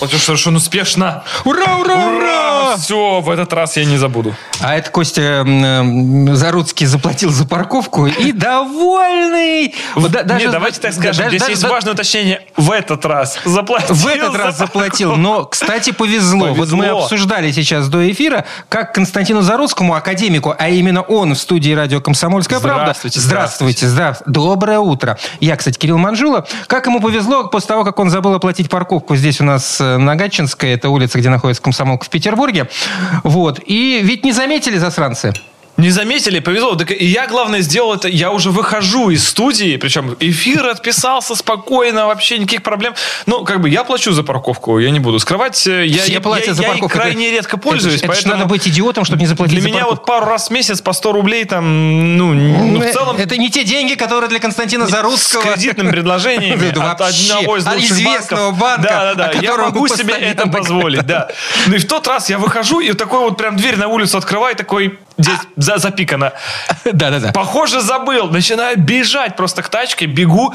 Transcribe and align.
Вот 0.00 0.12
уж 0.12 0.20
совершенно 0.22 0.56
успешно. 0.58 1.24
Ура, 1.44 1.76
ура, 1.78 1.94
ура! 1.94 2.76
Все, 2.76 3.20
в 3.20 3.30
этот 3.30 3.52
раз 3.52 3.76
я 3.76 3.84
не 3.86 3.96
забуду. 3.96 4.34
А 4.60 4.74
это 4.76 4.90
Костя 4.90 5.22
м, 5.46 6.34
Заруцкий 6.36 6.86
заплатил 6.86 7.30
за 7.30 7.46
парковку 7.46 8.06
и 8.06 8.32
довольный. 8.32 9.74
Вот 9.94 10.10
да- 10.10 10.22
Нет, 10.38 10.50
давайте 10.50 10.80
так 10.80 10.92
скажем, 10.92 11.24
да- 11.24 11.28
здесь 11.30 11.40
даже- 11.40 11.52
есть 11.52 11.62
да- 11.62 11.68
важное 11.70 11.92
уточнение. 11.94 12.42
В 12.56 12.70
этот 12.70 13.04
раз 13.06 13.38
заплатил. 13.44 13.94
В 13.94 14.06
этот 14.06 14.34
раз 14.36 14.58
заплатил, 14.58 15.16
но, 15.16 15.44
кстати, 15.44 15.90
повезло. 15.92 16.48
Вот 16.52 16.70
мы 16.72 16.78
Повезло. 16.84 17.02
обсуждали 17.04 17.50
сейчас 17.52 17.88
до 17.88 18.10
эфира, 18.10 18.44
как 18.68 18.92
Константину 18.94 19.40
Заруцкому, 19.42 19.94
академику, 19.94 20.54
а 20.58 20.68
именно 20.68 21.00
он 21.02 21.34
в 21.34 21.38
студии 21.38 21.72
радио 21.72 22.00
«Комсомольская 22.00 22.60
правда». 22.60 22.82
Здравствуйте, 22.84 23.20
Здравствуйте, 23.20 23.88
здравствуйте. 23.88 24.30
Доброе 24.32 24.80
утро. 24.80 25.18
Я, 25.40 25.56
кстати, 25.56 25.78
Кирилл 25.78 25.98
Манжула. 25.98 26.46
Как 26.66 26.84
ему 26.86 27.00
повезло 27.00 27.44
после 27.48 27.68
того, 27.68 27.84
как 27.84 27.98
он 27.98 28.10
забыл 28.10 28.34
оплатить 28.34 28.68
парковку 28.68 29.16
здесь 29.16 29.40
у 29.40 29.44
нас 29.44 29.78
э, 29.84 29.96
на 29.98 30.16
Гатчинской, 30.16 30.72
это 30.72 30.88
улица, 30.88 31.18
где 31.18 31.28
находится 31.28 31.62
комсомолка 31.62 32.04
в 32.04 32.10
Петербурге. 32.10 32.68
Вот. 33.22 33.60
И 33.64 34.00
ведь 34.02 34.24
не 34.24 34.32
заметили 34.32 34.78
засранцы? 34.78 35.32
Не 35.76 35.90
заметили, 35.90 36.38
повезло. 36.38 36.76
Так 36.76 36.92
и 36.92 37.04
я, 37.04 37.26
главное, 37.26 37.60
сделал 37.60 37.94
это. 37.94 38.06
Я 38.06 38.30
уже 38.30 38.50
выхожу 38.50 39.10
из 39.10 39.26
студии, 39.28 39.76
причем 39.76 40.16
эфир 40.20 40.66
отписался 40.68 41.34
спокойно, 41.34 42.06
вообще 42.06 42.38
никаких 42.38 42.62
проблем. 42.62 42.94
Ну, 43.26 43.44
как 43.44 43.60
бы 43.60 43.68
я 43.68 43.82
плачу 43.82 44.12
за 44.12 44.22
парковку, 44.22 44.78
я 44.78 44.90
не 44.90 45.00
буду 45.00 45.18
скрывать. 45.18 45.66
э, 45.66 45.84
Я, 45.86 46.04
Все 46.04 46.12
я, 46.12 46.20
платят 46.20 46.46
я- 46.48 46.54
за 46.54 46.62
я 46.62 46.68
парковку. 46.68 46.96
крайне 46.96 47.26
Это- 47.26 47.36
редко 47.38 47.56
пользуюсь, 47.56 47.98
Это, 47.98 48.06
поэтому 48.06 48.34
надо 48.34 48.46
быть 48.46 48.68
идиотом, 48.68 49.04
чтобы 49.04 49.20
не 49.20 49.26
заплатить 49.26 49.54
для 49.54 49.62
за 49.62 49.68
меня 49.68 49.78
парковку. 49.80 50.02
вот 50.02 50.06
пару 50.06 50.26
раз 50.26 50.46
в 50.48 50.50
месяц 50.52 50.80
по 50.80 50.92
100 50.92 51.10
рублей 51.12 51.44
там, 51.44 52.16
ну, 52.16 52.32
ну, 52.34 52.80
в 52.80 52.92
целом... 52.92 53.16
Это 53.16 53.36
не 53.36 53.50
те 53.50 53.64
деньги, 53.64 53.94
которые 53.94 54.28
для 54.30 54.38
Константина 54.38 54.86
С 54.86 54.90
Заруцкого. 54.90 55.42
кредитным 55.42 55.90
предложениями 55.90 56.70
Да 56.72 56.92
от 56.92 57.00
одного 57.00 57.56
из 57.56 57.66
лучших 57.66 57.90
известного 57.90 58.52
банка, 58.52 58.82
Да, 58.88 59.14
да, 59.14 59.32
да. 59.32 59.40
Я 59.40 59.56
могу 59.56 59.88
себе 59.88 60.14
это 60.14 60.46
позволить, 60.48 61.04
да. 61.04 61.28
Ну 61.66 61.74
и 61.74 61.78
в 61.78 61.86
тот 61.88 62.06
раз 62.06 62.30
я 62.30 62.38
выхожу, 62.38 62.78
и 62.80 62.92
такой 62.92 63.20
вот 63.20 63.36
прям 63.36 63.56
дверь 63.56 63.76
на 63.76 63.88
улицу 63.88 64.18
открываю, 64.18 64.54
такой 64.54 64.98
здесь 65.18 65.38
за, 65.56 65.78
запикано. 65.78 66.32
Да-да-да. 66.84 67.32
Похоже, 67.32 67.80
забыл. 67.80 68.30
Начинаю 68.30 68.78
бежать 68.78 69.36
просто 69.36 69.62
к 69.62 69.68
тачке, 69.68 70.06
бегу. 70.06 70.54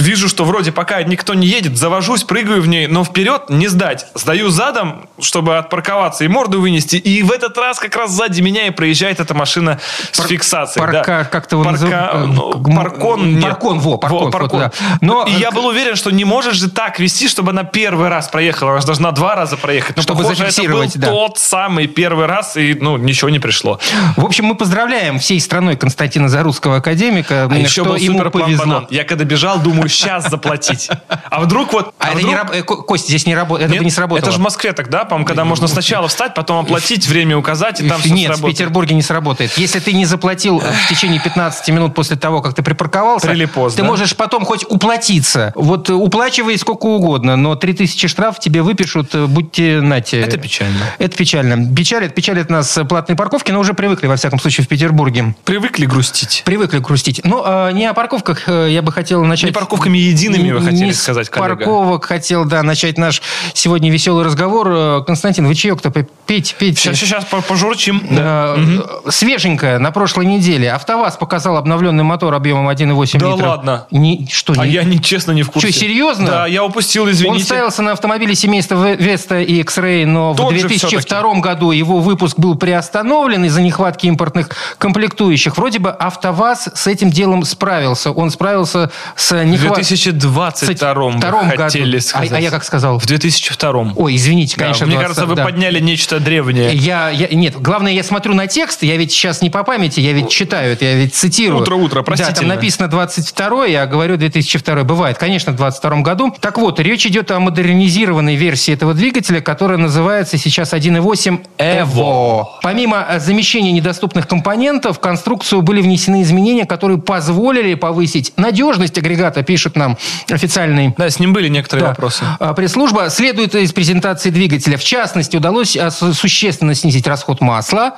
Вижу, 0.00 0.28
что 0.28 0.44
вроде 0.44 0.72
пока 0.72 1.02
никто 1.02 1.34
не 1.34 1.46
едет, 1.46 1.76
завожусь, 1.76 2.24
прыгаю 2.24 2.62
в 2.62 2.68
ней, 2.68 2.86
но 2.86 3.04
вперед 3.04 3.50
не 3.50 3.68
сдать. 3.68 4.06
Сдаю 4.14 4.48
задом, 4.48 5.08
чтобы 5.20 5.58
отпарковаться 5.58 6.24
и 6.24 6.28
морду 6.28 6.60
вынести. 6.60 6.96
И 6.96 7.22
в 7.22 7.30
этот 7.30 7.56
раз 7.58 7.78
как 7.78 7.94
раз 7.96 8.10
сзади 8.10 8.40
меня 8.40 8.66
и 8.66 8.70
проезжает 8.70 9.20
эта 9.20 9.34
машина 9.34 9.78
с 10.12 10.20
фиксацией. 10.26 10.86
да. 10.86 10.92
Парка, 11.02 11.28
как-то 11.30 11.56
его 11.56 11.64
Парка, 11.64 11.80
называют? 11.84 12.26
ну, 12.34 12.74
паркон, 12.74 13.34
нет. 13.34 13.42
Паркон, 13.42 13.78
во, 13.80 13.98
паркон, 13.98 14.30
вот, 14.32 14.50
да. 14.52 14.72
Но... 15.00 15.10
Но, 15.10 15.26
И 15.26 15.32
я 15.32 15.48
э, 15.48 15.50
был 15.52 15.66
уверен, 15.66 15.96
что 15.96 16.10
не 16.10 16.24
можешь 16.24 16.54
же 16.56 16.70
так 16.70 17.00
вести, 17.00 17.28
чтобы 17.28 17.50
она 17.50 17.64
первый 17.64 18.08
раз 18.08 18.28
проехала. 18.28 18.70
Она 18.72 18.80
же 18.80 18.86
должна 18.86 19.10
два 19.10 19.34
раза 19.34 19.56
проехать. 19.56 19.96
Но, 19.96 20.02
Чтобы 20.02 20.22
похоже, 20.22 20.44
это 20.44 20.62
был 20.62 20.84
да. 20.94 21.08
тот 21.08 21.38
самый 21.38 21.88
первый 21.88 22.26
раз, 22.26 22.56
и 22.56 22.74
ну, 22.80 22.96
ничего 22.96 23.28
не 23.28 23.38
пришло. 23.40 23.78
В 24.16 24.24
общем, 24.24 24.44
мы 24.46 24.54
поздравляем 24.54 25.18
всей 25.18 25.40
страной 25.40 25.76
Константина 25.76 26.28
Зарусского 26.28 26.76
академика, 26.76 27.48
А 27.50 27.54
еще 27.58 27.82
что 27.82 27.84
был 27.84 27.96
ему 27.96 28.30
повезло. 28.30 28.64
банан. 28.64 28.86
Я 28.90 29.04
когда 29.04 29.24
бежал, 29.24 29.58
думаю, 29.58 29.88
сейчас 29.90 30.30
заплатить. 30.30 30.88
А 31.08 31.40
вдруг 31.40 31.72
вот... 31.72 31.94
А, 31.98 32.08
это 32.08 32.18
вдруг- 32.18 32.30
не 32.30 32.36
раб- 32.36 32.50
э, 32.52 32.62
Ко- 32.62 32.76
Кость, 32.76 33.08
здесь 33.08 33.26
не 33.26 33.34
работает, 33.34 33.70
это 33.70 33.78
бы 33.78 33.84
не 33.84 33.90
сработало. 33.90 34.18
Это 34.18 34.30
же 34.32 34.38
в 34.38 34.40
Москве 34.40 34.72
тогда, 34.72 35.04
по-моему, 35.04 35.26
когда 35.26 35.44
можно 35.44 35.68
сначала 35.68 36.08
встать, 36.08 36.34
потом 36.34 36.64
оплатить, 36.64 37.06
время 37.06 37.36
указать, 37.36 37.80
и 37.80 37.88
там 37.88 38.00
все 38.00 38.10
Нет, 38.10 38.36
в. 38.36 38.44
Петербурге 38.44 38.94
не 38.94 39.02
сработает. 39.02 39.56
Если 39.56 39.80
ты 39.80 39.92
не 39.92 40.04
заплатил 40.04 40.58
в 40.60 40.88
течение 40.88 41.20
15 41.20 41.68
минут 41.70 41.94
после 41.94 42.16
того, 42.16 42.42
как 42.42 42.54
ты 42.54 42.62
припарковался, 42.62 43.28
поздно. 43.52 43.76
ты 43.76 43.84
можешь 43.84 44.16
потом 44.16 44.44
хоть 44.44 44.64
уплатиться. 44.68 45.52
Вот 45.54 45.90
э, 45.90 45.92
уплачивай 45.94 46.58
сколько 46.58 46.86
угодно, 46.86 47.36
но 47.36 47.54
3000 47.54 48.08
штраф 48.08 48.38
тебе 48.40 48.62
выпишут, 48.62 49.14
э, 49.14 49.26
будьте 49.26 49.80
нате. 49.80 50.20
Это 50.20 50.36
печально. 50.38 50.78
Это 50.98 51.16
печально. 51.16 51.74
Печалит, 51.74 52.14
печалит 52.14 52.50
нас 52.50 52.76
э, 52.76 52.84
платные 52.84 53.16
парковки, 53.16 53.50
но 53.50 53.60
уже 53.60 53.74
привыкли, 53.74 54.06
во 54.06 54.16
всяком 54.16 54.38
случае, 54.40 54.64
в 54.64 54.68
Петербурге. 54.68 55.34
Привыкли 55.44 55.86
грустить. 55.86 56.42
Привыкли 56.44 56.78
грустить. 56.78 57.20
Ну, 57.24 57.42
э, 57.44 57.72
не 57.72 57.86
о 57.86 57.94
парковках 57.94 58.48
э, 58.48 58.68
я 58.70 58.82
бы 58.82 58.92
хотел 58.92 59.24
начать... 59.24 59.50
Не 59.50 59.52
парковками 59.70 59.98
едиными 59.98 60.50
вы 60.52 60.60
Не 60.60 60.66
хотели 60.66 60.92
с 60.92 61.02
сказать, 61.02 61.28
коллега. 61.30 61.56
парковок 61.56 62.04
хотел, 62.04 62.44
да, 62.44 62.62
начать 62.62 62.98
наш 62.98 63.22
сегодня 63.54 63.90
веселый 63.90 64.24
разговор. 64.24 64.68
Э, 64.70 65.02
Константин, 65.06 65.46
вы 65.46 65.54
чаек-то 65.54 65.90
пейте, 65.90 66.54
пейте. 66.58 66.76
Сейчас, 66.80 66.96
сейчас 66.98 67.24
пожурчим. 67.24 68.02
Да. 68.10 68.54
Э, 68.56 69.10
Свеженькая, 69.10 69.78
на 69.78 69.92
прошлой 69.92 70.26
неделе. 70.26 70.72
АвтоВАЗ 70.72 71.16
показал 71.16 71.56
обновленный 71.56 72.02
мотор 72.04 72.34
объемом 72.34 72.68
1,8 72.68 73.18
Да 73.20 73.30
литра. 73.32 73.48
ладно? 73.48 73.86
Не, 73.90 74.26
что, 74.30 74.54
А 74.58 74.66
не- 74.66 74.72
я 74.72 74.82
не, 74.84 75.00
честно 75.00 75.32
не 75.32 75.42
в 75.42 75.50
курсе. 75.50 75.70
Что, 75.70 75.78
серьезно? 75.80 76.26
Да, 76.26 76.46
я 76.46 76.64
упустил, 76.64 77.04
Он 77.04 77.10
извините. 77.10 77.44
ставился 77.44 77.82
на 77.82 77.92
автомобиле 77.92 78.34
семейства 78.34 78.92
Веста 78.94 79.40
и 79.40 79.60
X-Ray, 79.60 80.04
но 80.06 80.34
Тот 80.34 80.52
в 80.52 80.56
же 80.58 80.66
2002 80.68 81.40
году 81.40 81.70
его 81.70 82.00
выпуск 82.00 82.38
был 82.38 82.56
приостановлен 82.56 83.44
из-за 83.44 83.62
нехватки 83.62 84.06
импортных 84.06 84.50
комплектующих. 84.78 85.56
Вроде 85.56 85.78
бы 85.78 85.90
АвтоВАЗ 85.90 86.70
с 86.74 86.86
этим 86.86 87.10
делом 87.10 87.44
справился. 87.44 88.10
Он 88.10 88.30
справился 88.30 88.90
с 89.16 89.32
В 89.60 89.64
нехваткой... 89.64 89.84
2022 89.84 91.10
вы 91.10 91.56
хотели 91.56 91.92
году. 91.92 92.00
сказать. 92.00 92.32
А, 92.32 92.36
а 92.36 92.40
я 92.40 92.50
как 92.50 92.64
сказал? 92.64 92.98
В 92.98 93.06
2002 93.06 93.92
Ой, 93.96 94.16
извините, 94.16 94.56
Да, 94.56 94.64
конечно. 94.64 94.86
Мне 94.86 94.96
20, 94.96 95.06
кажется, 95.06 95.26
вы 95.26 95.34
да. 95.36 95.44
подняли 95.44 95.80
нечто 95.80 96.20
древнее. 96.20 96.74
Я, 96.74 97.10
я, 97.10 97.28
нет, 97.28 97.60
главное, 97.60 97.92
я 97.92 98.02
смотрю 98.02 98.34
на 98.34 98.46
текст, 98.46 98.82
я 98.82 98.96
ведь 98.96 99.12
сейчас 99.12 99.42
не 99.42 99.50
по 99.50 99.62
памяти, 99.62 100.00
я 100.00 100.12
ведь 100.12 100.28
читаю 100.28 100.72
это, 100.72 100.84
я 100.84 100.94
ведь 100.94 101.14
цитирую. 101.14 101.62
Утро, 101.62 101.76
утро, 101.76 102.04
Да, 102.16 102.32
там 102.32 102.48
написано 102.48 102.88
22 102.88 103.66
я 103.66 103.86
говорю 103.86 104.16
2002 104.16 104.84
Бывает, 104.84 105.18
конечно, 105.18 105.52
в 105.52 105.56
22 105.56 106.00
году. 106.00 106.34
Так 106.40 106.58
вот, 106.58 106.80
речь 106.80 107.06
идет 107.06 107.30
о 107.30 107.38
модернизированной 107.38 108.36
версии 108.36 108.74
этого 108.74 108.94
двигателя, 108.94 109.40
которая 109.40 109.78
называется 109.78 110.38
сейчас 110.38 110.72
1.8 110.72 111.46
Evo. 111.58 112.44
Помимо 112.62 113.06
э, 113.08 113.20
замещения 113.20 113.72
недоступных 113.72 114.26
компонентов, 114.26 114.96
в 114.98 115.00
конструкцию 115.00 115.62
были 115.62 115.80
внесены 115.80 116.22
изменения, 116.22 116.64
которые 116.64 116.98
позволили 116.98 117.74
повысить 117.74 118.32
надежность 118.36 118.98
агрегата, 118.98 119.42
пишет 119.50 119.74
нам 119.74 119.98
официальный 120.30 120.94
Да, 120.96 121.10
с 121.10 121.18
ним 121.18 121.32
были 121.32 121.48
некоторые 121.48 121.82
да. 121.82 121.88
вопросы. 121.88 122.22
А, 122.38 122.54
Пресс-служба 122.54 123.10
следует 123.10 123.52
из 123.56 123.72
презентации 123.72 124.30
двигателя. 124.30 124.76
В 124.76 124.84
частности, 124.84 125.36
удалось 125.36 125.76
а, 125.76 125.90
су- 125.90 126.14
существенно 126.14 126.72
снизить 126.76 127.08
расход 127.08 127.40
масла. 127.40 127.96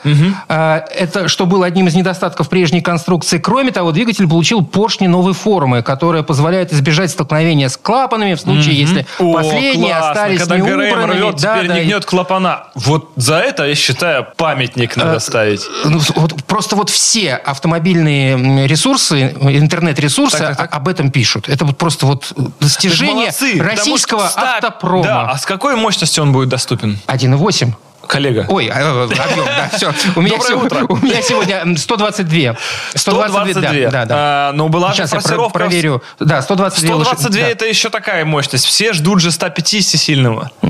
А, 0.48 0.82
Это 0.96 1.28
что 1.28 1.44
было 1.44 1.66
одним 1.66 1.88
из 1.88 1.94
недостатков 1.94 2.48
прежней 2.48 2.80
конструкции. 2.80 3.36
Кроме 3.36 3.70
того, 3.70 3.92
двигатель 3.92 4.26
получил 4.26 4.64
поршни 4.64 5.08
новой 5.08 5.34
формы, 5.34 5.82
которая 5.82 6.22
позволяет 6.22 6.72
избежать 6.72 7.10
столкновения 7.10 7.68
с 7.68 7.76
клапанами 7.76 8.32
в 8.32 8.40
случае, 8.40 8.74
если 8.80 9.06
О, 9.18 9.34
последние 9.34 9.90
классно. 9.92 10.10
остались 10.12 10.38
Когда 10.40 10.56
неубранными. 10.56 11.20
рвет, 11.20 11.36
Да, 11.36 11.56
теперь 11.56 11.68
да, 11.68 11.74
не 11.74 11.80
и- 11.82 11.84
гнет 11.84 12.06
клапана. 12.06 12.64
Вот 12.74 13.10
за 13.16 13.40
это, 13.40 13.64
я 13.66 13.74
считаю, 13.74 14.26
памятник 14.38 14.96
надо 14.96 15.18
ставить. 15.18 15.60
Ну, 15.84 16.00
вот 16.16 16.42
просто 16.44 16.76
вот 16.76 16.88
все 16.88 17.34
автомобильные 17.34 18.66
ресурсы, 18.66 19.34
интернет-ресурсы 19.40 20.38
Так, 20.38 20.48
так, 20.48 20.56
так. 20.56 20.74
об 20.74 20.88
этом 20.88 21.10
пишут. 21.10 21.41
Это 21.48 21.64
вот 21.64 21.78
просто 21.78 22.06
вот 22.06 22.32
достижение 22.60 23.14
Молодцы, 23.14 23.60
российского 23.60 24.26
автопрома. 24.26 25.04
Да, 25.04 25.30
а 25.30 25.38
с 25.38 25.46
какой 25.46 25.76
мощностью 25.76 26.22
он 26.22 26.32
будет 26.32 26.48
доступен? 26.48 26.98
1.8. 27.06 27.72
Коллега. 28.06 28.46
Ой, 28.48 28.68
а, 28.72 28.80
э, 28.80 29.02
объем, 29.04 29.44
да, 29.46 29.70
все. 29.76 29.92
У 30.16 30.20
меня, 30.20 30.36
Доброе 30.36 30.48
сего- 30.50 30.64
утро. 30.64 30.86
у 30.88 30.96
меня 30.96 31.22
сегодня 31.22 31.56
м, 31.56 31.76
122. 31.76 32.56
122. 32.94 33.60
да, 33.62 33.90
да, 33.90 34.04
да. 34.04 34.14
А, 34.18 34.52
но 34.52 34.68
была 34.68 34.88
же 34.92 34.96
Сейчас 34.96 35.12
я 35.12 35.18
про- 35.18 35.22
форсировка. 35.22 35.58
проверю. 35.58 36.02
Да, 36.20 36.42
122 36.42 36.96
лошадь- 36.96 37.18
122 37.18 37.40
да. 37.42 37.48
это 37.48 37.64
еще 37.66 37.90
такая 37.90 38.24
мощность. 38.24 38.66
Все 38.66 38.92
ждут 38.92 39.20
же 39.20 39.30
150 39.30 39.98
сильного. 40.00 40.50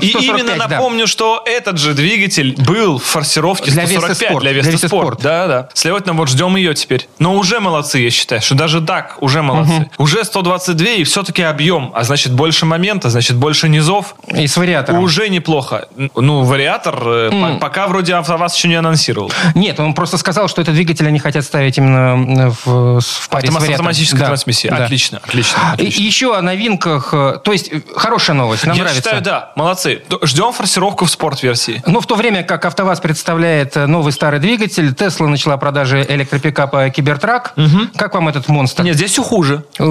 И 0.00 0.10
145, 0.10 0.22
именно 0.22 0.56
да. 0.56 0.68
напомню, 0.68 1.06
что 1.06 1.42
этот 1.46 1.78
же 1.78 1.94
двигатель 1.94 2.54
был 2.62 2.98
в 2.98 3.04
форсировке 3.04 3.70
Для 3.70 3.86
145 3.86 4.08
Веста 4.10 4.26
Спорт. 4.26 4.42
для 4.42 4.52
Веста 4.52 4.76
Спорт. 4.78 4.88
Спорт. 4.90 5.22
Да, 5.22 5.46
да. 5.46 5.68
Следовательно, 5.74 6.14
вот 6.14 6.28
ждем 6.28 6.56
ее 6.56 6.74
теперь. 6.74 7.08
Но 7.18 7.34
уже 7.34 7.60
молодцы, 7.60 7.98
я 8.00 8.10
считаю, 8.10 8.40
что 8.42 8.54
даже 8.54 8.80
так 8.80 9.16
уже 9.20 9.42
молодцы. 9.42 9.90
Уже 9.98 10.24
122 10.24 10.88
и 10.90 11.04
все-таки 11.04 11.42
объем, 11.42 11.92
а 11.94 12.04
значит 12.04 12.32
больше 12.32 12.66
момента, 12.66 13.08
значит 13.10 13.36
больше 13.36 13.68
низов. 13.68 14.14
И 14.34 14.46
с 14.46 14.56
вариатором. 14.56 15.02
Уже 15.02 15.28
неплохо. 15.28 15.86
Ну, 15.96 16.37
вариатор 16.44 16.98
э, 17.06 17.30
по- 17.30 17.58
пока 17.60 17.86
вроде 17.86 18.14
АвтоВАЗ 18.14 18.56
еще 18.56 18.68
не 18.68 18.74
анонсировал. 18.76 19.30
Нет, 19.54 19.78
он 19.80 19.94
просто 19.94 20.18
сказал, 20.18 20.48
что 20.48 20.62
этот 20.62 20.74
двигатель 20.74 21.06
они 21.06 21.18
хотят 21.18 21.44
ставить 21.44 21.78
именно 21.78 22.50
в, 22.64 23.00
в 23.00 23.28
паре 23.28 23.46
с 23.46 23.50
Автомат- 23.50 23.60
вариатором. 23.62 23.70
автоматической 23.74 24.20
Да, 24.20 24.26
трансмиссии. 24.26 24.68
да. 24.68 24.84
Отлично, 24.84 25.18
отлично. 25.24 25.58
И 25.72 25.72
отлично. 25.74 26.02
еще 26.02 26.36
о 26.36 26.42
новинках. 26.42 27.10
э, 27.12 27.38
То 27.42 27.52
есть, 27.52 27.68
э, 27.72 27.80
хорошая 27.96 28.36
новость, 28.36 28.66
нам 28.66 28.76
Я 28.76 28.82
нравится. 28.84 29.02
считаю, 29.02 29.22
да, 29.22 29.52
молодцы. 29.56 30.02
Ждем 30.22 30.52
форсировку 30.52 31.04
в 31.04 31.10
спорт-версии. 31.10 31.82
Ну, 31.86 32.00
в 32.00 32.06
то 32.06 32.14
время 32.16 32.42
как 32.42 32.64
АвтоВАЗ 32.64 33.00
представляет 33.00 33.76
э, 33.76 33.86
новый 33.86 34.12
старый 34.12 34.40
двигатель, 34.40 34.94
Тесла 34.94 35.28
начала 35.28 35.56
продажи 35.56 36.04
электропикапа 36.08 36.90
Cybertruck. 36.90 37.54
Как 37.96 38.14
вам 38.14 38.28
этот 38.28 38.48
монстр? 38.48 38.82
Нет, 38.82 38.94
здесь 38.96 39.12
все 39.12 39.22
хуже. 39.22 39.64
Э, 39.78 39.82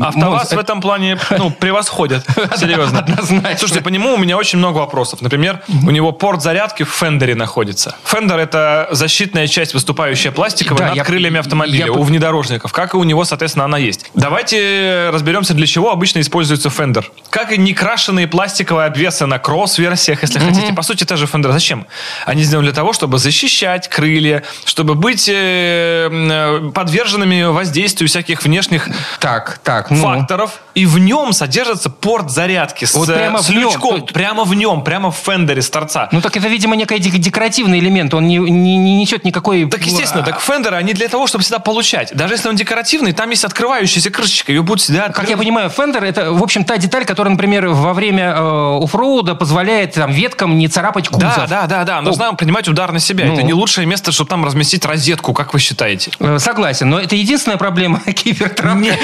АвтоВАЗ 0.00 0.14
монстр- 0.16 0.56
в 0.56 0.58
этом 0.58 0.80
плане 0.80 1.18
ну, 1.38 1.50
превосходит. 1.50 2.24
Серьезно. 2.56 3.00
Однозначно. 3.00 3.56
Слушайте, 3.58 3.82
по 3.82 3.88
нему 3.88 4.14
у 4.14 4.18
меня 4.18 4.36
очень 4.36 4.58
много 4.58 4.78
вопросов. 4.78 5.20
Например, 5.22 5.62
У 5.86 5.90
него 5.90 6.12
порт 6.12 6.42
зарядки 6.42 6.82
в 6.82 6.88
фендере 6.90 7.34
находится. 7.34 7.96
Фендер 8.04 8.38
это 8.38 8.88
защитная 8.90 9.46
часть, 9.46 9.72
выступающая 9.72 10.32
пластиковая 10.32 10.78
Да, 10.80 10.86
над 10.88 10.96
я- 10.96 11.04
крыльями 11.04 11.38
автомобиля 11.38 11.86
я 11.86 11.92
у 11.92 12.02
внедорожников. 12.02 12.72
Как 12.72 12.94
и 12.94 12.96
у 12.96 13.04
него, 13.04 13.24
соответственно, 13.24 13.64
она 13.64 13.78
есть. 13.78 14.10
Давайте 14.14 15.10
разберемся, 15.12 15.54
для 15.54 15.66
чего 15.66 15.90
обычно 15.92 16.20
используется 16.20 16.70
фендер. 16.70 17.10
Как 17.30 17.52
и 17.52 17.58
некрашенные 17.58 18.26
пластиковые 18.26 18.86
обвесы 18.86 19.26
на 19.26 19.38
кросс-версиях, 19.38 20.22
если 20.22 20.38
хотите. 20.40 20.72
По 20.72 20.82
сути, 20.82 21.04
те 21.04 21.16
же 21.16 21.26
фендер. 21.26 21.52
Зачем? 21.52 21.86
Они 22.24 22.42
сделаны 22.42 22.66
для 22.66 22.74
того, 22.74 22.92
чтобы 22.92 23.18
защищать 23.18 23.88
крылья, 23.88 24.42
чтобы 24.64 24.94
быть 24.94 25.28
э, 25.28 26.08
э, 26.10 26.70
подверженными 26.74 27.44
воздействию 27.44 28.08
всяких 28.08 28.42
внешних 28.42 28.88
Так, 29.20 29.60
так, 29.62 29.90
ну. 29.90 30.02
факторов, 30.02 30.60
и 30.74 30.84
в 30.86 30.98
нем 30.98 31.32
содержится 31.32 31.90
порт 31.90 32.30
зарядки 32.30 32.84
с, 32.84 32.94
Вот 32.94 33.08
э, 33.08 33.14
прямо 33.14 33.40
с 33.42 33.48
в 33.48 33.52
нем. 33.52 33.60
лючком. 33.62 34.06
Прямо 34.06 34.44
в 34.44 34.54
нем, 34.54 34.82
прямо 34.84 35.10
в 35.10 35.16
фендере 35.16 35.62
с 35.62 35.70
торца. 35.76 36.08
Ну 36.12 36.20
так 36.20 36.36
это, 36.36 36.48
видимо, 36.48 36.74
некий 36.76 36.98
дек- 36.98 37.18
декоративный 37.18 37.78
элемент. 37.80 38.14
Он 38.14 38.26
не, 38.26 38.38
не- 38.38 38.76
не 38.76 38.96
несет 38.96 39.24
никакой... 39.24 39.66
Так, 39.66 39.84
естественно, 39.84 40.24
так 40.24 40.40
фендеры, 40.40 40.76
они 40.76 40.92
для 40.94 41.08
того, 41.08 41.26
чтобы 41.26 41.42
всегда 41.42 41.58
получать. 41.58 42.14
Даже 42.14 42.34
если 42.34 42.48
он 42.48 42.56
декоративный, 42.56 43.12
там 43.12 43.28
есть 43.30 43.44
открывающаяся 43.44 44.10
крышечка, 44.10 44.52
ее 44.52 44.62
будут 44.62 44.80
всегда 44.80 45.08
Как 45.10 45.28
я 45.28 45.36
понимаю, 45.36 45.68
фендер 45.68 46.04
это, 46.04 46.32
в 46.32 46.42
общем, 46.42 46.64
та 46.64 46.78
деталь, 46.78 47.04
которая, 47.04 47.32
например, 47.32 47.68
во 47.68 47.92
время 47.92 48.34
э, 48.36 48.84
оффроуда 48.84 49.34
позволяет 49.34 49.92
там, 49.94 50.10
веткам 50.10 50.56
не 50.58 50.68
царапать 50.68 51.08
кузов. 51.08 51.34
Да, 51.36 51.46
да, 51.46 51.66
да, 51.66 51.84
да. 51.84 52.00
Нужно 52.00 52.32
принимать 52.34 52.68
удар 52.68 52.92
на 52.92 52.98
себя. 53.00 53.26
Ну. 53.26 53.34
Это 53.34 53.42
не 53.42 53.52
лучшее 53.52 53.86
место, 53.86 54.12
чтобы 54.12 54.30
там 54.30 54.44
разместить 54.44 54.84
розетку, 54.86 55.32
как 55.34 55.52
вы 55.52 55.60
считаете? 55.60 56.10
Э, 56.20 56.38
Согласен, 56.38 56.88
но 56.88 56.98
это 57.00 57.16
единственная 57.16 57.58
проблема 57.58 58.00
кибертрака. 58.12 58.78
Нет, 58.78 58.98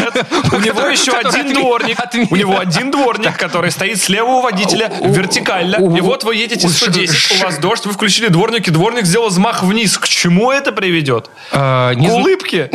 у 0.53 0.59
него 0.59 0.87
еще 0.87 1.13
один 1.13 1.53
дворник. 1.53 1.99
У 2.31 2.37
него 2.37 2.59
один 2.59 2.91
дворник, 2.91 3.37
который 3.37 3.71
стоит 3.71 4.01
слева 4.01 4.31
у 4.31 4.41
водителя 4.41 4.91
вертикально. 5.03 5.77
И 5.97 6.01
вот 6.01 6.25
вы 6.25 6.37
едете 6.37 6.62
у- 6.65 6.71
110, 6.71 7.41
у 7.41 7.45
вас 7.45 7.59
дождь, 7.59 7.85
вы 7.87 7.93
включили 7.93 8.29
дворник, 8.29 8.69
и 8.69 8.71
дворник 8.71 9.07
сделал 9.07 9.29
взмах 9.29 9.63
вниз. 9.63 9.99
К 9.99 10.07
чему 10.09 10.51
это 10.51 10.73
приведет? 10.73 11.31
Э, 11.53 11.93
не 11.95 12.09
К 12.09 12.13
улыбке? 12.13 12.71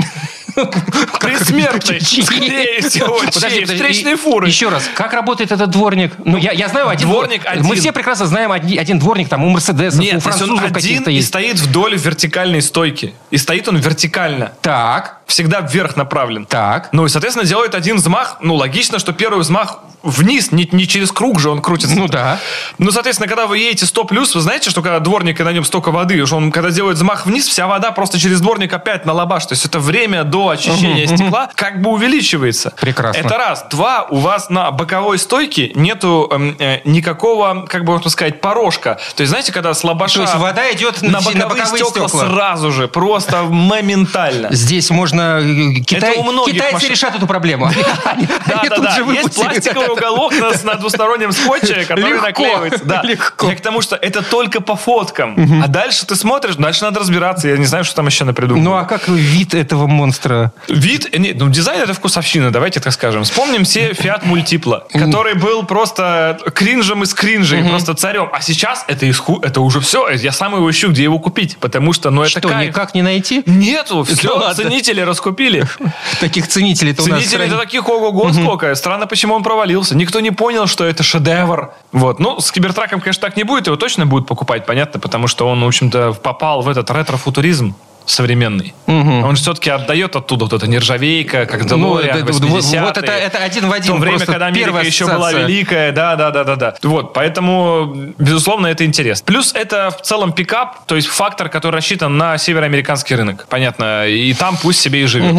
Предсмертной. 1.19 1.99
Чьи? 1.99 2.23
Скорее 2.23 2.81
всего, 2.81 3.19
Подожди, 3.33 3.61
подожди, 3.61 3.65
Встречной 3.75 4.13
и- 4.13 4.15
фуры. 4.15 4.47
Еще 4.47 4.69
раз, 4.69 4.89
как 4.95 5.13
работает 5.13 5.51
этот 5.51 5.69
дворник? 5.69 6.13
Ну, 6.23 6.37
я, 6.37 6.51
я 6.51 6.67
знаю 6.67 6.89
один 6.89 7.09
Дворник 7.09 7.43
двор- 7.43 7.51
один. 7.51 7.65
Мы 7.65 7.75
все 7.75 7.91
прекрасно 7.91 8.25
знаем 8.25 8.51
один, 8.51 8.79
один 8.79 8.99
дворник 8.99 9.29
там 9.29 9.43
у 9.43 9.49
Мерседесов, 9.49 9.99
Нет, 9.99 10.15
у 10.15 10.19
французов 10.19 10.71
каких-то 10.73 11.11
и 11.11 11.15
есть. 11.15 11.27
стоит 11.27 11.59
вдоль 11.59 11.95
вертикальной 11.95 12.61
стойки. 12.61 13.13
И 13.29 13.37
стоит 13.37 13.67
он 13.67 13.77
вертикально. 13.77 14.53
Так, 14.61 15.16
Всегда 15.27 15.61
вверх 15.61 15.95
направлен. 15.95 16.45
так. 16.45 16.89
Ну 16.91 17.05
и, 17.05 17.09
соответственно, 17.09 17.45
делает 17.47 17.75
один 17.75 17.97
взмах. 17.97 18.37
Ну, 18.41 18.55
логично, 18.55 18.97
что 18.99 19.13
первый 19.13 19.41
взмах 19.41 19.79
вниз, 20.03 20.51
не, 20.51 20.67
не 20.71 20.87
через 20.87 21.11
круг 21.11 21.39
же 21.39 21.49
он 21.49 21.61
крутится. 21.61 21.97
Ну 21.97 22.07
да. 22.07 22.39
Ну, 22.77 22.91
соответственно, 22.91 23.27
когда 23.27 23.45
вы 23.45 23.57
едете 23.57 23.85
100 23.85 24.03
плюс, 24.05 24.33
вы 24.35 24.41
знаете, 24.41 24.69
что 24.69 24.81
когда 24.81 24.99
дворник 24.99 25.39
и 25.39 25.43
на 25.43 25.51
нем 25.51 25.65
столько 25.65 25.91
воды, 25.91 26.25
что 26.25 26.37
он, 26.37 26.51
когда 26.51 26.69
делает 26.71 26.95
взмах 26.97 27.25
вниз, 27.25 27.47
вся 27.47 27.67
вода 27.67 27.91
просто 27.91 28.17
через 28.19 28.39
дворник 28.39 28.71
опять 28.73 29.05
на 29.05 29.13
лобаш. 29.13 29.45
То 29.47 29.53
есть 29.53 29.65
это 29.65 29.79
время 29.79 30.23
до 30.23 30.49
очищения 30.49 31.07
стекла 31.07 31.49
как 31.55 31.81
бы 31.81 31.89
увеличивается. 31.89 32.73
Прекрасно. 32.79 33.19
Это 33.19 33.37
раз. 33.37 33.65
Два, 33.69 34.03
у 34.09 34.17
вас 34.17 34.49
на 34.49 34.71
боковой 34.71 35.17
стойке 35.17 35.71
нету 35.75 36.29
эм, 36.31 36.55
э, 36.59 36.79
никакого, 36.85 37.65
как 37.67 37.83
бы 37.83 37.93
вам 37.93 38.03
сказать, 38.09 38.39
порожка. 38.39 38.99
То 39.15 39.21
есть, 39.21 39.31
знаете, 39.31 39.51
когда 39.51 39.73
с 39.73 39.83
лобаша... 39.83 40.15
То 40.19 40.21
есть 40.21 40.35
вода 40.35 40.71
идет 40.71 41.01
на 41.01 41.09
на, 41.09 41.19
все- 41.19 41.31
на 41.37 41.47
боковые, 41.47 41.63
боковые 41.65 41.85
стекла, 41.85 42.07
стекла. 42.07 42.25
сразу 42.29 42.71
же, 42.71 42.87
просто 42.87 43.43
моментально. 43.43 44.49
Здесь 44.51 44.89
можно... 44.89 45.16
э, 45.19 45.73
Китай, 45.85 46.17
у 46.17 46.23
многих 46.23 46.53
китайцы 46.53 46.73
машин. 46.73 46.91
решат 46.91 47.15
эту 47.15 47.27
проблему. 47.27 47.69
Да, 48.05 48.17
да, 48.69 48.77
да. 48.77 48.97
Есть 49.13 49.35
пластиковый 49.35 49.89
уголок 49.89 50.33
на, 50.63 50.75
двустороннем 50.75 51.31
скотче, 51.31 51.85
который 51.85 52.19
наклеивается. 52.21 53.01
Легко. 53.03 53.49
Я 53.49 53.55
к 53.55 53.61
тому, 53.61 53.81
что 53.81 53.95
это 53.95 54.21
только 54.21 54.61
по 54.61 54.75
фоткам. 54.75 55.61
А 55.63 55.67
дальше 55.67 56.05
ты 56.05 56.15
смотришь, 56.15 56.55
дальше 56.55 56.83
надо 56.83 56.99
разбираться. 56.99 57.47
Я 57.47 57.57
не 57.57 57.65
знаю, 57.65 57.83
что 57.83 57.95
там 57.95 58.07
еще 58.07 58.23
напридумывали. 58.23 58.63
Ну 58.63 58.75
а 58.75 58.85
как 58.85 59.07
вид 59.07 59.53
этого 59.53 59.87
монстра? 59.87 60.51
Вид, 60.67 61.09
э, 61.11 61.17
не, 61.17 61.33
ну 61.33 61.49
дизайн 61.49 61.81
это 61.81 61.93
вкусовщина, 61.93 62.51
давайте 62.51 62.79
так 62.79 62.93
скажем. 62.93 63.23
Вспомним 63.23 63.63
все 63.63 63.91
Fiat 63.91 64.23
Multipla, 64.23 64.83
который 64.91 65.35
был 65.35 65.63
просто 65.63 66.39
кринжем 66.53 67.03
из 67.03 67.13
кринжей, 67.13 67.63
просто 67.63 67.93
царем. 67.93 68.29
А 68.31 68.41
сейчас 68.41 68.85
это, 68.87 69.05
иску, 69.05 69.39
это 69.41 69.61
уже 69.61 69.79
все. 69.79 70.09
Я 70.09 70.31
сам 70.31 70.55
его 70.55 70.69
ищу, 70.69 70.89
где 70.89 71.03
его 71.03 71.19
купить, 71.19 71.57
потому 71.57 71.93
что, 71.93 72.09
ну, 72.09 72.23
это 72.23 72.39
Что, 72.39 72.53
никак 72.53 72.93
не 72.93 73.01
найти? 73.01 73.43
Нету, 73.45 74.03
все, 74.03 74.53
ценители 74.53 75.01
раскупили. 75.07 75.65
Таких 76.19 76.47
ценителей-то 76.47 77.03
у 77.03 77.07
нас 77.07 77.33
это 77.33 77.57
таких 77.57 77.87
ого-го 77.89 78.31
сколько. 78.33 78.75
Странно, 78.75 79.07
почему 79.07 79.33
он 79.33 79.43
провалился. 79.43 79.95
Никто 79.95 80.19
не 80.19 80.31
понял, 80.31 80.67
что 80.67 80.85
это 80.85 81.03
шедевр. 81.03 81.73
Вот. 81.91 82.19
Ну, 82.19 82.39
с 82.39 82.51
кибертраком, 82.51 83.01
конечно, 83.01 83.21
так 83.21 83.37
не 83.37 83.43
будет. 83.43 83.67
Его 83.67 83.75
точно 83.75 84.05
будут 84.05 84.27
покупать, 84.27 84.65
понятно, 84.65 84.99
потому 84.99 85.27
что 85.27 85.47
он, 85.47 85.63
в 85.63 85.67
общем-то, 85.67 86.13
попал 86.13 86.61
в 86.61 86.69
этот 86.69 86.91
ретро-футуризм 86.91 87.73
современный. 88.07 88.73
Он 88.87 89.35
все-таки 89.35 89.69
отдает 89.69 90.15
оттуда 90.15 90.45
вот 90.45 90.53
эта 90.53 90.67
нержавейка, 90.67 91.45
как 91.45 91.63
Ну, 91.63 91.67
Делориан, 91.67 92.25
вот- 92.25 92.41
80-е. 92.41 92.81
вот 92.81 92.97
это- 92.97 93.11
это 93.11 93.37
один 93.39 93.67
в 93.67 93.71
один, 93.71 93.93
В 93.93 93.95
то 93.95 94.01
время, 94.01 94.19
когда 94.25 94.45
Америка 94.47 94.79
еще 94.79 95.05
была 95.05 95.31
великая. 95.31 95.91
Да, 95.91 96.15
да, 96.15 96.31
да, 96.31 96.43
да, 96.43 96.55
да. 96.55 96.75
Вот, 96.83 97.13
поэтому, 97.13 98.13
безусловно, 98.17 98.67
это 98.67 98.85
интересно. 98.85 99.25
Плюс 99.25 99.53
это 99.53 99.89
в 99.91 100.01
целом 100.01 100.31
пикап, 100.31 100.85
то 100.85 100.95
есть 100.95 101.07
фактор, 101.07 101.49
который 101.49 101.75
рассчитан 101.77 102.17
на 102.17 102.37
североамериканский 102.37 103.15
рынок. 103.15 103.45
Понятно. 103.49 104.07
И 104.07 104.33
там 104.33 104.57
пусть 104.61 104.79
себе 104.79 105.03
и 105.03 105.05
живет. 105.05 105.33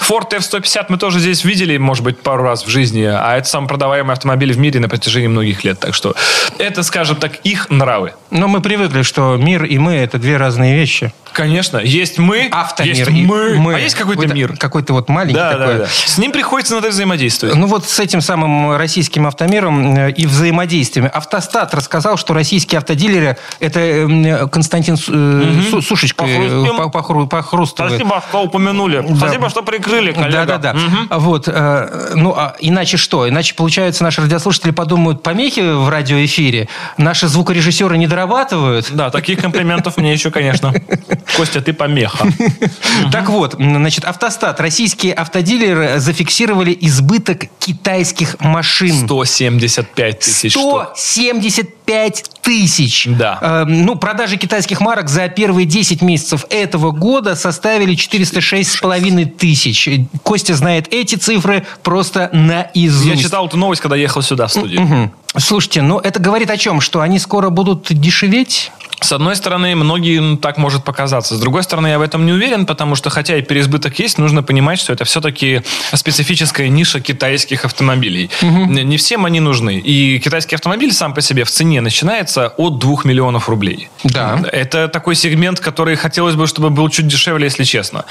Ford 0.00 0.32
F-150 0.32 0.86
мы 0.88 0.98
тоже 0.98 1.20
здесь 1.20 1.44
видели, 1.44 1.76
может 1.76 2.02
быть, 2.04 2.20
пару 2.20 2.42
раз 2.44 2.64
в 2.64 2.68
жизни, 2.68 3.02
а 3.04 3.36
это 3.36 3.46
самый 3.48 3.66
продаваемый 3.68 4.12
автомобиль 4.14 4.52
в 4.52 4.58
мире 4.58 4.80
на 4.80 4.88
протяжении 4.88 5.28
многих 5.28 5.64
лет. 5.64 5.78
Так 5.80 5.94
что 5.94 6.14
это, 6.58 6.82
скажем 6.82 7.16
так, 7.16 7.36
их 7.44 7.68
нравы. 7.70 8.14
Но 8.30 8.48
мы 8.48 8.60
привыкли, 8.60 9.02
что 9.02 9.36
мир 9.36 9.64
и 9.64 9.78
мы 9.78 9.94
это 9.96 10.18
две 10.18 10.36
разные 10.36 10.74
вещи. 10.74 11.12
Конечно, 11.32 11.78
есть 11.78 12.05
мы, 12.18 12.48
Автомир. 12.50 12.94
есть 12.94 13.08
и 13.10 13.26
мы, 13.26 13.74
а 13.74 13.78
есть 13.78 13.94
какой-то 13.94 14.26
мир. 14.32 14.56
Какой-то 14.56 14.92
вот 14.92 15.08
маленький 15.08 15.34
Да, 15.38 15.52
такой. 15.52 15.66
да, 15.74 15.78
да. 15.80 15.86
С 15.86 16.18
ним 16.18 16.32
приходится 16.32 16.74
надо 16.74 16.88
взаимодействовать. 16.88 17.54
Ну 17.56 17.66
вот 17.66 17.84
с 17.86 17.98
этим 18.00 18.20
самым 18.20 18.76
российским 18.76 19.26
автомиром 19.26 19.94
э, 19.96 20.10
и 20.12 20.26
взаимодействиями. 20.26 21.10
Автостат 21.12 21.74
рассказал, 21.74 22.16
что 22.16 22.34
российские 22.34 22.78
автодилеры, 22.78 23.36
это 23.60 23.80
э, 23.80 24.46
Константин 24.48 24.96
Су- 24.96 25.12
э, 25.14 25.62
Су- 25.70 25.82
Сушечкой 25.82 26.28
э, 26.30 26.36
Похрустим. 26.48 26.76
по- 26.90 26.98
похру- 26.98 27.28
похрустывает. 27.28 27.94
Спасибо, 27.96 28.22
что 28.28 28.42
упомянули. 28.42 29.04
Спасибо, 29.16 29.48
что 29.50 29.62
прикрыли, 29.62 30.12
коллега. 30.12 30.44
Да, 30.46 30.58
да, 30.58 30.72
да. 31.08 31.18
Вот. 31.18 31.48
э, 31.48 32.12
Ну, 32.14 32.32
а 32.36 32.54
иначе 32.60 32.96
что? 32.96 33.28
Иначе, 33.28 33.54
получается, 33.54 34.02
наши 34.04 34.20
радиослушатели 34.22 34.70
подумают, 34.70 35.22
помехи 35.22 35.60
в 35.60 35.88
радиоэфире, 35.88 36.68
наши 36.96 37.28
звукорежиссеры 37.28 37.96
не 37.98 38.06
дорабатывают. 38.06 38.86
Да, 38.92 39.10
таких 39.10 39.40
комплиментов 39.40 39.96
мне 39.96 40.12
еще, 40.12 40.30
конечно. 40.30 40.72
Костя, 41.36 41.60
ты 41.60 41.72
помеха. 41.96 42.26
Так 43.12 43.28
вот, 43.30 43.54
значит, 43.58 44.04
автостат. 44.04 44.60
Российские 44.60 45.12
автодилеры 45.12 45.98
зафиксировали 45.98 46.76
избыток 46.80 47.44
китайских 47.58 48.36
машин. 48.40 49.06
175 49.06 50.18
тысяч 50.18 50.52
штук. 50.52 50.92
175 50.94 52.24
тысяч. 52.42 53.06
Да. 53.06 53.38
Э, 53.40 53.64
ну, 53.64 53.96
продажи 53.96 54.36
китайских 54.36 54.80
марок 54.80 55.08
за 55.08 55.28
первые 55.28 55.66
10 55.66 56.02
месяцев 56.02 56.44
этого 56.50 56.90
года 56.90 57.36
составили 57.36 57.94
406,5 57.94 59.26
тысяч. 59.26 59.88
Костя 60.22 60.54
знает 60.54 60.92
эти 60.92 61.14
цифры 61.14 61.66
просто 61.82 62.30
наизусть. 62.32 63.06
Я 63.06 63.16
читал 63.16 63.46
эту 63.46 63.56
новость, 63.56 63.82
когда 63.82 63.96
ехал 63.96 64.22
сюда, 64.22 64.46
в 64.46 64.52
студию. 64.52 65.10
Слушайте, 65.38 65.82
ну 65.82 65.98
это 65.98 66.18
говорит 66.18 66.50
о 66.50 66.56
чем? 66.56 66.80
Что 66.80 67.02
они 67.02 67.18
скоро 67.18 67.50
будут 67.50 67.88
дешеветь? 67.90 68.72
С 69.00 69.12
одной 69.12 69.36
стороны, 69.36 69.76
многим 69.76 70.38
так 70.38 70.56
может 70.56 70.84
показаться. 70.84 71.36
С 71.36 71.40
другой 71.40 71.62
стороны, 71.62 71.88
я 71.88 71.98
в 71.98 72.02
этом 72.02 72.24
не 72.24 72.32
уверен, 72.32 72.66
потому 72.66 72.94
что, 72.96 73.10
хотя 73.10 73.36
и 73.36 73.42
переизбыток 73.42 73.98
есть, 73.98 74.18
нужно 74.18 74.42
понимать, 74.42 74.78
что 74.78 74.92
это 74.92 75.04
все-таки 75.04 75.62
специфическая 75.94 76.68
ниша 76.68 77.00
китайских 77.00 77.64
автомобилей. 77.64 78.30
Не 78.42 78.84
не 78.84 78.96
всем 78.96 79.24
они 79.26 79.40
нужны. 79.40 79.78
И 79.78 80.18
китайский 80.18 80.54
автомобиль 80.54 80.92
сам 80.92 81.12
по 81.12 81.20
себе 81.20 81.44
в 81.44 81.50
цене 81.50 81.80
начинается 81.80 82.48
от 82.56 82.78
2 82.78 82.96
миллионов 83.04 83.48
рублей. 83.48 83.88
Да. 84.04 84.40
Это 84.52 84.88
такой 84.88 85.14
сегмент, 85.14 85.60
который 85.60 85.96
хотелось 85.96 86.34
бы, 86.34 86.46
чтобы 86.46 86.70
был 86.70 86.88
чуть 86.88 87.06
дешевле, 87.06 87.44
если 87.44 87.64
честно. 87.64 88.04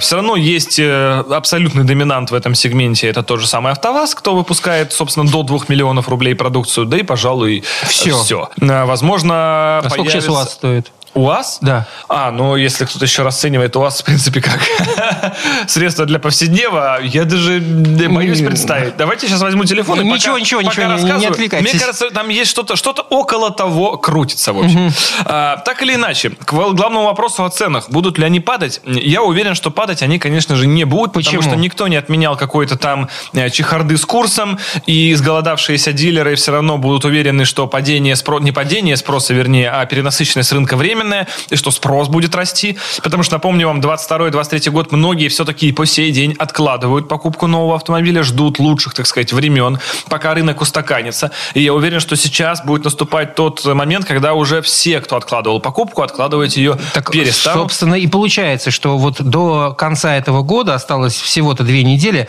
Все 0.00 0.16
равно 0.16 0.36
есть 0.36 0.78
э, 0.78 1.24
абсолютный 1.30 1.84
доминант 1.84 2.30
в 2.30 2.34
этом 2.34 2.54
сегменте. 2.54 3.06
Это 3.08 3.22
тот 3.22 3.40
же 3.40 3.46
самый 3.46 3.72
АвтоВАЗ, 3.72 4.14
кто 4.14 4.34
выпускает, 4.34 4.92
собственно, 4.92 5.30
до 5.30 5.42
2 5.42 5.58
миллионов 5.68 6.08
рублей 6.08 6.34
продукцию. 6.34 6.86
Да 6.86 6.96
и, 6.96 7.02
пожалуй, 7.02 7.62
Всё. 7.86 8.18
все. 8.22 8.50
Возможно, 8.58 9.78
А 9.84 9.88
сейчас 10.08 10.28
у 10.28 10.32
вас 10.32 10.52
стоит? 10.52 10.92
УАЗ? 11.14 11.58
Да. 11.60 11.86
А, 12.08 12.30
ну, 12.30 12.56
если 12.56 12.84
кто-то 12.84 13.04
еще 13.04 13.22
расценивает 13.22 13.76
УАЗ, 13.76 14.00
в 14.00 14.04
принципе, 14.04 14.40
как 14.40 14.60
средство 15.66 16.06
для 16.06 16.18
повседнева, 16.18 16.98
я 17.02 17.24
даже 17.24 17.60
боюсь 17.60 18.40
представить. 18.40 18.96
Давайте 18.96 19.26
сейчас 19.28 19.40
возьму 19.40 19.64
телефон 19.64 20.00
и 20.00 20.04
пока- 20.04 20.14
ничего, 20.14 20.38
ничего, 20.38 20.60
пока 20.60 20.84
ничего, 20.84 21.08
не- 21.14 21.20
не 21.20 21.26
отвлекайтесь. 21.26 21.70
Мне 21.70 21.80
кажется, 21.80 22.10
там 22.10 22.28
есть 22.28 22.50
что-то 22.50 22.76
что 22.76 22.92
около 23.10 23.50
того 23.50 23.96
крутится, 23.96 24.52
в 24.52 24.58
общем. 24.58 24.90
А, 25.24 25.56
так 25.58 25.82
или 25.82 25.94
иначе, 25.94 26.30
к 26.30 26.52
главному 26.52 27.04
вопросу 27.04 27.44
о 27.44 27.50
ценах. 27.50 27.90
Будут 27.90 28.18
ли 28.18 28.24
они 28.24 28.40
падать? 28.40 28.80
Я 28.84 29.22
уверен, 29.22 29.54
что 29.54 29.70
падать 29.70 30.02
они, 30.02 30.18
конечно 30.18 30.56
же, 30.56 30.66
не 30.66 30.84
будут, 30.84 31.12
Почему? 31.12 31.42
потому 31.42 31.52
что 31.52 31.60
никто 31.60 31.88
не 31.88 31.96
отменял 31.96 32.36
какой-то 32.36 32.76
там 32.76 33.08
э, 33.32 33.50
чехарды 33.50 33.96
с 33.96 34.04
курсом, 34.04 34.58
и 34.86 35.12
изголодавшиеся 35.12 35.92
дилеры 35.92 36.34
все 36.34 36.52
равно 36.52 36.78
будут 36.78 37.04
уверены, 37.04 37.44
что 37.44 37.66
падение 37.66 38.16
спро... 38.16 38.38
не 38.40 38.52
падение 38.52 38.96
спроса, 38.96 39.34
вернее, 39.34 39.70
а 39.70 39.84
перенасыщенность 39.86 40.52
рынка 40.52 40.76
временная, 40.98 41.26
и 41.50 41.56
что 41.56 41.70
спрос 41.70 42.08
будет 42.08 42.34
расти. 42.34 42.76
Потому 43.02 43.22
что, 43.22 43.34
напомню 43.34 43.68
вам, 43.68 43.80
22-23 43.80 44.70
год 44.70 44.92
многие 44.92 45.28
все-таки 45.28 45.72
по 45.72 45.86
сей 45.86 46.10
день 46.10 46.34
откладывают 46.38 47.08
покупку 47.08 47.46
нового 47.46 47.76
автомобиля, 47.76 48.22
ждут 48.22 48.58
лучших, 48.58 48.94
так 48.94 49.06
сказать, 49.06 49.32
времен, 49.32 49.78
пока 50.08 50.34
рынок 50.34 50.60
устаканится. 50.60 51.30
И 51.54 51.62
я 51.62 51.72
уверен, 51.74 52.00
что 52.00 52.16
сейчас 52.16 52.64
будет 52.64 52.84
наступать 52.84 53.34
тот 53.34 53.64
момент, 53.64 54.04
когда 54.04 54.34
уже 54.34 54.62
все, 54.62 55.00
кто 55.00 55.16
откладывал 55.16 55.60
покупку, 55.60 56.02
откладывать 56.02 56.56
ее 56.56 56.76
Так, 56.94 57.10
перестанут. 57.10 57.62
собственно, 57.62 57.94
и 57.94 58.06
получается, 58.06 58.70
что 58.70 58.98
вот 58.98 59.22
до 59.22 59.74
конца 59.76 60.14
этого 60.16 60.42
года 60.42 60.74
осталось 60.74 61.14
всего-то 61.14 61.62
две 61.64 61.82
недели. 61.84 62.28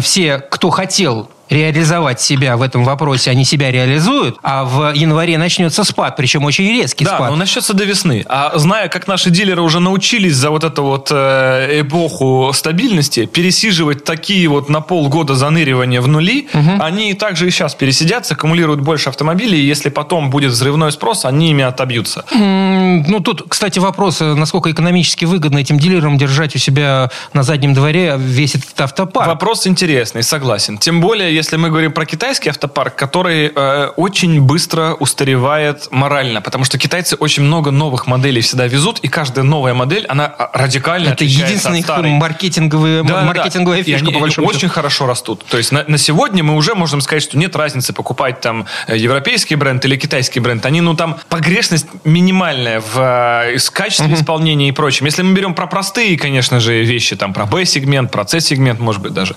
Все, 0.00 0.38
кто 0.38 0.70
хотел 0.70 1.30
реализовать 1.50 2.20
себя 2.20 2.56
в 2.56 2.62
этом 2.62 2.84
вопросе, 2.84 3.30
они 3.30 3.44
себя 3.44 3.70
реализуют, 3.70 4.36
а 4.42 4.64
в 4.64 4.92
январе 4.94 5.38
начнется 5.38 5.84
спад, 5.84 6.16
причем 6.16 6.44
очень 6.44 6.66
резкий 6.68 7.04
Да, 7.04 7.16
спад. 7.16 7.30
но 7.30 7.36
начнется 7.36 7.74
до 7.74 7.84
весны. 7.84 8.24
А 8.28 8.52
зная, 8.58 8.88
как 8.88 9.06
наши 9.08 9.30
дилеры 9.30 9.62
уже 9.62 9.80
научились 9.80 10.34
за 10.34 10.50
вот 10.50 10.64
эту 10.64 10.82
вот 10.82 11.08
э, 11.10 11.80
эпоху 11.80 12.52
стабильности 12.54 13.26
пересиживать 13.26 14.04
такие 14.04 14.48
вот 14.48 14.68
на 14.68 14.80
полгода 14.80 15.34
заныривания 15.34 16.00
в 16.00 16.08
нули, 16.08 16.48
они 16.78 17.14
также 17.14 17.48
и 17.48 17.50
сейчас 17.50 17.74
пересидят, 17.74 18.26
саккумулируют 18.26 18.80
больше 18.80 19.08
автомобилей, 19.08 19.58
и 19.60 19.66
если 19.66 19.88
потом 19.88 20.30
будет 20.30 20.52
взрывной 20.52 20.92
спрос, 20.92 21.24
они 21.24 21.50
ими 21.50 21.64
отобьются. 21.64 22.24
Ну, 22.32 23.20
тут, 23.20 23.44
кстати, 23.48 23.78
вопрос, 23.78 24.20
э, 24.20 24.34
насколько 24.34 24.70
экономически 24.70 25.24
выгодно 25.24 25.58
этим 25.58 25.78
дилерам 25.78 26.18
держать 26.18 26.54
у 26.54 26.58
себя 26.58 27.10
на 27.32 27.42
заднем 27.42 27.74
дворе 27.74 28.16
весь 28.18 28.54
этот 28.54 28.80
автопарк. 28.80 29.26
Вопрос 29.28 29.66
интересный, 29.66 30.22
согласен. 30.22 30.78
Тем 30.78 31.00
более, 31.00 31.34
если 31.38 31.56
мы 31.56 31.70
говорим 31.70 31.92
про 31.92 32.04
китайский 32.04 32.50
автопарк, 32.50 32.94
который 32.96 33.52
э, 33.54 33.86
очень 33.96 34.40
быстро 34.42 34.94
устаревает 34.94 35.88
морально, 35.90 36.40
потому 36.42 36.64
что 36.64 36.78
китайцы 36.78 37.16
очень 37.16 37.44
много 37.44 37.70
новых 37.70 38.06
моделей 38.06 38.40
всегда 38.40 38.66
везут, 38.66 38.98
и 39.00 39.08
каждая 39.08 39.44
новая 39.44 39.72
модель, 39.72 40.04
она 40.08 40.26
а, 40.26 40.50
радикально 40.52 41.10
Это 41.10 41.24
единственная 41.24 41.82
от 41.82 42.04
их 42.04 42.12
маркетинговая, 42.12 43.02
Да, 43.04 43.22
маркетинговая 43.22 43.78
да. 43.78 43.80
И 43.82 43.84
фишка, 43.84 44.04
они 44.04 44.14
по 44.14 44.20
большому 44.20 44.48
очень 44.48 44.60
счету. 44.60 44.72
хорошо 44.72 45.06
растут. 45.06 45.44
То 45.48 45.56
есть 45.56 45.72
на, 45.72 45.84
на 45.86 45.96
сегодня 45.96 46.42
мы 46.42 46.56
уже 46.56 46.74
можем 46.74 47.00
сказать, 47.00 47.22
что 47.22 47.38
нет 47.38 47.54
разницы 47.56 47.92
покупать 47.92 48.40
там 48.40 48.66
э, 48.86 48.96
европейский 48.96 49.54
бренд 49.54 49.84
или 49.84 49.96
китайский 49.96 50.40
бренд. 50.40 50.66
Они, 50.66 50.80
ну 50.80 50.94
там 50.94 51.18
погрешность 51.28 51.86
минимальная 52.04 52.80
в 52.80 52.98
э, 52.98 53.58
с 53.58 53.70
качестве 53.70 54.12
исполнения 54.14 54.68
и 54.68 54.72
прочем. 54.72 55.06
Если 55.06 55.22
мы 55.22 55.34
берем 55.34 55.54
про 55.54 55.66
простые, 55.66 56.18
конечно 56.18 56.60
же, 56.60 56.82
вещи, 56.82 57.16
там 57.16 57.32
про 57.32 57.46
B-сегмент, 57.46 58.10
про 58.10 58.26
C-сегмент, 58.26 58.80
может 58.80 59.00
быть 59.00 59.12
даже, 59.12 59.36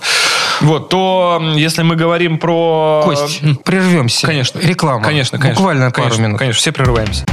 вот, 0.60 0.88
то 0.88 1.40
если 1.56 1.82
мы 1.92 1.96
говорим 1.96 2.38
про... 2.38 3.02
Кость, 3.04 3.42
прервемся. 3.64 4.26
Конечно. 4.26 4.58
Реклама. 4.60 5.04
Конечно, 5.04 5.38
конечно. 5.38 5.60
Буквально 5.60 5.90
пару 5.90 6.04
конечно, 6.04 6.22
минут. 6.22 6.38
Конечно, 6.38 6.58
все 6.58 6.72
прерываемся. 6.72 7.26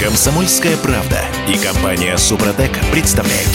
Комсомольская 0.00 0.76
правда 0.76 1.18
и 1.48 1.58
компания 1.58 2.16
Супротек 2.16 2.70
представляют. 2.92 3.50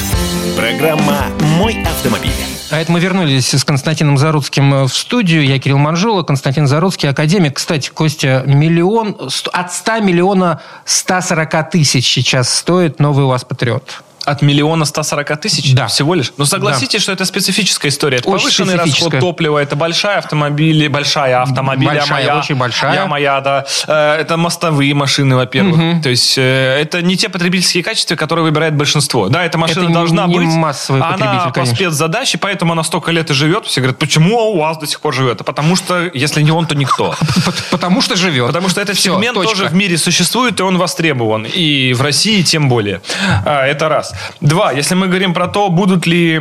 Программа 0.58 1.28
«Мой 1.58 1.82
автомобиль». 1.82 2.34
А 2.72 2.82
это 2.82 2.92
мы 2.92 3.00
вернулись 3.00 3.54
с 3.54 3.64
Константином 3.64 4.18
Заруцким 4.18 4.74
э, 4.74 4.84
в 4.84 4.94
студию. 4.94 5.46
Я 5.46 5.58
Кирилл 5.60 5.78
Манжула, 5.78 6.24
Константин 6.24 6.68
Заруцкий, 6.68 7.08
академик. 7.08 7.56
Кстати, 7.56 7.90
Костя, 7.90 8.44
миллион, 8.46 9.16
от 9.54 9.74
100 9.74 10.00
миллиона 10.02 10.60
140 10.84 11.70
тысяч 11.70 12.12
сейчас 12.12 12.54
стоит 12.54 13.00
новый 13.00 13.24
УАЗ 13.24 13.46
Патриот. 13.46 14.04
От 14.26 14.42
миллиона 14.42 14.86
140 14.86 15.38
тысяч 15.38 15.74
Да. 15.74 15.88
всего 15.88 16.14
лишь? 16.16 16.32
Ну, 16.38 16.46
согласитесь, 16.46 17.02
что 17.02 17.12
это 17.12 17.26
специфическая 17.26 17.92
история. 17.92 18.18
Это 18.18 18.30
Очень 18.30 18.44
повышенный 18.44 18.76
расход 18.76 19.20
топлива, 19.20 19.60
это 19.60 19.76
большая 19.76 20.20
автомобиль, 20.20 20.88
большая 20.90 21.42
автомобиль, 21.42 21.88
я 21.88 21.94
Большая, 21.96 22.12
моя, 22.12 22.38
очень 22.40 22.56
большая. 22.56 22.94
я 22.94 23.06
моя, 23.06 23.42
да. 23.42 23.66
Э, 23.88 24.18
Это 24.22 24.38
мостовые 24.38 24.94
машины, 24.94 25.36
во-первых. 25.36 26.02
То 26.04 26.10
есть 26.10 26.38
э, 26.38 26.78
это 26.82 27.02
не 27.02 27.18
те 27.18 27.30
потребительские 27.30 27.84
качества, 27.84 28.16
которые 28.16 28.44
выбирает 28.46 28.76
большинство. 28.76 29.28
Да, 29.30 29.44
эта 29.44 29.58
машина 29.58 29.86
Это 29.86 29.94
должна 29.94 30.26
не 30.28 30.36
быть. 30.38 30.48
массовый 30.48 31.02
а 31.02 31.12
потребитель, 31.12 31.36
Она 31.38 31.46
по 31.48 31.52
конечно. 31.52 31.76
спецзадаче, 31.76 32.38
поэтому 32.38 32.74
она 32.74 32.84
столько 32.84 33.12
лет 33.12 33.30
и 33.30 33.34
живет. 33.34 33.66
Все 33.66 33.82
говорят, 33.82 33.98
почему 34.00 34.38
у 34.52 34.58
вас 34.60 34.78
до 34.78 34.88
сих 34.88 35.00
пор 35.02 35.14
живет? 35.14 35.42
А 35.42 35.44
потому 35.44 35.76
что, 35.76 36.10
если 36.14 36.42
не 36.42 36.52
он, 36.52 36.66
то 36.66 36.76
никто. 36.76 37.14
Пот- 37.46 37.64
Потому 37.72 38.02
что 38.02 38.16
живет. 38.16 38.48
Потому 38.48 38.70
что 38.70 38.80
этот 38.82 38.98
сегмент 38.98 39.34
точка. 39.36 39.50
тоже 39.54 39.66
в 39.68 39.74
мире 39.74 39.98
существует, 39.98 40.60
и 40.60 40.64
он 40.64 40.78
востребован. 40.78 41.46
И 41.46 41.94
в 41.94 42.02
России 42.02 42.42
тем 42.44 42.70
более. 42.70 43.02
А, 43.46 43.66
это 43.66 43.90
раз. 43.90 44.13
Два. 44.42 44.72
Если 44.72 44.96
мы 44.96 45.08
говорим 45.08 45.34
про 45.34 45.48
то, 45.48 45.70
будут 45.70 46.06
ли 46.06 46.40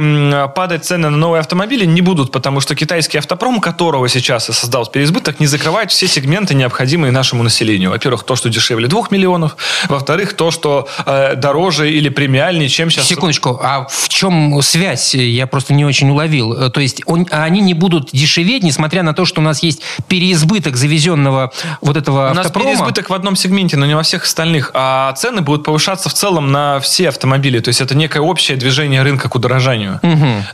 падать 0.54 0.84
цены 0.84 1.10
на 1.10 1.16
новые 1.16 1.40
автомобили, 1.40 1.84
не 1.84 2.00
будут, 2.00 2.32
потому 2.32 2.60
что 2.60 2.74
китайский 2.74 3.18
автопром, 3.18 3.60
которого 3.60 4.08
сейчас 4.08 4.48
и 4.48 4.52
создал 4.52 4.86
переизбыток, 4.86 5.40
не 5.40 5.46
закрывает 5.46 5.90
все 5.90 6.06
сегменты, 6.06 6.54
необходимые 6.54 7.12
нашему 7.12 7.42
населению. 7.42 7.90
Во-первых, 7.90 8.24
то, 8.24 8.36
что 8.36 8.48
дешевле 8.48 8.88
2 8.88 9.08
миллионов. 9.10 9.56
Во-вторых, 9.88 10.34
то, 10.34 10.50
что 10.50 10.88
э, 11.06 11.34
дороже 11.36 11.90
или 11.90 12.08
премиальнее, 12.08 12.68
чем 12.68 12.90
сейчас... 12.90 13.06
Секундочку, 13.06 13.58
а 13.62 13.86
в 13.88 14.08
чем 14.08 14.60
связь? 14.62 15.14
Я 15.14 15.46
просто 15.46 15.74
не 15.74 15.84
очень 15.84 16.10
уловил. 16.10 16.52
Э, 16.54 16.70
То 16.70 16.80
есть 16.80 17.02
он- 17.06 17.26
они 17.30 17.60
не 17.60 17.74
будут 17.74 18.10
дешеветь, 18.12 18.62
несмотря 18.62 19.02
на 19.02 19.14
то, 19.14 19.24
что 19.24 19.40
у 19.40 19.44
нас 19.44 19.62
есть 19.62 19.82
переизбыток 20.08 20.76
завезенного 20.76 21.52
вот 21.80 21.96
этого 21.96 22.30
У 22.30 22.34
нас 22.34 22.46
автопрома? 22.46 22.70
переизбыток 22.70 23.10
в 23.10 23.14
одном 23.14 23.36
сегменте, 23.36 23.76
но 23.76 23.86
не 23.86 23.94
во 23.94 24.02
всех 24.02 24.24
остальных. 24.24 24.70
А 24.74 25.12
цены 25.14 25.40
будут 25.42 25.64
повышаться 25.64 26.08
в 26.08 26.14
целом 26.14 26.52
на 26.52 26.80
все 26.80 27.08
автомобили. 27.08 27.58
То 27.62 27.68
есть 27.68 27.80
это 27.80 27.94
некое 27.94 28.20
общее 28.20 28.56
движение 28.56 29.02
рынка 29.02 29.28
к 29.28 29.34
удорожанию. 29.34 30.00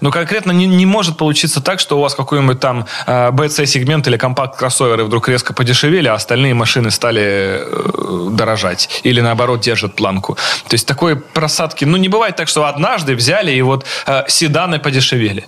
Но 0.00 0.10
конкретно 0.10 0.52
не, 0.52 0.66
не 0.66 0.86
может 0.86 1.16
получиться 1.16 1.60
так, 1.60 1.80
что 1.80 1.98
у 1.98 2.00
вас 2.00 2.14
какой-нибудь 2.14 2.60
там 2.60 2.86
э, 3.06 3.30
BC-сегмент 3.30 4.06
или 4.08 4.16
компакт-кроссоверы 4.16 5.04
вдруг 5.04 5.28
резко 5.28 5.52
подешевели, 5.54 6.08
а 6.08 6.14
остальные 6.14 6.54
машины 6.54 6.90
стали 6.90 7.22
э, 7.62 8.28
дорожать. 8.32 9.00
Или 9.02 9.20
наоборот 9.20 9.60
держат 9.60 9.94
планку. 9.94 10.34
То 10.68 10.74
есть 10.74 10.86
такой 10.86 11.16
просадки... 11.16 11.84
Ну, 11.84 11.96
не 11.96 12.08
бывает 12.08 12.36
так, 12.36 12.48
что 12.48 12.64
однажды 12.66 13.14
взяли 13.14 13.52
и 13.52 13.62
вот 13.62 13.84
э, 14.06 14.24
седаны 14.28 14.78
подешевели. 14.78 15.46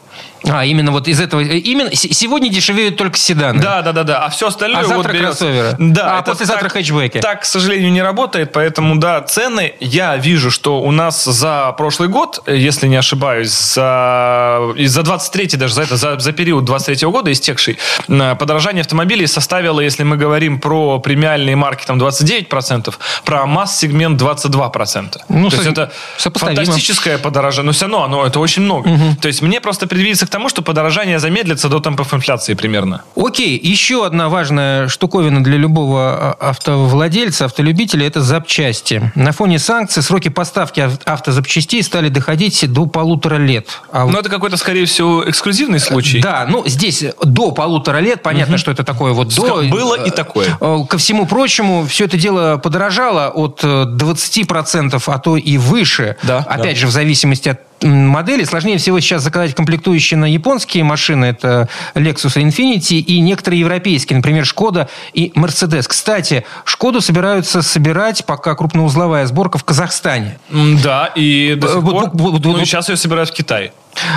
А, 0.49 0.65
именно 0.65 0.91
вот 0.91 1.07
из 1.09 1.21
этого... 1.21 1.41
э, 1.43 1.59
Именно 1.59 1.95
сегодня 1.95 2.49
дешевеют 2.49 2.97
только 2.97 3.19
седаны. 3.19 3.61
Да, 3.63 3.83
да, 3.83 3.93
да, 3.93 4.05
да. 4.05 4.25
А 4.25 4.31
все 4.31 4.47
остальное 4.49 4.83
А 4.83 4.87
вот 4.87 4.95
завтра 4.95 5.13
берется. 5.13 5.45
кроссоверы. 5.45 5.77
Да. 5.79 6.19
А 6.19 6.23
послезавтра 6.23 6.65
так- 6.65 6.73
хэтчбеки. 6.73 7.21
Так, 7.21 7.43
к 7.43 7.45
сожалению, 7.45 7.93
не 7.93 8.03
работает, 8.03 8.53
поэтому, 8.53 8.97
да, 8.97 9.21
цены, 9.23 9.75
я 9.81 10.17
вижу, 10.17 10.51
что 10.51 10.81
у 10.81 10.91
нас 10.91 11.25
за 11.25 11.50
прошлый 11.77 12.09
год, 12.09 12.43
если 12.47 12.89
не 12.89 12.97
ошибаюсь, 12.97 13.51
за, 13.51 14.73
и 14.77 14.87
за 14.87 15.03
23 15.03 15.57
даже, 15.57 15.75
за, 15.75 15.83
это, 15.83 15.97
за, 15.97 16.19
за 16.19 16.33
период 16.33 16.65
23 16.65 17.09
года 17.09 17.31
истекший, 17.33 17.79
подорожание 18.07 18.81
автомобилей 18.83 19.27
составило, 19.27 19.81
если 19.81 20.03
мы 20.05 20.17
говорим 20.17 20.61
про 20.61 20.99
премиальные 20.99 21.57
марки, 21.57 21.85
там 21.87 21.99
29%, 21.99 22.95
про 23.25 23.47
масс-сегмент 23.47 24.21
22%. 24.21 25.17
Ну, 25.29 25.51
То 25.51 25.57
есть 25.57 25.69
это 25.69 25.93
фантастическое 26.19 27.19
подорожание, 27.19 27.67
но 27.67 27.73
все 27.73 27.87
равно 27.87 28.05
оно, 28.05 28.27
это 28.27 28.41
очень 28.41 28.63
много. 28.63 28.91
То 29.21 29.29
есть 29.29 29.43
мне 29.43 29.61
просто 29.61 29.87
предвидится 29.87 30.27
к 30.27 30.31
тому, 30.31 30.49
что 30.49 30.63
подорожание 30.63 31.19
замедлится 31.19 31.69
до 31.69 31.81
темпов 31.81 32.15
инфляции 32.15 32.55
примерно. 32.55 33.03
Окей, 33.17 33.59
еще 33.63 34.07
одна 34.07 34.29
важная 34.29 34.89
штуковина 34.89 35.43
для 35.45 35.57
любого 35.57 36.37
а, 36.41 36.51
автовладельца, 36.51 37.45
автолюбителя– 37.47 38.07
это 38.09 38.21
запчасти. 38.21 39.13
На 39.15 39.33
фоне 39.33 39.59
санкций 39.59 40.03
сроки 40.03 40.29
поставки 40.29 40.81
ав- 40.81 40.99
автозапчастей 41.41 41.83
стали 41.83 42.09
доходить 42.09 42.71
до 42.73 42.87
полутора 42.87 43.37
лет. 43.37 43.67
А 43.93 44.07
Но 44.07 44.19
это 44.21 44.29
какой-то, 44.29 44.57
скорее 44.57 44.85
всего, 44.87 45.29
эксклюзивный 45.29 45.81
случай. 45.81 46.21
Да, 46.21 46.47
ну 46.49 46.63
здесь 46.67 47.05
до 47.23 47.51
полутора 47.51 47.99
лет, 47.99 48.23
понятно, 48.23 48.59
что 48.59 48.71
это 48.71 48.85
такое 48.85 49.13
вот 49.13 49.35
до. 49.35 49.63
Было 49.65 49.95
и 49.95 50.11
такое. 50.11 50.57
Э, 50.61 50.79
Ко 50.89 50.99
всему 50.99 51.27
прочему, 51.27 51.87
все 51.87 52.05
это 52.05 52.17
дело 52.17 52.59
подорожало 52.59 53.29
от 53.29 53.61
э, 53.63 53.67
20%, 53.67 55.03
а 55.07 55.19
то 55.19 55.37
и 55.37 55.59
выше. 55.59 56.17
Да, 56.23 56.39
Опять 56.39 56.75
да. 56.75 56.81
же, 56.81 56.87
в 56.87 56.91
зависимости 56.91 57.49
от 57.51 57.61
модели. 57.83 58.45
Сложнее 58.45 58.79
всего 58.79 59.01
сейчас 59.01 59.23
заказать 59.23 59.55
комплектующие 59.55 60.19
на 60.19 60.27
японские 60.31 60.85
машины. 60.85 61.27
Это 61.27 61.69
Lexus 61.95 62.41
и 62.41 62.45
Infiniti 62.45 62.99
и 62.99 63.21
некоторые 63.21 63.61
европейские, 63.61 64.17
например, 64.17 64.45
Шкода 64.47 64.89
и 65.13 65.33
Mercedes. 65.35 65.85
Кстати, 65.89 66.45
Шкоду 66.65 67.01
собираются 67.01 67.63
собирать, 67.63 68.25
пока 68.25 68.55
крупноузловая 68.55 69.27
сборка 69.27 69.59
в 69.59 69.65
Казахстане. 69.65 70.39
Да, 70.83 71.07
и 71.15 71.55
до 71.57 71.67
Э, 71.69 71.73
сих 71.75 71.83
пор... 71.83 72.11
ну, 72.15 72.65
сейчас 72.65 72.89
ее 72.89 72.97
собирают 72.97 73.31
в 73.31 73.33
Китае. 73.33 73.73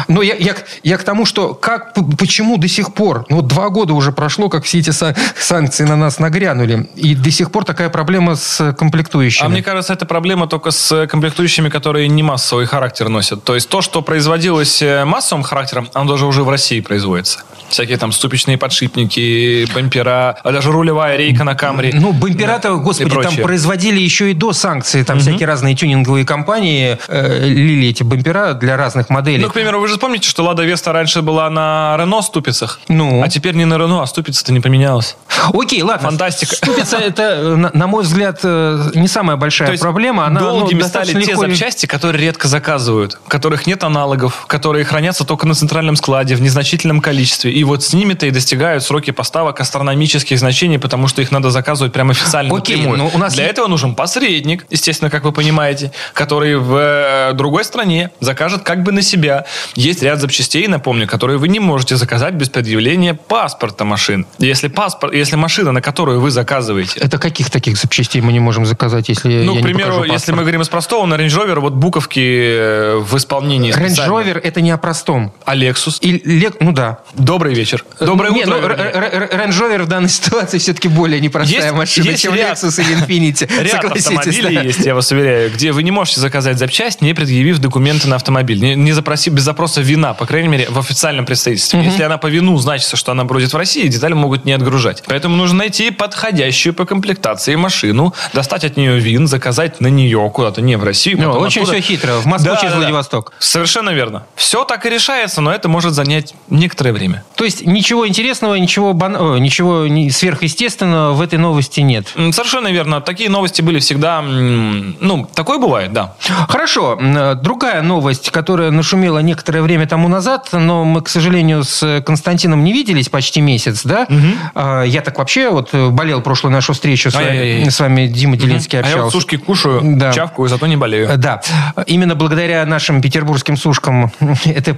Но 0.08 0.22
я, 0.22 0.36
я, 0.36 0.56
я 0.84 0.98
к 0.98 1.04
тому, 1.04 1.26
что 1.26 1.54
как, 1.54 1.94
почему 2.18 2.58
до 2.58 2.68
сих 2.68 2.94
пор, 2.94 3.26
ну 3.30 3.38
вот 3.38 3.48
два 3.48 3.70
года 3.70 3.94
уже 3.94 4.12
прошло, 4.12 4.50
как 4.50 4.64
все 4.64 4.80
эти 4.80 4.90
са- 4.92 5.16
санкции 5.38 5.84
на 5.84 5.96
нас 5.96 6.20
нагрянули, 6.20 6.90
и 6.96 7.16
до 7.16 7.32
сих 7.32 7.52
пор 7.52 7.66
такая 7.66 7.90
проблема 7.90 8.36
с 8.36 8.74
комплектующими. 8.74 9.46
А 9.46 9.50
мне 9.50 9.64
кажется, 9.64 9.94
это 9.94 10.06
проблема 10.06 10.48
только 10.48 10.72
с 10.72 11.08
комплектующими, 11.08 11.70
которые 11.70 12.08
не 12.08 12.24
массовый 12.24 12.66
характер 12.66 13.10
носят. 13.10 13.44
То 13.44 13.56
есть 13.56 13.70
то, 13.70 13.82
что 13.82 14.02
производилось 14.02 14.82
э, 14.82 15.06
массовым 15.06 15.44
характером, 15.44 15.90
оно 15.94 16.12
даже 16.12 16.26
уже 16.26 16.44
в 16.44 16.50
России 16.50 16.80
производится. 16.80 17.44
Всякие 17.70 17.98
там 17.98 18.12
ступичные 18.12 18.58
подшипники, 18.58 19.66
бампера, 19.74 20.38
а 20.44 20.52
даже 20.52 20.72
рулевая 20.72 21.18
рейка 21.18 21.44
на 21.44 21.56
Камри. 21.56 21.92
Ну, 21.94 22.14
бампера-то, 22.14 22.76
господи, 22.78 23.08
и 23.14 23.22
там 23.22 23.36
производили 23.38 24.00
еще 24.00 24.32
и 24.32 24.34
до 24.34 24.54
санкций. 24.54 25.04
Там 25.04 25.20
всякие 25.20 25.48
разные 25.48 25.76
тюнинговые 25.76 26.26
компании 26.26 26.98
э, 27.08 27.48
лили 27.48 27.88
эти 27.90 28.04
бампера 28.04 28.54
для 28.54 28.78
разных 28.78 29.10
моделей. 29.10 29.44
Ну, 29.44 29.50
к 29.64 29.66
примеру, 29.66 29.80
вы 29.82 29.88
же 29.88 29.98
помните, 29.98 30.28
что 30.28 30.44
Лада 30.44 30.64
Веста 30.64 30.92
раньше 30.92 31.22
была 31.22 31.50
на 31.50 31.96
Рено 31.98 32.22
ступицах? 32.22 32.80
Ну? 32.90 33.24
А 33.24 33.30
теперь 33.30 33.56
не 33.56 33.66
на 33.66 33.78
Рено, 33.78 34.02
а 34.04 34.08
ступица-то 34.08 34.52
не 34.52 34.60
поменялась. 34.60 35.16
Окей, 35.54 35.82
ладно. 35.82 36.10
Фантастика. 36.10 36.56
Ступица 36.56 36.98
это, 36.98 37.56
на, 37.56 37.72
на 37.74 37.88
мой 37.88 38.04
взгляд, 38.04 38.40
э, 38.44 38.92
не 38.96 39.08
самая 39.08 39.38
большая 39.38 39.68
То 39.68 39.72
есть 39.72 39.84
проблема. 39.84 40.26
Она 40.26 40.40
ну, 40.42 40.48
долгими 40.60 40.82
стали 40.82 41.14
достаточно 41.14 41.22
те 41.22 41.32
легко- 41.32 41.48
запчасти, 41.48 41.86
которые 41.86 42.22
редко 42.22 42.48
заказывают, 42.48 43.20
которых 43.28 43.66
нет 43.68 43.84
аналогов, 43.84 44.46
которые 44.48 44.86
хранятся 44.86 45.24
только 45.26 45.48
на 45.48 45.54
центральном 45.56 45.96
складе 45.96 46.36
в 46.36 46.42
незначительном 46.42 47.02
количестве. 47.02 47.52
И 47.52 47.64
вот 47.64 47.84
с 47.84 47.94
ними-то 47.94 48.26
и 48.26 48.32
достигают 48.32 48.84
сроки 48.84 49.12
поставок 49.12 49.60
астрономических 49.60 50.38
значений, 50.40 50.78
потому 50.80 51.08
что 51.08 51.22
их 51.22 51.32
надо 51.32 51.52
заказывать 51.52 51.94
прямо 51.94 52.12
официально 52.12 52.56
Окей, 52.56 52.76
напрямую. 52.78 52.98
но 53.00 53.12
у 53.14 53.18
нас 53.18 53.34
Для 53.34 53.46
е- 53.46 53.50
этого 53.50 53.68
нужен 53.68 53.96
посредник, 53.96 54.66
естественно, 54.70 55.10
как 55.10 55.24
вы 55.24 55.32
понимаете, 55.32 55.92
который 56.14 56.58
в 56.58 56.76
э, 56.76 57.34
другой 57.34 57.64
стране 57.66 58.12
закажет 58.20 58.64
как 58.64 58.84
бы 58.84 58.92
на 58.92 59.02
себя. 59.02 59.46
Есть 59.76 60.04
ряд 60.04 60.20
запчастей, 60.22 60.68
напомню, 60.68 61.08
которые 61.08 61.38
вы 61.38 61.48
не 61.48 61.60
можете 61.60 61.96
заказать 61.98 62.34
без 62.34 62.50
предъявления 62.50 63.14
паспорта 63.14 63.86
машин. 63.86 64.26
Если 64.40 64.68
паспорт, 64.68 65.14
если 65.14 65.36
машина, 65.36 65.72
на 65.72 65.82
которую 65.82 66.20
вы 66.22 66.32
заказываете, 66.32 67.00
Это 67.00 67.18
каких 67.18 67.50
таких 67.50 67.78
запчастей 67.78 68.22
мы 68.22 68.32
не 68.34 68.40
можем 68.40 68.66
заказать, 68.66 69.10
если 69.10 69.44
ну, 69.44 69.56
я 69.56 69.60
к 69.60 69.64
примеру, 69.64 70.04
если 70.04 70.32
мы 70.32 70.40
говорим 70.42 70.62
из 70.62 70.70
простого, 70.70 71.06
на 71.06 71.16
Range 71.16 71.28
Rover 71.30 71.60
вот 71.60 71.74
буковки 71.74 72.20
э, 72.20 72.98
в 72.98 73.16
исполнении 73.18 73.74
Range. 73.74 74.08
Rover 74.08 74.40
это 74.40 74.62
не 74.62 74.72
о 74.72 74.78
простом. 74.78 75.34
А 75.46 75.56
Lexus? 75.56 75.98
И 76.02 76.12
Лек- 76.40 76.58
ну 76.60 76.72
да. 76.72 77.00
Добрый 77.14 77.54
вечер. 77.54 77.84
Доброе 78.00 78.32
Не, 78.32 78.44
утро. 78.44 78.58
ну, 78.62 78.68
Р- 78.68 79.30
Range 79.34 79.50
Rover 79.50 79.84
в 79.84 79.88
данной 79.88 80.10
ситуации 80.10 80.58
все-таки 80.58 80.88
более 80.88 81.20
непростая 81.20 81.62
Есть- 81.64 81.74
машина, 81.76 82.06
есть 82.10 82.22
чем 82.24 82.34
ряд- 82.36 82.58
Lexus 82.58 82.82
или 82.82 82.96
Infiniti. 82.98 83.50
Ряд 83.64 83.84
автомобилей 83.86 84.56
да. 84.56 84.62
есть, 84.62 84.86
я 84.86 84.96
вас 84.96 85.12
уверяю, 85.12 85.52
где 85.52 85.72
вы 85.72 85.84
не 85.84 85.92
можете 85.92 86.20
заказать 86.22 86.58
запчасть, 86.58 87.02
не 87.02 87.14
предъявив 87.14 87.60
документы 87.60 88.08
на 88.08 88.16
автомобиль, 88.16 88.60
не, 88.62 88.76
не 88.76 88.92
запросив 88.94 89.34
без 89.44 89.46
запроса 89.46 89.82
вина, 89.82 90.14
по 90.14 90.26
крайней 90.26 90.48
мере, 90.48 90.68
в 90.70 90.80
официальном 90.80 91.26
представительстве. 91.26 91.82
Если 91.84 92.02
она 92.04 92.18
по 92.18 92.28
вину 92.28 92.58
значится, 92.58 92.96
что 92.96 93.12
она 93.12 93.26
бродит 93.26 93.52
в 93.54 93.58
России, 93.58 93.88
детали 93.88 94.14
могут 94.14 94.46
не 94.46 94.54
отгружать. 94.54 95.04
Поэтому 95.08 95.36
нужно 95.36 95.58
найти 95.60 95.92
подходящую 95.92 96.74
по 96.74 96.86
комплектации 96.86 97.56
машину, 97.56 98.14
достать 98.34 98.64
от 98.64 98.78
нее 98.78 99.00
вин, 99.00 99.28
заказать 99.28 99.82
на 99.82 99.88
нее 99.88 100.32
куда-то, 100.34 100.62
не 100.62 100.78
в 100.78 100.84
Россию. 100.84 101.18
Ну, 101.22 101.32
очень 101.34 101.64
оттуда- 101.64 101.78
все 101.82 101.82
хитро. 101.82 102.14
В 102.22 102.26
Москву 102.26 102.54
Да, 102.54 102.58
через 102.60 102.72
да. 102.74 102.78
Владивосток. 102.80 103.34
Совершенно 103.40 103.90
верно. 103.90 104.24
Все 104.36 104.64
так 104.64 104.86
и 104.86 104.90
решается, 104.90 105.42
но 105.42 105.52
это 105.52 105.68
может 105.68 105.94
занять 105.94 106.34
некоторое 106.50 106.94
время. 106.94 107.24
То 107.36 107.44
есть 107.44 107.66
ничего 107.66 108.08
интересного, 108.08 108.56
ничего, 108.56 108.94
бан- 108.94 109.18
о, 109.20 109.38
ничего 109.38 109.88
не- 109.88 110.10
сверхъестественного 110.10 111.14
в 111.14 111.22
этой 111.22 111.38
новости 111.38 111.82
нет. 111.82 112.08
Совершенно 112.32 112.70
верно. 112.70 113.02
Такие 113.02 113.30
новости 113.30 113.62
были 113.62 113.80
всегда... 113.80 114.22
Ну, 114.22 115.28
такое 115.36 115.58
бывает, 115.58 115.92
да. 115.92 116.16
Хорошо. 116.48 116.98
Э, 117.02 117.36
Другая 117.36 117.82
новость, 117.82 118.30
которая 118.32 118.72
нашумела 118.72 119.20
некоторое 119.34 119.62
время 119.64 119.88
тому 119.88 120.08
назад, 120.10 120.50
но 120.52 120.84
мы, 120.86 121.02
к 121.02 121.10
сожалению, 121.10 121.64
с 121.64 122.02
Константином 122.06 122.64
не 122.64 122.72
виделись 122.72 123.10
почти 123.10 123.42
месяц, 123.42 123.82
да? 123.84 124.06
А, 124.54 124.84
Я 124.84 125.02
так 125.02 125.18
вообще 125.18 125.50
вот 125.50 125.70
э, 125.74 125.90
болел 125.90 126.22
прошлую 126.22 126.54
нашу 126.54 126.74
встречу 126.74 127.10
с 127.10 127.16
вами, 127.16 127.68
с 127.68 127.80
вами 127.80 128.06
Дима 128.08 128.38
Делинский 128.38 128.78
А 128.80 128.82
я 128.82 128.88
вот 128.88 128.94
общался. 128.96 129.18
сушки 129.18 129.38
кушаю, 129.38 129.82
Да. 129.84 130.14
чавкаю, 130.14 130.48
зато 130.50 130.68
не 130.68 130.76
болею. 130.78 131.10
Э, 131.10 131.18
Да. 131.18 131.42
Именно 131.88 132.14
благодаря 132.16 132.66
нашим 132.66 133.02
петербургским 133.02 133.58
сушкам 133.58 134.12
это, 134.46 134.78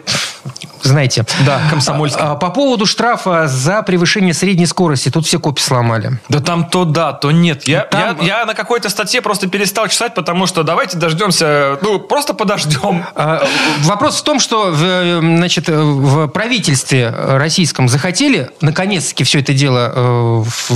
знаете. 0.81 1.25
Да, 1.45 1.59
комсомольским. 1.69 2.21
А, 2.23 2.35
По 2.35 2.49
поводу 2.49 2.85
штрафа 2.85 3.47
за 3.47 3.81
превышение 3.83 4.33
средней 4.33 4.67
скорости. 4.67 5.09
Тут 5.09 5.25
все 5.25 5.37
копи 5.39 5.61
сломали. 5.61 6.19
Да 6.29 6.39
там 6.39 6.65
то 6.65 6.85
да, 6.85 7.11
то 7.13 7.31
нет. 7.31 7.67
Я, 7.67 7.81
Там- 7.81 8.17
я, 8.21 8.39
я 8.39 8.45
на 8.45 8.53
какой-то 8.53 8.89
статье 8.89 9.21
просто 9.21 9.47
перестал 9.49 9.87
читать, 9.89 10.13
потому 10.15 10.47
что 10.47 10.63
давайте 10.63 10.97
дождемся, 10.97 11.77
ну, 11.81 11.99
просто 11.99 12.33
подождем. 12.33 13.03
А, 13.15 13.43
Вопрос 13.83 14.19
в 14.19 14.23
том, 14.23 14.39
что 14.45 14.71
в, 14.71 14.81
э, 14.81 15.19
значит, 15.19 15.67
э, 15.67 15.77
в 15.77 16.27
правительстве 16.27 17.09
российском 17.09 17.89
захотели 17.89 18.49
наконец-таки 18.61 19.23
все 19.23 19.39
это 19.39 19.53
дело 19.53 19.91
э, 19.93 20.73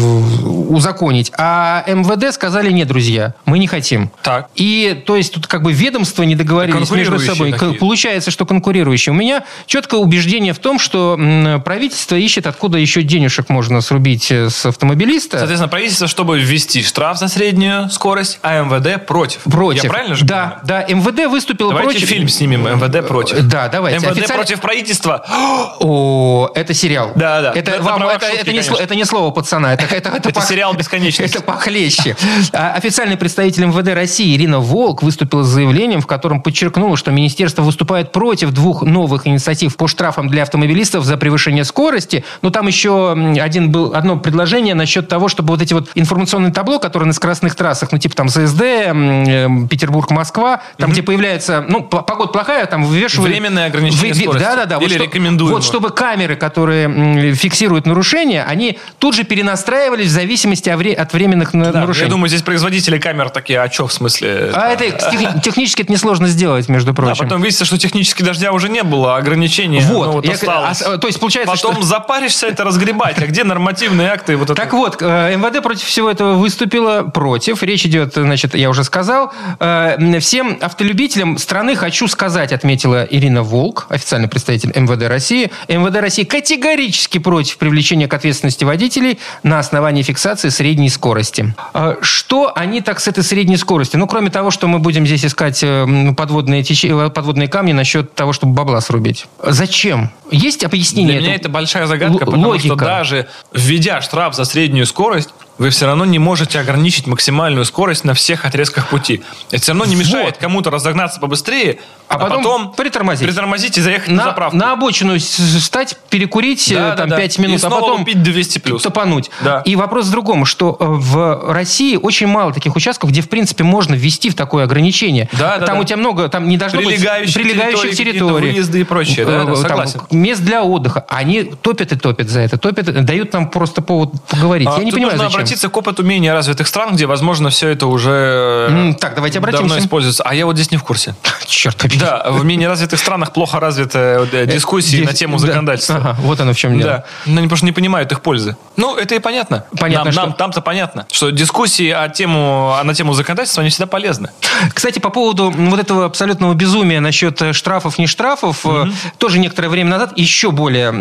узаконить, 0.48 1.32
а 1.38 1.84
МВД 1.88 2.34
сказали, 2.34 2.72
нет, 2.72 2.88
друзья, 2.88 3.36
мы 3.46 3.60
не 3.60 3.68
хотим. 3.68 4.12
Так. 4.24 4.50
И, 4.56 5.02
то 5.06 5.16
есть, 5.16 5.34
тут 5.34 5.48
как 5.48 5.62
бы 5.62 5.72
ведомства 5.72 6.24
не 6.24 6.36
договорились 6.36 6.90
между 6.92 7.20
собой. 7.20 7.54
такие. 7.54 7.74
Получается, 7.76 8.32
что 8.32 8.46
конкурирующие. 8.46 9.14
У 9.14 9.16
меня 9.16 9.46
четкое 9.66 10.00
убеждение 10.02 10.54
в 10.54 10.60
том, 10.60 10.80
что 10.80 11.18
правительство 11.64 12.16
ищет, 12.16 12.48
откуда 12.48 12.78
еще 12.78 13.04
денежек 13.04 13.50
можно 13.50 13.82
срубить 13.82 14.32
с 14.32 14.66
автомобилиста. 14.66 15.38
Соответственно, 15.38 15.70
правительство, 15.70 16.08
чтобы 16.08 16.40
ввести 16.40 16.84
штраф 16.84 17.18
за 17.18 17.28
среднюю 17.28 17.90
скорость, 17.90 18.40
а 18.42 18.64
МВД 18.64 19.06
против. 19.06 19.44
Против. 19.44 19.84
Я 19.84 19.90
правильно 19.90 20.16
же 20.16 20.26
Да, 20.26 20.60
да, 20.64 20.84
МВД 20.84 21.28
выступило 21.28 21.70
понимаю? 21.70 21.88
Давайте 21.88 22.00
против. 22.00 22.16
фильм 22.16 22.28
снимем 22.28 22.64
МВД 22.64 23.08
против. 23.08 23.40
Да, 23.48 23.59
давайте. 23.68 24.00
МВД 24.00 24.12
Официально- 24.12 24.36
против 24.44 24.62
правительства. 24.62 25.26
О, 25.80 26.50
это 26.56 26.74
сериал. 26.74 27.12
Да, 27.16 27.42
да. 27.42 27.52
Это, 27.54 27.72
Это 27.72 27.84
вам- 27.84 28.04
это, 28.04 28.26
шутки, 28.26 28.42
это 28.42 28.52
не, 28.54 28.60
сло- 28.60 28.80
это 28.80 28.96
не 28.96 29.06
слово 29.06 29.32
пацана. 29.32 29.74
Это, 29.74 29.84
это, 29.86 30.10
это, 30.10 30.18
Это 30.30 30.40
пох- 30.40 30.48
сериал 30.48 30.74
«Бесконечность». 30.74 31.36
Это 31.36 31.44
похлеще. 31.44 32.16
А 32.54 32.74
Официальный 32.74 33.18
представитель 33.18 33.66
МВД 33.66 33.94
России 33.94 34.36
Ирина 34.36 34.60
Волк 34.60 35.04
выступила 35.04 35.44
с 35.44 35.48
заявлением, 35.48 36.02
в 36.02 36.08
котором 36.08 36.42
подчеркнула, 36.42 36.96
что 36.98 37.12
министерство 37.12 37.62
выступает 37.64 38.12
против 38.12 38.52
двух 38.52 38.84
новых 38.84 39.28
инициатив 39.28 39.76
по 39.76 39.88
штрафам 39.88 40.28
для 40.30 40.44
автомобилистов 40.44 41.04
за 41.04 41.18
превышение 41.18 41.64
скорости. 41.66 42.24
Но 42.42 42.50
там 42.50 42.68
еще 42.68 43.12
один 43.42 43.72
был, 43.72 43.94
одно 43.96 44.18
предложение 44.18 44.76
насчет 44.76 45.08
того, 45.08 45.28
чтобы 45.28 45.50
вот 45.50 45.62
эти 45.62 45.74
вот 45.74 45.90
информационные 45.96 46.52
табло, 46.54 46.80
которые 46.80 47.08
на 47.08 47.14
скоростных 47.14 47.56
трассах, 47.56 47.92
ну 47.92 47.98
типа 47.98 48.16
там 48.16 48.30
ЗСД, 48.30 48.62
э, 48.62 49.48
Петербург-Москва, 49.70 50.62
там 50.78 50.92
где 50.92 51.02
появляется, 51.02 51.66
ну 51.68 51.82
погода 51.84 52.32
плохая, 52.32 52.66
там 52.66 52.84
вывешивают... 52.84 53.30
Временное 53.50 53.68
ограничение 53.68 54.14
скорости. 54.16 54.44
Да, 54.46 54.56
да, 54.56 54.66
да. 54.66 54.78
Или 54.86 54.98
рекомендуемое. 54.98 55.56
Вот 55.56 55.64
чтобы 55.66 55.90
камеры, 55.90 56.36
которые 56.36 57.34
фиксируют 57.36 57.86
нарушения, 57.86 58.44
они 58.44 58.78
тут 59.00 59.16
же 59.16 59.24
перенастраивались 59.24 60.08
в 60.08 60.12
зависимости 60.12 60.70
от 60.70 60.80
вре- 60.80 60.94
от 60.94 61.14
временных 61.14 61.52
Да, 61.54 61.72
нарушений. 61.72 62.06
я 62.06 62.12
думаю, 62.12 62.30
здесь 62.30 62.42
производители 62.44 62.98
камер 63.00 63.30
такие, 63.30 63.60
а 63.62 63.72
что 63.72 63.88
в 63.88 63.94
смысле? 63.94 64.52
а 64.54 64.70
это 64.70 64.86
тех- 64.92 65.42
технически 65.44 65.82
это 65.82 65.92
несложно 65.92 66.28
сделать, 66.28 66.70
между 66.70 66.92
А 66.92 66.94
прочим. 66.94 67.24
потом 67.26 67.42
видите, 67.42 67.66
что 67.66 67.78
технически 67.78 68.24
дождя 68.24 68.52
уже 68.52 68.70
не 68.70 68.84
было, 68.84 69.16
а 69.16 69.18
ограничения 69.18 69.82
Вот. 69.82 70.06
ну, 70.08 70.12
вот 70.14 70.26
Я- 70.26 70.34
осталось. 70.34 70.82
а, 70.82 70.98
то 70.98 71.08
есть 71.08 71.20
получается, 71.20 71.52
Потом 71.52 71.76
что- 71.76 71.84
запаришься 71.84 72.48
это 72.48 72.64
разгребать. 72.64 73.18
А 73.22 73.26
где 73.28 73.44
нормативные 73.44 74.10
акты? 74.12 74.36
Вот 74.38 74.50
это? 74.50 74.56
Так 74.56 74.74
вот, 74.74 75.02
э, 75.02 75.36
МВД 75.36 75.62
против 75.62 75.86
всего 75.86 76.10
этого 76.10 76.34
выступило 76.34 77.04
против. 77.04 77.64
Речь 77.64 77.86
идет, 77.86 78.14
значит, 78.16 78.56
я 78.56 78.70
уже 78.70 78.84
сказал. 78.84 79.34
Э, 79.60 79.98
Всем 80.20 80.58
автолюбителям 80.62 81.38
страны 81.38 81.76
хочу 81.76 82.08
сказать, 82.08 82.52
отметила 82.52 83.04
Ирина 83.10 83.29
Волк, 83.38 83.86
официальный 83.90 84.28
представитель 84.28 84.72
МВД 84.76 85.04
России. 85.08 85.52
МВД 85.68 85.98
России 86.02 86.24
категорически 86.24 87.18
против 87.20 87.58
привлечения 87.58 88.08
к 88.08 88.14
ответственности 88.14 88.64
водителей 88.64 89.20
на 89.44 89.60
основании 89.60 90.02
фиксации 90.02 90.50
средней 90.50 90.90
скорости. 90.90 91.54
Э, 91.74 91.96
Что 92.02 92.52
они 92.56 92.82
так 92.82 93.00
с 93.00 93.08
этой 93.08 93.24
средней 93.24 93.58
скоростью? 93.58 94.00
Ну, 94.00 94.08
кроме 94.08 94.30
того, 94.30 94.52
что 94.52 94.68
мы 94.68 94.80
будем 94.80 95.06
здесь 95.06 95.24
искать 95.26 95.60
э, 95.64 96.14
подводные, 96.18 96.64
тече- 96.64 97.08
э, 97.08 97.10
подводные 97.10 97.48
камни 97.48 97.72
насчет 97.74 98.14
того, 98.16 98.34
чтобы 98.34 98.54
бабла 98.54 98.82
срубить. 98.82 99.26
Зачем? 99.44 100.12
Есть 100.32 100.64
объяснение? 100.64 101.14
Для 101.14 101.22
меня 101.22 101.36
этому? 101.36 101.42
это 101.42 101.50
большая 101.50 101.86
загадка, 101.88 102.14
Л- 102.14 102.20
потому 102.32 102.48
логика. 102.50 102.68
что 102.68 102.76
даже 102.76 103.28
введя 103.54 104.02
штраф 104.02 104.36
за 104.36 104.46
среднюю 104.46 104.86
скорость, 104.86 105.30
вы 105.60 105.70
все 105.70 105.86
равно 105.86 106.06
не 106.06 106.18
можете 106.20 106.60
ограничить 106.60 107.06
максимальную 107.06 107.66
скорость 107.66 108.04
на 108.06 108.14
всех 108.14 108.46
отрезках 108.46 108.88
пути. 108.88 109.22
Это 109.52 109.62
все 109.62 109.74
равно 109.74 109.86
не 109.86 109.96
мешает 109.96 110.38
кому-то 110.38 110.72
разогнаться 110.72 111.20
побыстрее, 111.20 111.80
А 112.08 112.18
потом 112.18 112.72
притормозить. 112.74 113.28
притормозить 113.28 113.78
и 113.78 113.82
заехать 113.82 114.10
на, 114.10 114.16
на, 114.16 114.24
заправку. 114.24 114.58
на 114.58 114.72
обочину 114.72 115.18
встать, 115.20 115.98
перекурить 116.10 116.72
Да, 116.74 116.94
э, 116.94 116.98
там 116.98 117.10
да, 117.10 117.16
да. 117.18 117.22
5 117.22 117.40
минут, 117.40 117.62
И 117.62 117.66
а 117.66 117.70
потом 117.70 118.00
купить 118.00 118.24
200 118.24 118.60
плюс. 118.60 118.82
топануть. 118.82 119.30
Да. 119.42 119.62
И 119.66 119.76
вопрос 119.76 120.08
в 120.08 120.12
другом, 120.12 120.46
что 120.46 120.76
э, 120.80 120.86
в 120.88 121.52
России 121.54 121.98
очень 121.98 122.28
мало 122.28 122.54
таких 122.54 122.76
участков, 122.76 123.10
где, 123.12 123.22
в 123.22 123.30
принципе, 123.30 123.64
можно 123.64 123.94
ввести 123.96 124.30
в 124.30 124.36
такое 124.36 124.64
ограничение. 124.64 125.30
Да, 125.34 125.58
да, 125.58 125.66
там 125.66 125.76
да. 125.76 125.82
у 125.82 125.84
тебя 125.84 125.98
много, 125.98 126.30
там 126.30 126.48
не 126.48 126.58
должно 126.58 126.80
Прилегающих 126.80 127.36
быть 127.36 127.44
прилегающих 127.44 127.96
территорий, 127.98 128.52
выезды 128.52 128.80
и 128.80 128.84
прочее. 128.84 129.26
Да, 129.26 129.44
да, 129.44 129.44
Э, 129.44 129.46
там 129.46 129.56
согласен. 129.58 130.02
мест 130.12 130.42
для 130.42 130.64
отдыха. 130.64 131.06
Они 131.10 131.44
топят 131.44 131.92
и 131.92 131.96
топят 131.98 132.30
за 132.30 132.40
это. 132.40 132.58
Топят, 132.58 133.06
дают 133.06 133.34
нам 133.34 133.50
просто 133.50 133.82
повод 133.82 134.14
поговорить. 134.28 134.68
А 134.72 134.78
Я 134.78 134.84
не 134.86 134.92
понимаю, 134.92 135.18
зачем. 135.18 135.49
Обратиться 135.50 135.70
к 135.70 135.78
опыту 135.78 136.04
менее 136.04 136.34
развитых 136.34 136.68
стран, 136.68 136.94
где, 136.94 137.06
возможно, 137.06 137.50
все 137.50 137.70
это 137.70 137.88
уже 137.88 138.68
э, 138.70 138.94
так, 139.00 139.16
давайте 139.16 139.40
давно 139.40 139.58
обратимся. 139.58 139.80
используется. 139.80 140.24
А 140.24 140.36
я 140.36 140.46
вот 140.46 140.56
здесь 140.56 140.72
не 140.72 140.78
в 140.78 140.84
курсе. 140.84 141.16
Черт 141.48 141.76
побери. 141.78 142.00
Да, 142.00 142.26
в 142.30 142.46
менее 142.46 142.68
развитых 142.68 143.00
странах 143.00 143.34
плохо 143.34 143.60
развиты 143.60 143.98
э, 144.32 144.46
дискуссии 144.46 144.98
Здесь- 144.98 145.08
на 145.08 145.14
тему 145.14 145.40
да. 145.40 145.48
законодательства. 145.48 145.96
Ага, 145.98 146.16
вот 146.22 146.40
оно 146.40 146.54
в 146.54 146.58
чем 146.58 146.78
дело. 146.78 146.90
Да, 146.90 147.04
но 147.26 147.40
они 147.40 147.48
просто 147.48 147.66
не 147.66 147.72
понимают 147.72 148.12
их 148.12 148.22
пользы. 148.22 148.56
Ну, 148.78 148.96
это 148.96 149.16
и 149.16 149.20
понятно. 149.20 149.66
Понятно, 149.80 150.06
Нам- 150.06 150.14
что- 150.14 150.22
нам- 150.28 150.34
Там-то 150.34 150.62
понятно, 150.62 151.06
что 151.12 151.32
дискуссии 151.32 151.90
о 151.90 152.08
тему, 152.10 152.74
а 152.80 152.84
на 152.84 152.94
тему 152.94 153.14
законодательства, 153.14 153.62
они 153.62 153.70
всегда 153.72 153.88
полезны. 153.88 154.30
Кстати, 154.74 155.00
по 155.00 155.10
поводу 155.10 155.50
вот 155.52 155.80
этого 155.80 156.06
абсолютного 156.06 156.54
безумия 156.54 157.00
насчет 157.00 157.42
э, 157.42 157.54
штрафов, 157.54 157.98
не 157.98 158.08
штрафов, 158.08 158.66
э, 158.66 158.86
тоже 159.18 159.40
некоторое 159.40 159.70
время 159.70 159.90
назад 159.92 160.14
еще 160.16 160.52
более 160.52 160.92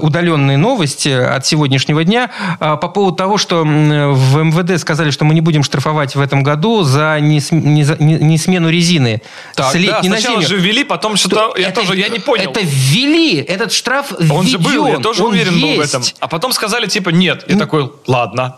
удаленные 0.00 0.56
новости 0.58 1.08
от 1.08 1.46
сегодняшнего 1.46 2.04
дня 2.04 2.30
а, 2.60 2.76
по 2.76 2.88
поводу 2.88 3.16
того, 3.16 3.38
что 3.38 3.61
в 3.64 4.36
МВД 4.42 4.80
сказали, 4.80 5.10
что 5.10 5.24
мы 5.24 5.34
не 5.34 5.40
будем 5.40 5.62
штрафовать 5.62 6.14
в 6.14 6.20
этом 6.20 6.42
году 6.42 6.82
за 6.82 7.18
несм- 7.18 7.60
не 7.62 7.84
за- 7.84 7.96
не- 8.02 8.14
не 8.18 8.38
смену 8.38 8.68
резины 8.68 9.22
Так, 9.54 9.72
с 9.72 9.74
летней 9.74 10.08
да, 10.08 10.14
на 10.14 10.20
сначала 10.20 10.42
зимнюю. 10.42 10.48
же 10.48 10.56
ввели, 10.66 10.84
потом 10.84 11.16
что-то... 11.16 11.54
Я 11.58 11.68
Это- 11.68 11.80
тоже, 11.80 11.96
я 11.96 12.08
не 12.08 12.18
понял. 12.18 12.50
Это 12.50 12.60
ввели, 12.62 13.36
этот 13.36 13.72
штраф 13.72 14.12
Он 14.30 14.46
же 14.46 14.58
был, 14.58 14.84
я 14.86 14.90
введен, 14.90 15.02
тоже 15.02 15.22
он 15.24 15.30
уверен 15.32 15.60
был 15.60 15.68
в 15.68 15.80
есть. 15.80 15.88
этом. 15.94 16.02
А 16.20 16.28
потом 16.28 16.52
сказали, 16.52 16.86
типа, 16.86 17.10
нет. 17.10 17.44
Я 17.48 17.56
такой, 17.58 17.90
ладно. 18.06 18.56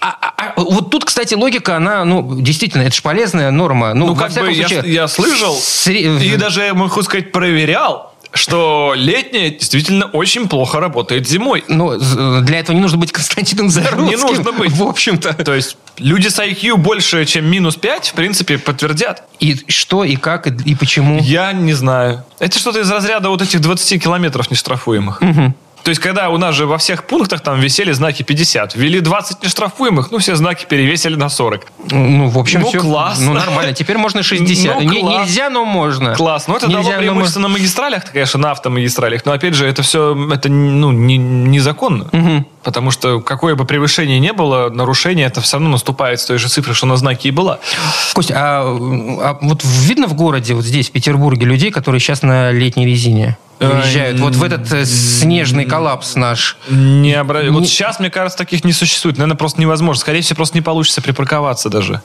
А, 0.00 0.08
а- 0.20 0.32
а- 0.36 0.52
вот 0.60 0.90
тут, 0.90 1.04
кстати, 1.04 1.34
логика, 1.34 1.76
она, 1.76 2.04
ну, 2.04 2.40
действительно, 2.40 2.82
это 2.82 2.94
же 2.94 3.02
полезная 3.02 3.50
норма. 3.50 3.92
Ну, 3.94 4.06
Ну, 4.08 4.14
как 4.16 4.32
бы 4.32 4.52
я, 4.52 5.08
слышал, 5.08 5.56
сре- 5.56 6.22
и 6.22 6.36
даже, 6.36 6.72
могу 6.74 7.02
сказать, 7.02 7.32
проверял, 7.32 8.14
что 8.36 8.94
летняя 8.96 9.50
действительно 9.50 10.06
очень 10.06 10.48
плохо 10.48 10.80
работает 10.80 11.28
зимой. 11.28 11.64
Ну, 11.68 11.98
для 12.42 12.60
этого 12.60 12.74
не 12.74 12.82
нужно 12.82 12.98
быть 12.98 13.12
Константином 13.12 13.70
Заруцким. 13.70 14.06
Не 14.06 14.16
нужно 14.16 14.52
быть. 14.52 14.72
В 14.72 14.82
общем-то. 14.82 15.34
То 15.34 15.54
есть 15.54 15.76
люди 15.98 16.28
с 16.28 16.38
IQ 16.38 16.76
больше, 16.76 17.24
чем 17.24 17.46
минус 17.46 17.76
5, 17.76 18.08
в 18.08 18.12
принципе, 18.14 18.58
подтвердят. 18.58 19.24
И 19.40 19.56
что, 19.68 20.04
и 20.04 20.16
как, 20.16 20.46
и, 20.46 20.70
и 20.70 20.74
почему. 20.74 21.20
Я 21.20 21.52
не 21.52 21.72
знаю. 21.72 22.24
Это 22.38 22.58
что-то 22.58 22.80
из 22.80 22.90
разряда 22.90 23.28
вот 23.28 23.42
этих 23.42 23.60
20 23.60 24.02
километров 24.02 24.50
нештрафуемых. 24.50 25.20
То 25.86 25.90
есть, 25.90 26.02
когда 26.02 26.30
у 26.30 26.36
нас 26.36 26.52
же 26.56 26.66
во 26.66 26.78
всех 26.78 27.04
пунктах 27.04 27.42
там 27.42 27.60
висели 27.60 27.92
знаки 27.92 28.24
50, 28.24 28.74
ввели 28.74 28.98
20 28.98 29.44
нештрафуемых, 29.44 30.10
ну, 30.10 30.18
все 30.18 30.34
знаки 30.34 30.66
перевесили 30.68 31.14
на 31.14 31.28
40. 31.28 31.64
Ну, 31.92 32.28
в 32.28 32.36
общем, 32.38 32.62
Ну, 32.62 32.66
все. 32.70 32.80
классно. 32.80 33.26
Ну, 33.26 33.34
нормально. 33.34 33.72
Теперь 33.72 33.96
можно 33.96 34.24
60. 34.24 34.80
Ну, 34.82 35.00
класс. 35.00 35.28
нельзя, 35.28 35.48
но 35.48 35.64
можно. 35.64 36.16
Класс. 36.16 36.48
Ну, 36.48 36.56
это 36.56 36.66
Нельзя, 36.66 36.82
дало 36.82 36.92
но 36.94 36.98
преимущество 36.98 37.38
на 37.38 37.46
магистралях, 37.46 38.10
конечно, 38.10 38.40
на 38.40 38.50
автомагистралях. 38.50 39.24
Но, 39.26 39.30
опять 39.30 39.54
же, 39.54 39.64
это 39.64 39.84
все 39.84 40.28
это, 40.32 40.48
ну, 40.48 40.90
не- 40.90 41.18
незаконно. 41.18 42.10
Потому 42.64 42.90
что 42.90 43.20
какое 43.20 43.54
бы 43.54 43.64
превышение 43.64 44.18
не 44.18 44.32
было, 44.32 44.70
нарушение 44.70 45.28
это 45.28 45.40
все 45.40 45.58
равно 45.58 45.70
наступает 45.70 46.18
с 46.18 46.26
той 46.26 46.38
же 46.38 46.48
цифры, 46.48 46.74
что 46.74 46.86
на 46.86 46.96
знаке 46.96 47.28
и 47.28 47.30
была. 47.30 47.60
Костя, 48.12 48.34
а, 48.36 48.62
а 48.66 49.38
вот 49.40 49.62
видно 49.62 50.08
в 50.08 50.14
городе, 50.14 50.54
вот 50.54 50.64
здесь, 50.64 50.88
в 50.88 50.90
Петербурге, 50.90 51.46
людей, 51.46 51.70
которые 51.70 52.00
сейчас 52.00 52.22
на 52.22 52.50
летней 52.50 52.86
резине 52.86 53.38
въезжают? 53.58 54.20
Вот 54.20 54.34
в 54.36 54.42
этот 54.42 54.72
э, 54.72 54.84
снежный 54.84 55.64
коллапс 55.64 56.14
наш. 56.16 56.56
Не 56.68 57.12
обра- 57.14 57.44
Не- 57.44 57.50
Вот 57.50 57.66
сейчас, 57.66 57.98
мне 58.00 58.10
кажется, 58.10 58.38
таких 58.38 58.64
не 58.64 58.72
существует. 58.72 59.16
Наверное, 59.18 59.36
просто 59.36 59.60
невозможно. 59.60 60.00
Скорее 60.00 60.20
всего, 60.20 60.36
просто 60.36 60.56
не 60.56 60.62
получится 60.62 61.00
припарковаться 61.02 61.68
даже. 61.70 62.00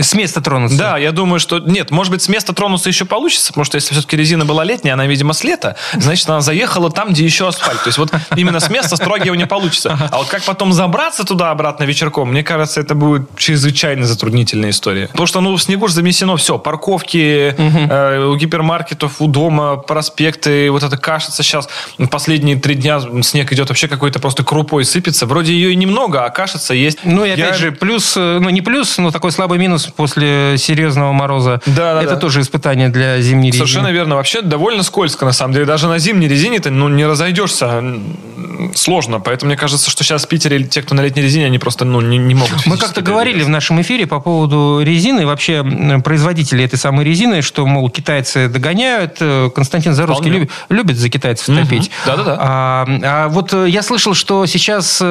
С 0.00 0.14
места 0.14 0.40
тронуться. 0.40 0.78
Да, 0.78 0.98
я 0.98 1.12
думаю, 1.12 1.40
что... 1.40 1.58
Нет, 1.58 1.90
может 1.90 2.12
быть, 2.12 2.22
с 2.22 2.28
места 2.28 2.52
тронуться 2.52 2.88
еще 2.88 3.04
получится, 3.04 3.48
потому 3.48 3.64
что 3.64 3.76
если 3.76 3.92
все-таки 3.94 4.16
резина 4.16 4.44
была 4.44 4.64
летняя, 4.64 4.92
она, 4.94 5.06
видимо, 5.06 5.32
с 5.32 5.44
лета, 5.44 5.76
значит, 5.94 6.28
она 6.28 6.40
заехала 6.40 6.90
там, 6.90 7.10
где 7.12 7.24
еще 7.24 7.48
асфальт. 7.48 7.82
То 7.82 7.88
есть 7.88 7.98
вот 7.98 8.10
именно 8.36 8.60
с 8.60 8.70
места 8.70 8.96
строгого 8.96 9.34
не 9.34 9.46
получится. 9.46 9.98
А 10.10 10.18
вот 10.18 10.28
как 10.28 10.42
потом 10.44 10.72
забраться 10.72 11.24
туда 11.24 11.50
обратно 11.50 11.84
вечерком, 11.84 12.30
мне 12.30 12.42
кажется, 12.42 12.80
это 12.80 12.94
будет 12.94 13.28
чрезвычайно 13.36 14.06
затруднительная 14.06 14.70
история. 14.70 15.08
Потому 15.08 15.26
что, 15.26 15.40
ну, 15.40 15.56
в 15.56 15.62
снегу 15.62 15.88
же 15.88 15.94
замесено 15.94 16.36
все. 16.36 16.58
Парковки, 16.58 17.54
э, 17.56 18.24
у 18.24 18.36
гипермаркетов, 18.36 19.20
у 19.20 19.26
дома, 19.26 19.76
проспекты, 19.76 20.70
вот 20.70 20.82
это 20.82 20.91
кашица 20.96 21.42
сейчас. 21.42 21.68
Последние 22.10 22.56
три 22.56 22.74
дня 22.74 23.00
снег 23.22 23.52
идет 23.52 23.68
вообще 23.68 23.88
какой-то 23.88 24.18
просто 24.20 24.44
крупой 24.44 24.84
сыпется. 24.84 25.26
Вроде 25.26 25.52
ее 25.52 25.72
и 25.72 25.76
немного, 25.76 26.24
а 26.24 26.30
кашица 26.30 26.74
есть. 26.74 26.98
Ну 27.04 27.24
и 27.24 27.30
опять 27.30 27.52
Я- 27.52 27.54
же, 27.54 27.72
плюс, 27.72 28.14
э, 28.16 28.38
ну 28.40 28.50
не 28.50 28.60
плюс, 28.60 28.98
но 28.98 29.10
такой 29.10 29.32
слабый 29.32 29.58
минус 29.58 29.86
после 29.86 30.56
серьезного 30.58 31.12
мороза. 31.12 31.60
Да, 31.66 31.94
да, 31.94 32.02
Это 32.02 32.14
да. 32.14 32.20
тоже 32.20 32.40
испытание 32.40 32.88
для 32.88 33.20
зимней 33.20 33.50
резины. 33.50 33.66
Совершенно 33.66 33.92
верно. 33.92 34.16
Вообще 34.16 34.42
довольно 34.42 34.82
скользко, 34.82 35.24
на 35.24 35.32
самом 35.32 35.54
деле. 35.54 35.66
Даже 35.66 35.88
на 35.88 35.98
зимней 35.98 36.28
резине 36.28 36.58
ты 36.60 36.70
ну, 36.70 36.88
не 36.88 37.06
разойдешься. 37.06 37.82
М, 38.72 38.76
Сложно. 38.76 39.20
Поэтому 39.20 39.48
мне 39.50 39.56
кажется, 39.58 39.90
что 39.90 40.02
сейчас 40.04 40.24
в 40.24 40.28
Питере 40.28 40.62
те, 40.64 40.82
кто 40.82 40.94
на 40.94 41.00
летней 41.02 41.22
резине, 41.22 41.46
они 41.46 41.58
просто 41.58 41.84
ну, 41.84 42.00
не, 42.00 42.18
не 42.18 42.34
могут. 42.34 42.66
Мы 42.66 42.76
как-то 42.76 43.00
говорили 43.02 43.42
в 43.42 43.48
нашем 43.48 43.80
эфире 43.82 44.06
по 44.06 44.20
поводу 44.20 44.80
резины, 44.82 45.26
вообще 45.26 45.54
м, 45.56 46.02
производители 46.02 46.64
этой 46.64 46.78
самой 46.78 47.04
резины, 47.04 47.42
что, 47.42 47.66
мол, 47.66 47.88
китайцы 47.90 48.48
догоняют. 48.48 49.16
Э, 49.20 49.50
Константин 49.54 49.94
Заруцкий 49.94 50.22
Вполне. 50.30 50.38
любит, 50.40 50.52
любит 50.68 50.96
за 50.98 51.08
китайцев 51.08 51.46
топить. 51.46 51.90
Да-да-да. 52.06 52.36
А, 52.40 52.86
а 53.02 53.28
вот 53.28 53.52
э, 53.52 53.68
я 53.68 53.82
слышал, 53.82 54.14
что 54.14 54.46
сейчас 54.46 55.02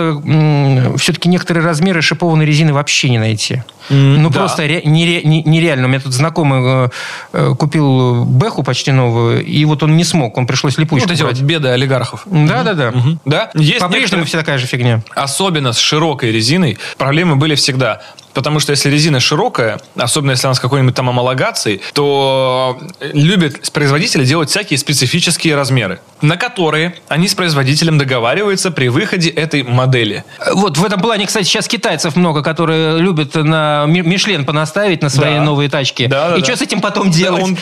все-таки 0.98 1.30
некоторые 1.30 1.64
размеры 1.66 2.02
шипованной 2.02 2.46
резины 2.46 2.74
вообще 2.74 3.10
не 3.10 3.20
найти. 3.20 3.64
М, 3.90 4.22
ну, 4.24 4.30
да. 4.30 4.40
просто 4.40 4.64
ре- 4.64 4.82
нере- 4.84 5.24
не- 5.26 5.44
нереально. 5.44 5.86
У 5.86 5.90
меня 5.90 6.00
тут 6.00 6.14
знакомый 6.14 6.60
э, 6.64 6.90
э, 7.34 7.56
купил 7.58 8.26
бэху 8.26 8.64
почти 8.64 8.92
новую, 8.92 9.44
и 9.46 9.66
вот 9.66 9.84
он 9.84 9.98
не 9.98 10.04
смог, 10.04 10.38
он 10.38 10.46
пришлось 10.48 10.78
Ну, 10.78 10.84
липучку 10.84 11.08
вот 11.08 11.14
эти 11.14 11.22
вот 11.24 11.32
брать. 11.32 11.42
беды 11.42 11.70
олигархов. 11.70 12.24
Да-да-да. 12.26 12.94
Да? 13.26 13.51
Есть 13.54 13.80
По-прежнему 13.80 14.02
некоторые- 14.22 14.26
все 14.26 14.38
такая 14.38 14.58
же 14.58 14.68
фигня. 14.68 15.02
Особенно 15.16 15.74
с 15.74 15.78
широкой 15.80 16.32
резиной 16.32 16.78
проблемы 16.98 17.36
были 17.36 17.56
всегда. 17.56 18.02
Потому 18.34 18.60
что 18.60 18.72
если 18.72 18.90
резина 18.90 19.20
широкая, 19.20 19.80
особенно 19.96 20.32
если 20.32 20.48
она 20.48 20.54
с 20.54 20.60
какой-нибудь 20.60 20.96
там 20.96 21.10
амалогацией, 21.10 21.82
то 21.94 22.80
любят 23.14 23.72
производители 23.72 24.24
делать 24.26 24.50
всякие 24.50 24.78
специфические 24.78 25.56
размеры, 25.56 26.00
на 26.22 26.38
которые 26.38 26.96
они 27.08 27.28
с 27.28 27.36
производителем 27.36 27.98
договариваются 27.98 28.72
при 28.72 28.88
выходе 28.90 29.30
этой 29.30 29.64
модели. 29.64 30.24
Вот 30.54 30.78
в 30.78 30.86
этом 30.86 31.02
плане, 31.02 31.26
кстати, 31.28 31.46
сейчас 31.46 31.68
китайцев 31.68 32.16
много, 32.16 32.42
которые 32.44 33.00
любят 33.00 33.36
на 33.36 33.86
Ми- 33.88 34.02
Мишлен 34.02 34.46
понаставить 34.46 35.02
на 35.02 35.10
свои 35.10 35.36
Да. 35.36 35.44
новые 35.44 35.70
тачки. 35.70 36.08
Да, 36.08 36.30
да, 36.30 36.36
И 36.38 36.40
да. 36.40 36.46
что 36.46 36.56
с 36.58 36.62
этим 36.62 36.82
потом 36.82 37.12
делать? 37.12 37.44
Он, 37.44 37.58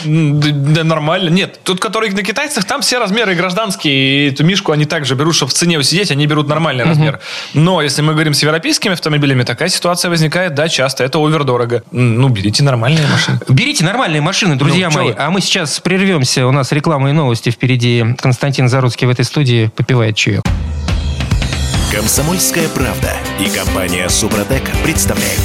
да, 0.74 0.84
нормально. 0.84 1.30
Нет, 1.30 1.60
тут, 1.64 1.80
который 1.80 2.10
на 2.12 2.24
китайцах, 2.24 2.66
там 2.66 2.82
все 2.82 3.00
размеры 3.00 3.36
гражданские. 3.36 3.94
И 3.94 4.32
эту 4.32 4.44
мишку 4.44 4.72
они 4.72 4.86
также 4.86 5.16
берут, 5.16 5.36
чтобы 5.36 5.52
в 5.52 5.54
цене 5.54 5.80
усидеть, 5.80 6.12
они 6.12 6.28
берут 6.28 6.48
нормальный 6.48 6.84
размер. 6.84 7.20
Но 7.54 7.82
если 7.82 8.02
мы 8.02 8.14
говорим 8.14 8.34
с 8.34 8.42
европейскими 8.44 8.94
автомобилями, 8.94 9.44
такая 9.44 9.70
ситуация 9.70 10.10
возникает, 10.10 10.54
да, 10.60 10.68
часто. 10.68 11.06
Это 11.06 11.20
овердорого. 11.26 11.84
Ну, 11.92 12.28
берите 12.28 12.64
нормальные 12.64 13.08
машины. 13.08 13.40
Берите 13.48 13.86
нормальные 13.86 14.20
машины, 14.20 14.58
друзья 14.58 14.90
Ну, 14.90 14.98
мои. 14.98 15.08
вы? 15.08 15.16
А 15.18 15.30
мы 15.30 15.40
сейчас 15.40 15.80
прервемся. 15.80 16.46
У 16.48 16.52
нас 16.52 16.74
реклама 16.74 17.10
и 17.12 17.14
новости 17.14 17.50
впереди. 17.50 18.04
Константин 18.20 18.68
Заруцкий 18.68 19.08
в 19.08 19.10
этой 19.10 19.24
студии 19.24 19.72
попивает 19.74 20.18
чаек. 20.18 20.42
Комсомольская 21.92 22.70
правда 22.70 23.14
и 23.40 23.50
компания 23.50 24.08
Супротек 24.10 24.62
представляют. 24.84 25.42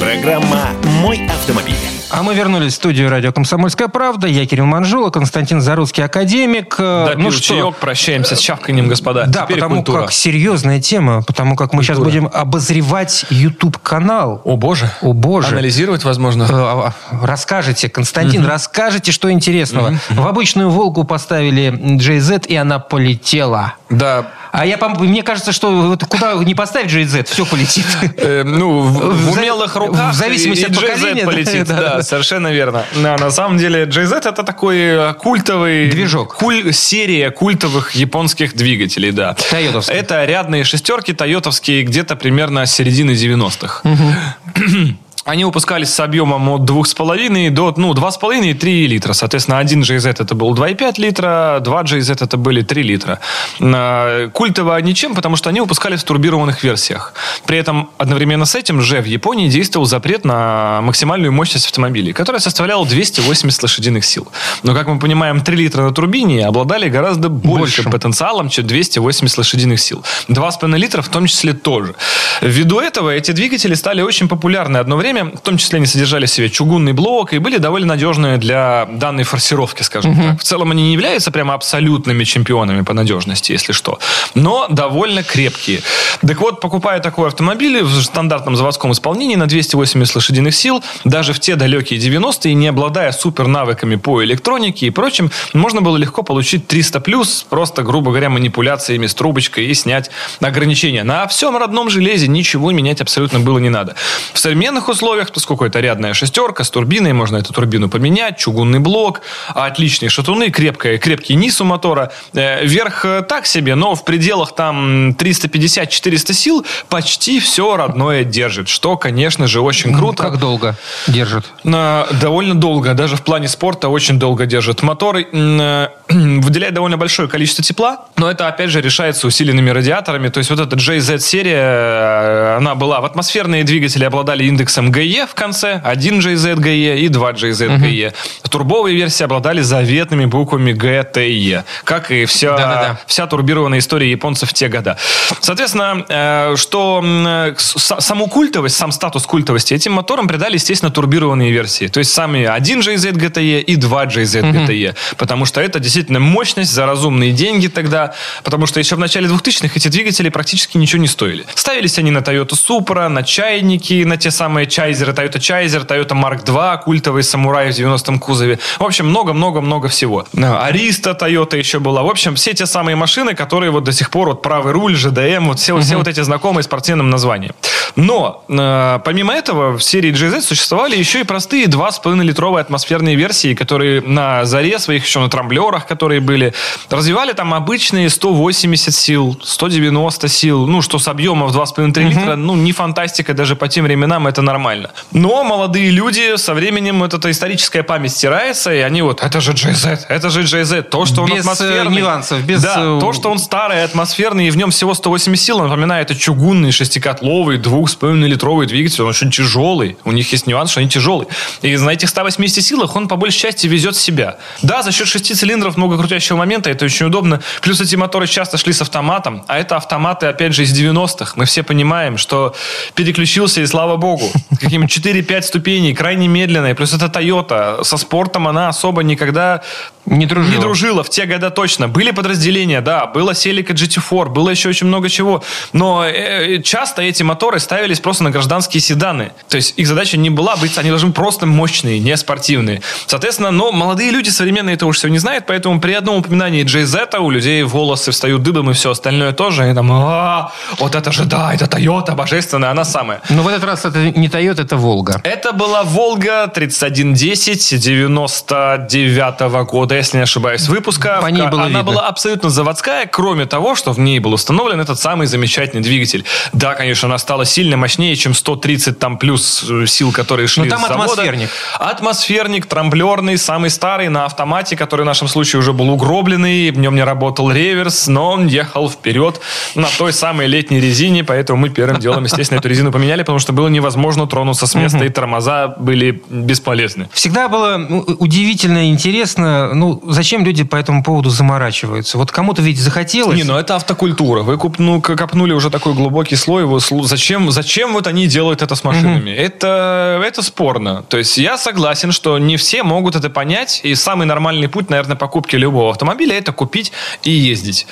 Программа 0.00 0.70
«Мой 1.00 1.24
автомобиль». 1.28 1.76
А 2.10 2.22
мы 2.22 2.34
вернулись 2.34 2.72
в 2.72 2.76
студию 2.76 3.08
радио 3.08 3.32
«Комсомольская 3.32 3.86
правда». 3.86 4.26
Я 4.26 4.46
Кирилл 4.46 4.66
Манжула, 4.66 5.10
Константин 5.10 5.60
Заруцкий, 5.60 6.04
академик. 6.04 6.74
Э, 6.78 7.06
Допил 7.10 7.24
ну 7.24 7.30
что, 7.30 7.42
чаек, 7.42 7.76
прощаемся 7.76 8.34
с 8.34 8.40
чавканьем, 8.40 8.88
господа. 8.88 9.26
Да, 9.26 9.44
Теперь 9.44 9.58
потому 9.58 9.76
культура. 9.76 10.02
как 10.02 10.12
серьезная 10.12 10.80
тема, 10.80 11.22
потому 11.22 11.54
как 11.54 11.72
мы 11.72 11.82
сейчас 11.82 11.98
Культура. 11.98 12.22
будем 12.22 12.30
обозревать 12.32 13.26
YouTube-канал. 13.30 14.40
О, 14.44 14.56
боже. 14.56 14.90
О, 15.02 15.12
боже. 15.12 15.48
Анализировать, 15.48 16.04
возможно. 16.04 16.44
Э, 16.44 16.46
а, 16.50 16.92
Расскажите, 17.22 17.88
Константин, 17.88 18.44
расскажите, 18.44 19.12
что 19.12 19.30
интересного. 19.30 19.94
В 20.10 20.26
обычную 20.26 20.68
«Волгу» 20.68 21.04
поставили 21.04 21.72
JZ, 21.96 22.46
и 22.46 22.56
она 22.56 22.78
полетела. 22.80 23.74
Да. 23.88 24.26
А 24.56 24.64
я, 24.64 24.78
мне 24.78 25.22
кажется, 25.22 25.52
что 25.52 25.70
вот 25.70 26.04
куда 26.04 26.32
не 26.32 26.54
поставить 26.54 26.90
JZ, 26.90 27.24
все 27.30 27.44
полетит. 27.44 27.84
Э, 28.16 28.42
ну, 28.42 28.80
в, 28.80 29.32
умелых 29.38 29.76
руках 29.76 30.14
в 30.14 30.16
зависимости 30.16 30.64
от 30.64 30.74
поколения, 30.74 31.26
полетит. 31.26 31.66
да, 31.66 32.02
совершенно 32.02 32.50
верно. 32.50 32.84
На, 32.94 33.30
самом 33.30 33.58
деле 33.58 33.84
JZ 33.84 34.26
это 34.26 34.42
такой 34.42 34.78
э, 34.78 35.14
культовый... 35.14 35.90
Движок. 35.90 36.38
серия 36.72 37.30
культовых 37.30 37.92
японских 37.92 38.56
двигателей, 38.56 39.12
да. 39.12 39.34
Тойотовских. 39.34 39.94
Это 39.94 40.24
рядные 40.24 40.64
шестерки 40.64 41.12
тойотовские 41.12 41.82
где-то 41.82 42.16
примерно 42.16 42.64
с 42.64 42.72
середины 42.72 43.10
90-х. 43.10 43.82
Они 45.26 45.44
выпускались 45.44 45.92
с 45.92 45.98
объемом 45.98 46.48
от 46.50 46.60
2,5 46.60 47.50
до 47.50 47.74
ну, 47.76 47.92
2,5 47.94 48.46
и 48.50 48.54
3 48.54 48.86
литра. 48.86 49.12
Соответственно, 49.12 49.58
один 49.58 49.82
GZ 49.82 50.22
это 50.22 50.36
был 50.36 50.54
2,5 50.54 51.00
литра, 51.00 51.58
два 51.60 51.82
GZ 51.82 52.24
это 52.24 52.36
были 52.36 52.62
3 52.62 52.82
литра. 52.84 53.18
А, 53.60 54.28
культово 54.28 54.80
ничем, 54.80 55.16
потому 55.16 55.34
что 55.34 55.50
они 55.50 55.60
выпускались 55.60 56.02
в 56.02 56.04
турбированных 56.04 56.62
версиях. 56.62 57.12
При 57.44 57.58
этом 57.58 57.90
одновременно 57.98 58.44
с 58.44 58.54
этим 58.54 58.80
же 58.80 59.00
в 59.00 59.06
Японии 59.06 59.48
действовал 59.48 59.86
запрет 59.86 60.24
на 60.24 60.80
максимальную 60.82 61.32
мощность 61.32 61.66
автомобилей, 61.66 62.12
которая 62.12 62.38
составляла 62.38 62.86
280 62.86 63.62
лошадиных 63.64 64.04
сил. 64.04 64.28
Но, 64.62 64.74
как 64.74 64.86
мы 64.86 65.00
понимаем, 65.00 65.40
3 65.40 65.56
литра 65.56 65.82
на 65.82 65.92
турбине 65.92 66.46
обладали 66.46 66.88
гораздо 66.88 67.30
большим 67.30 67.86
Больше. 67.86 67.90
потенциалом, 67.90 68.48
чем 68.48 68.64
280 68.64 69.38
лошадиных 69.38 69.80
сил. 69.80 70.04
2,5 70.28 70.76
литра 70.78 71.02
в 71.02 71.08
том 71.08 71.26
числе 71.26 71.52
тоже. 71.52 71.96
Ввиду 72.40 72.78
этого 72.78 73.10
эти 73.10 73.32
двигатели 73.32 73.74
стали 73.74 74.02
очень 74.02 74.28
популярны 74.28 74.76
одно 74.76 74.96
время, 74.96 75.15
в 75.22 75.40
том 75.40 75.56
числе 75.58 75.78
они 75.78 75.86
содержали 75.86 76.26
в 76.26 76.30
себе 76.30 76.48
чугунный 76.50 76.92
блок 76.92 77.32
и 77.32 77.38
были 77.38 77.58
довольно 77.58 77.88
надежные 77.88 78.38
для 78.38 78.86
данной 78.90 79.24
форсировки, 79.24 79.82
скажем 79.82 80.16
так. 80.16 80.40
В 80.40 80.44
целом 80.44 80.70
они 80.70 80.82
не 80.82 80.92
являются 80.92 81.30
прямо 81.30 81.54
абсолютными 81.54 82.24
чемпионами 82.24 82.82
по 82.82 82.92
надежности, 82.92 83.52
если 83.52 83.72
что, 83.72 83.98
но 84.34 84.66
довольно 84.68 85.22
крепкие. 85.22 85.82
Так 86.26 86.40
вот, 86.40 86.60
покупая 86.60 87.00
такой 87.00 87.28
автомобиль 87.28 87.82
в 87.82 88.02
стандартном 88.02 88.56
заводском 88.56 88.92
исполнении 88.92 89.36
на 89.36 89.46
280 89.46 90.14
лошадиных 90.14 90.54
сил, 90.54 90.82
даже 91.04 91.32
в 91.32 91.40
те 91.40 91.56
далекие 91.56 92.00
90-е, 92.00 92.54
не 92.54 92.68
обладая 92.68 93.12
супер 93.12 93.46
навыками 93.46 93.96
по 93.96 94.22
электронике 94.24 94.86
и 94.86 94.90
прочим, 94.90 95.30
можно 95.52 95.80
было 95.80 95.96
легко 95.96 96.22
получить 96.22 96.66
300 96.66 97.00
плюс, 97.00 97.46
просто, 97.48 97.82
грубо 97.82 98.10
говоря, 98.10 98.28
манипуляциями 98.28 99.06
с 99.06 99.14
трубочкой 99.14 99.66
и 99.66 99.74
снять 99.74 100.10
ограничения. 100.40 101.04
На 101.04 101.26
всем 101.26 101.56
родном 101.56 101.90
железе 101.90 102.28
ничего 102.28 102.72
менять 102.72 103.00
абсолютно 103.00 103.40
было 103.40 103.58
не 103.58 103.70
надо. 103.70 103.94
В 104.32 104.38
современных 104.38 104.88
условиях, 104.88 105.05
поскольку 105.32 105.64
это 105.64 105.80
рядная 105.80 106.14
шестерка 106.14 106.64
с 106.64 106.70
турбиной, 106.70 107.12
можно 107.12 107.36
эту 107.36 107.52
турбину 107.52 107.88
поменять, 107.88 108.38
чугунный 108.38 108.80
блок, 108.80 109.22
отличные 109.48 110.10
шатуны, 110.10 110.50
крепкая, 110.50 110.98
крепкий 110.98 111.36
низ 111.36 111.60
у 111.60 111.64
мотора. 111.64 112.10
Э, 112.34 112.66
Верх 112.66 113.04
э, 113.04 113.22
так 113.22 113.46
себе, 113.46 113.74
но 113.76 113.94
в 113.94 114.04
пределах 114.04 114.54
там 114.54 115.10
350-400 115.10 116.32
сил 116.32 116.66
почти 116.88 117.38
все 117.38 117.76
родное 117.76 118.24
держит, 118.24 118.68
что, 118.68 118.96
конечно 118.96 119.46
же, 119.46 119.60
очень 119.60 119.94
круто. 119.94 120.24
Как 120.24 120.38
долго 120.38 120.76
держит? 121.06 121.44
Довольно 121.62 122.54
долго, 122.54 122.94
даже 122.94 123.16
в 123.16 123.22
плане 123.22 123.48
спорта 123.48 123.88
очень 123.88 124.18
долго 124.18 124.46
держит. 124.46 124.82
Мотор 124.82 125.18
э, 125.18 125.88
выделяет 126.08 126.74
довольно 126.74 126.96
большое 126.96 127.28
количество 127.28 127.62
тепла, 127.62 128.06
но 128.16 128.30
это, 128.30 128.48
опять 128.48 128.70
же, 128.70 128.80
решается 128.80 129.26
усиленными 129.26 129.70
радиаторами. 129.70 130.28
То 130.28 130.38
есть 130.38 130.50
вот 130.50 130.58
эта 130.58 130.74
JZ-серия, 130.76 132.56
она 132.56 132.74
была... 132.74 133.00
В 133.00 133.04
атмосферные 133.04 133.62
двигатели 133.62 134.04
обладали 134.04 134.44
индексом 134.44 134.90
GE 134.96 135.26
в 135.26 135.34
конце, 135.34 135.80
один 135.84 136.20
JZ 136.20 136.56
GE 136.56 136.98
и 136.98 137.08
два 137.08 137.32
JZ 137.32 137.78
GE. 137.78 138.14
Турбовые 138.50 138.96
версии 138.96 139.24
обладали 139.24 139.60
заветными 139.60 140.24
буквами 140.24 140.72
GTE, 140.72 141.64
как 141.84 142.10
и 142.10 142.24
вся, 142.24 142.56
Да-да-да. 142.56 143.00
вся 143.06 143.26
турбированная 143.26 143.80
история 143.80 144.10
японцев 144.10 144.50
в 144.50 144.54
те 144.54 144.68
года. 144.68 144.96
Соответственно, 145.40 146.04
э, 146.08 146.56
что 146.56 147.02
э, 147.04 147.54
саму 147.58 148.28
культовость, 148.28 148.76
сам 148.76 148.92
статус 148.92 149.26
культовости 149.26 149.74
этим 149.74 149.92
моторам 149.92 150.28
придали, 150.28 150.54
естественно, 150.54 150.90
турбированные 150.90 151.52
версии. 151.52 151.88
То 151.88 151.98
есть 151.98 152.12
сами 152.12 152.44
один 152.44 152.80
JZ 152.80 153.12
GTE 153.12 153.60
и 153.60 153.76
два 153.76 154.06
JZ 154.06 154.52
GTE. 154.52 154.94
Потому 155.16 155.44
что 155.44 155.60
это 155.60 155.80
действительно 155.80 156.20
мощность 156.20 156.72
за 156.72 156.86
разумные 156.86 157.32
деньги 157.32 157.66
тогда. 157.68 158.14
Потому 158.42 158.66
что 158.66 158.80
еще 158.80 158.96
в 158.96 158.98
начале 158.98 159.28
2000-х 159.28 159.72
эти 159.74 159.88
двигатели 159.88 160.28
практически 160.28 160.78
ничего 160.78 161.02
не 161.02 161.08
стоили. 161.08 161.44
Ставились 161.54 161.98
они 161.98 162.10
на 162.10 162.18
Toyota 162.18 162.54
Supra, 162.54 163.08
на 163.08 163.22
чайники, 163.22 164.04
на 164.04 164.16
те 164.16 164.30
самые 164.30 164.66
чайзеры, 164.76 165.12
Toyota 165.12 165.38
Чайзер, 165.38 165.82
Toyota 165.82 166.14
Mark 166.14 166.44
II, 166.44 166.82
культовый 166.82 167.22
самурай 167.22 167.72
в 167.72 167.74
90-м 167.74 168.18
кузове. 168.18 168.58
В 168.78 168.84
общем, 168.84 169.06
много-много-много 169.06 169.88
всего. 169.88 170.26
Ариста 170.36 171.16
Toyota 171.18 171.56
еще 171.56 171.78
была. 171.78 172.02
В 172.02 172.08
общем, 172.08 172.34
все 172.34 172.52
те 172.52 172.66
самые 172.66 172.94
машины, 172.94 173.34
которые 173.34 173.70
вот 173.70 173.84
до 173.84 173.92
сих 173.92 174.10
пор, 174.10 174.28
вот 174.28 174.42
правый 174.42 174.72
руль, 174.74 174.94
ЖДМ, 174.94 175.48
вот 175.48 175.58
все, 175.58 175.78
все 175.80 175.96
вот 175.96 176.08
эти 176.08 176.20
знакомые 176.20 176.62
спортивным 176.62 177.08
названием. 177.08 177.54
Но, 177.96 178.44
э, 178.48 178.98
помимо 179.04 179.32
этого, 179.32 179.78
в 179.78 179.82
серии 179.82 180.12
GZ 180.12 180.42
существовали 180.42 180.96
еще 180.98 181.20
и 181.20 181.24
простые 181.24 181.66
2,5-литровые 181.66 182.60
атмосферные 182.60 183.16
версии, 183.16 183.54
которые 183.54 184.02
на 184.02 184.44
заре 184.44 184.78
своих, 184.78 185.06
еще 185.06 185.20
на 185.20 185.30
трамблерах, 185.30 185.86
которые 185.86 186.20
были, 186.20 186.52
развивали 186.90 187.32
там 187.32 187.54
обычные 187.54 188.10
180 188.10 188.94
сил, 188.94 189.40
190 189.42 190.28
сил, 190.28 190.66
ну, 190.66 190.82
что 190.82 190.98
с 190.98 191.08
объема 191.08 191.46
в 191.46 191.56
2,5-3 191.56 192.08
литра, 192.08 192.36
ну, 192.36 192.54
не 192.54 192.72
фантастика, 192.72 193.32
даже 193.32 193.56
по 193.56 193.68
тем 193.68 193.84
временам 193.84 194.26
это 194.26 194.42
нормально. 194.42 194.65
Но 195.12 195.44
молодые 195.44 195.90
люди, 195.90 196.36
со 196.36 196.54
временем 196.54 197.00
вот 197.00 197.14
эта 197.14 197.30
историческая 197.30 197.82
память 197.82 198.12
стирается, 198.12 198.72
и 198.72 198.78
они 198.78 199.02
вот, 199.02 199.22
это 199.22 199.40
же 199.40 199.52
GZ, 199.52 200.06
это 200.08 200.30
же 200.30 200.42
GZ, 200.42 200.82
то, 200.82 201.06
что 201.06 201.22
он 201.22 201.28
Без, 201.28 201.36
э, 201.36 201.40
атмосферный. 201.40 201.96
нюансов, 201.96 202.42
без, 202.44 202.62
Да, 202.62 202.76
э, 202.78 202.98
то, 203.00 203.12
что 203.12 203.30
он 203.30 203.38
старый, 203.38 203.84
атмосферный, 203.84 204.48
и 204.48 204.50
в 204.50 204.56
нем 204.56 204.70
всего 204.70 204.94
180 204.94 205.44
сил, 205.44 205.60
напоминает, 205.60 206.10
это 206.10 206.18
чугунный, 206.18 206.72
шестикотловый, 206.72 207.58
2,5-литровый 207.58 208.66
двигатель, 208.66 209.02
он 209.02 209.10
очень 209.10 209.30
тяжелый. 209.30 209.96
У 210.04 210.12
них 210.12 210.30
есть 210.32 210.46
нюанс, 210.46 210.70
что 210.70 210.80
они 210.80 210.88
тяжелые. 210.88 211.28
И 211.62 211.76
на 211.76 211.90
этих 211.90 212.08
180 212.08 212.64
силах 212.64 212.96
он 212.96 213.08
по 213.08 213.16
большей 213.16 213.40
части 213.40 213.66
везет 213.66 213.96
себя. 213.96 214.36
Да, 214.62 214.82
за 214.82 214.92
счет 214.92 215.08
шести 215.08 215.34
цилиндров 215.34 215.76
много 215.76 215.96
крутящего 215.96 216.36
момента, 216.36 216.70
это 216.70 216.84
очень 216.84 217.06
удобно. 217.06 217.40
Плюс 217.62 217.80
эти 217.80 217.96
моторы 217.96 218.26
часто 218.26 218.58
шли 218.58 218.72
с 218.72 218.82
автоматом, 218.82 219.44
а 219.48 219.58
это 219.58 219.76
автоматы, 219.76 220.26
опять 220.26 220.54
же, 220.54 220.62
из 220.62 220.72
90-х. 220.78 221.32
Мы 221.36 221.44
все 221.44 221.62
понимаем, 221.62 222.18
что 222.18 222.54
переключился, 222.94 223.60
и 223.60 223.66
слава 223.66 223.96
богу. 223.96 224.30
Каким 224.60 224.84
4-5 224.84 225.42
ступеней, 225.42 225.94
крайне 225.94 226.28
медленные. 226.28 226.74
Плюс 226.74 226.92
это 226.92 227.06
Toyota. 227.06 227.84
Со 227.84 227.96
спортом 227.96 228.48
она 228.48 228.68
особо 228.68 229.02
никогда 229.02 229.62
Не 230.06 230.26
дружила. 230.26 230.54
не 230.54 230.60
дружила 230.60 231.02
в 231.02 231.10
те 231.10 231.26
года 231.26 231.50
точно. 231.50 231.88
Были 231.88 232.10
подразделения, 232.10 232.80
да, 232.80 233.06
было 233.06 233.32
Celica 233.32 233.72
GT4, 233.72 234.28
было 234.30 234.50
еще 234.50 234.68
очень 234.68 234.86
много 234.86 235.08
чего. 235.08 235.42
Но 235.72 236.04
э, 236.04 236.62
часто 236.62 237.02
эти 237.02 237.22
моторы 237.22 237.58
ставились 237.58 238.00
просто 238.00 238.24
на 238.24 238.30
гражданские 238.30 238.80
седаны. 238.80 239.32
То 239.48 239.56
есть 239.56 239.74
их 239.76 239.86
задача 239.86 240.16
не 240.16 240.30
была 240.30 240.56
быть, 240.56 240.78
они 240.78 240.90
должны 240.90 241.12
просто 241.12 241.46
мощные, 241.46 241.98
не 241.98 242.16
спортивные. 242.16 242.82
Соответственно, 243.06 243.50
но 243.50 243.72
молодые 243.72 244.10
люди 244.10 244.30
современные 244.30 244.74
это 244.74 244.86
уж 244.86 244.96
все 244.96 245.08
не 245.08 245.18
знают, 245.18 245.44
поэтому 245.46 245.80
при 245.80 245.92
одном 245.92 246.18
упоминании 246.18 246.64
JZ 246.64 247.18
у 247.18 247.30
людей 247.30 247.62
волосы 247.62 248.10
встают 248.12 248.42
дыбом 248.42 248.70
и 248.70 248.74
все 248.74 248.90
остальное 248.90 249.32
тоже. 249.32 249.70
И 249.70 249.74
там, 249.74 249.90
«А, 249.92 250.52
вот 250.78 250.94
это 250.94 251.12
же, 251.12 251.24
да, 251.24 251.52
это 251.52 251.64
Toyota 251.66 252.14
божественная, 252.14 252.70
она 252.70 252.84
самая. 252.84 253.20
Но 253.28 253.42
в 253.42 253.48
этот 253.48 253.64
раз 253.64 253.84
это 253.84 253.98
не 253.98 254.28
Toyota, 254.28 254.62
это 254.62 254.76
Волга. 254.76 255.20
Это 255.24 255.52
была 255.52 255.82
Волга 255.82 256.46
3110 256.46 257.80
99 257.80 259.64
года, 259.66 259.95
если 259.96 260.16
не 260.18 260.22
ошибаюсь, 260.22 260.68
выпуска. 260.68 261.18
По 261.20 261.26
ней 261.26 261.46
было 261.46 261.62
Она 261.62 261.80
видно. 261.80 261.82
была 261.82 262.08
абсолютно 262.08 262.50
заводская, 262.50 263.06
кроме 263.06 263.46
того, 263.46 263.74
что 263.74 263.92
в 263.92 263.98
ней 263.98 264.18
был 264.18 264.32
установлен 264.32 264.80
этот 264.80 264.98
самый 265.00 265.26
замечательный 265.26 265.82
двигатель. 265.82 266.24
Да, 266.52 266.74
конечно, 266.74 267.06
она 267.06 267.18
стала 267.18 267.44
сильно 267.44 267.76
мощнее, 267.76 268.14
чем 268.16 268.34
130 268.34 268.98
там 268.98 269.18
плюс 269.18 269.64
э, 269.68 269.86
сил, 269.86 270.12
которые 270.12 270.46
шли 270.48 270.64
Но 270.64 270.70
там 270.70 270.80
с 270.84 270.88
завода. 270.88 271.12
атмосферник. 271.12 271.50
Атмосферник, 271.78 272.66
трамблерный, 272.66 273.38
самый 273.38 273.70
старый, 273.70 274.08
на 274.08 274.24
автомате, 274.24 274.76
который 274.76 275.02
в 275.02 275.06
нашем 275.06 275.28
случае 275.28 275.60
уже 275.60 275.72
был 275.72 275.88
угробленный, 275.90 276.70
в 276.70 276.78
нем 276.78 276.94
не 276.94 277.04
работал 277.04 277.50
реверс, 277.50 278.06
но 278.06 278.32
он 278.32 278.46
ехал 278.46 278.90
вперед 278.90 279.40
на 279.74 279.88
той 279.98 280.12
самой 280.12 280.46
летней 280.46 280.80
резине, 280.80 281.24
поэтому 281.24 281.58
мы 281.58 281.68
первым 281.70 281.98
делом, 282.00 282.24
естественно, 282.24 282.58
эту 282.58 282.68
резину 282.68 282.92
поменяли, 282.92 283.22
потому 283.22 283.38
что 283.38 283.52
было 283.52 283.68
невозможно 283.68 284.26
тронуться 284.26 284.66
с 284.66 284.74
места, 284.74 285.04
и 285.04 285.08
тормоза 285.08 285.68
были 285.68 286.22
бесполезны. 286.28 287.08
Всегда 287.12 287.48
было 287.48 287.76
ну, 287.76 288.00
удивительно 288.18 288.88
интересно, 288.90 289.74
ну, 289.74 289.85
зачем 290.08 290.44
люди 290.44 290.64
по 290.64 290.76
этому 290.76 291.02
поводу 291.02 291.30
заморачиваются. 291.30 292.18
Вот 292.18 292.30
кому-то 292.30 292.62
ведь 292.62 292.78
захотелось. 292.78 293.36
Не, 293.36 293.44
ну 293.44 293.56
это 293.56 293.76
автокультура. 293.76 294.42
Вы 294.42 294.56
куп- 294.56 294.78
ну, 294.78 295.00
копнули 295.00 295.52
уже 295.52 295.70
такой 295.70 295.94
глубокий 295.94 296.36
слой. 296.36 296.62
его 296.62 296.78
Зачем, 296.78 297.50
зачем 297.50 297.92
вот 297.92 298.06
они 298.06 298.26
делают 298.26 298.62
это 298.62 298.74
с 298.74 298.84
машинами? 298.84 299.30
Это, 299.30 300.22
это 300.24 300.42
спорно. 300.42 301.02
То 301.08 301.18
есть 301.18 301.38
я 301.38 301.58
согласен, 301.58 302.12
что 302.12 302.38
не 302.38 302.56
все 302.56 302.82
могут 302.82 303.16
это 303.16 303.30
понять. 303.30 303.80
И 303.84 303.94
самый 303.94 304.26
нормальный 304.26 304.68
путь, 304.68 304.90
наверное, 304.90 305.16
покупки 305.16 305.56
любого 305.56 305.90
автомобиля 305.90 306.36
это 306.36 306.52
купить 306.52 306.92
и 307.22 307.30
ездить. 307.30 307.86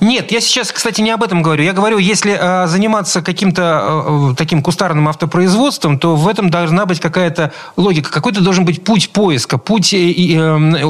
Нет, 0.00 0.32
я 0.32 0.40
сейчас, 0.40 0.72
кстати, 0.72 1.00
не 1.00 1.10
об 1.10 1.22
этом 1.22 1.42
говорю. 1.42 1.64
Я 1.64 1.72
говорю, 1.72 1.98
если 1.98 2.36
э, 2.38 2.66
заниматься 2.66 3.22
каким-то 3.22 4.32
э, 4.32 4.34
таким 4.36 4.62
кустарным 4.62 5.08
автопроизводством, 5.08 5.98
то 5.98 6.16
в 6.16 6.28
этом 6.28 6.50
должна 6.50 6.86
быть 6.86 7.00
какая-то 7.00 7.52
логика. 7.76 8.10
Какой-то 8.10 8.40
должен 8.40 8.64
быть 8.64 8.84
путь 8.84 9.10
поиска, 9.10 9.58
путь 9.58 9.92
э, 9.94 10.12
э, 10.12 10.84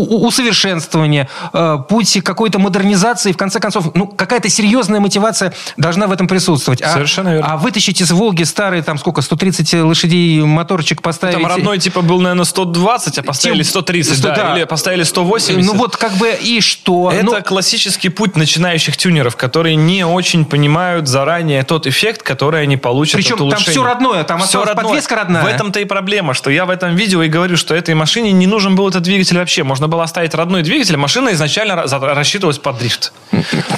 усовершенствования, 0.00 1.28
э, 1.52 1.78
путь 1.88 2.18
какой-то 2.22 2.58
модернизации, 2.58 3.32
в 3.32 3.36
конце 3.36 3.60
концов, 3.60 3.94
ну, 3.94 4.06
какая-то 4.06 4.48
серьезная 4.48 5.00
мотивация 5.00 5.52
должна 5.76 6.06
в 6.06 6.12
этом 6.12 6.28
присутствовать. 6.28 6.82
А, 6.82 6.92
Совершенно 6.92 7.30
верно. 7.34 7.52
А 7.52 7.56
вытащить 7.56 8.00
из 8.00 8.10
Волги 8.12 8.42
старый, 8.44 8.82
там, 8.82 8.98
сколько, 8.98 9.22
130 9.22 9.74
лошадей 9.82 10.40
моторчик 10.42 11.02
поставить... 11.02 11.34
Там 11.34 11.46
родной 11.46 11.78
типа 11.78 12.02
был, 12.02 12.20
наверное, 12.20 12.44
120, 12.44 13.18
а 13.18 13.22
поставили 13.22 13.62
Тем- 13.62 13.70
130, 13.70 14.18
Сто- 14.18 14.28
да, 14.28 14.34
да. 14.34 14.56
или 14.56 14.64
поставили 14.64 15.02
180. 15.02 15.64
Ну, 15.64 15.74
вот 15.74 15.96
как 15.96 16.12
бы 16.12 16.30
и 16.40 16.60
что? 16.60 17.10
Это 17.12 17.24
Ну, 17.24 17.42
классический 17.42 18.08
путь 18.08 18.36
начинающих 18.36 18.96
тюнеров, 18.96 19.36
которые 19.36 19.76
не 19.76 20.04
очень 20.06 20.44
понимают 20.44 21.08
заранее 21.08 21.62
тот 21.64 21.86
эффект, 21.86 22.22
который 22.22 22.62
они 22.62 22.76
получат 22.76 23.16
Причем 23.16 23.36
там 23.50 23.58
всё 23.58 23.82
родное, 23.82 24.24
там 24.24 24.42
осталась 24.42 24.68
родное. 24.68 24.84
подвеска 24.84 25.16
родная. 25.16 25.42
В 25.44 25.46
этом-то 25.46 25.80
и 25.80 25.84
проблема, 25.84 26.34
что 26.34 26.50
я 26.50 26.64
в 26.66 26.70
этом 26.70 26.94
видео 26.96 27.22
и 27.22 27.28
говорю, 27.28 27.56
что 27.56 27.74
этой 27.74 27.94
машине 27.94 28.32
не 28.32 28.46
нужен 28.46 28.74
был 28.76 28.88
этот 28.88 29.02
двигатель 29.02 29.38
вообще. 29.38 29.62
Можно 29.76 29.88
было 29.88 30.04
оставить 30.04 30.32
родной 30.34 30.62
двигатель, 30.62 30.96
машина 30.96 31.34
изначально 31.34 31.76
рассчитывалась 31.86 32.56
под 32.56 32.78
дрифт. 32.78 33.12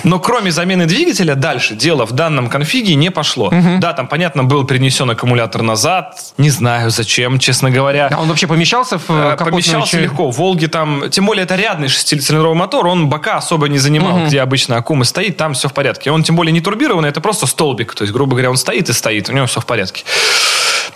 Но 0.05 0.21
кроме 0.21 0.53
замены 0.53 0.87
двигателя, 0.87 1.35
дальше 1.35 1.75
дело 1.75 2.07
в 2.07 2.13
данном 2.13 2.49
конфиге 2.49 2.95
не 2.95 3.11
пошло. 3.11 3.53
Да, 3.81 3.93
там, 3.95 4.07
понятно, 4.07 4.45
был 4.45 4.63
перенесен 4.65 5.11
аккумулятор 5.11 5.63
назад. 5.63 6.17
Не 6.37 6.51
знаю, 6.51 6.91
зачем, 6.91 7.41
честно 7.41 7.73
говоря. 7.73 8.11
а 8.13 8.21
он 8.21 8.29
вообще 8.29 8.47
помещался 8.47 8.99
в 8.99 9.11
э, 9.11 9.35
Э, 9.41 9.45
Помещался 9.45 9.91
часть? 9.91 10.05
легко. 10.05 10.31
В 10.31 10.37
Волге 10.37 10.69
там, 10.69 11.11
тем 11.11 11.27
более 11.27 11.43
это 11.43 11.57
рядный 11.57 11.89
шестицилиндровый 11.89 12.57
мотор, 12.57 12.87
он 12.87 13.09
бока 13.09 13.39
особо 13.39 13.69
не 13.69 13.79
занимал, 13.79 14.25
где 14.27 14.41
обычно 14.41 14.77
Акума 14.77 15.05
стоит, 15.05 15.37
там 15.37 15.55
все 15.55 15.69
в 15.69 15.73
порядке. 15.73 16.13
Он 16.13 16.23
тем 16.23 16.37
более 16.37 16.53
не 16.53 16.61
турбированный, 16.61 17.09
это 17.09 17.21
просто 17.21 17.47
столбик. 17.47 17.97
То 17.97 18.05
есть, 18.05 18.15
грубо 18.15 18.33
говоря, 18.37 18.51
он 18.51 18.57
стоит 18.57 18.89
и 18.89 18.93
стоит, 18.93 19.29
у 19.31 19.33
него 19.33 19.47
все 19.47 19.61
в 19.61 19.67
порядке. 19.67 20.05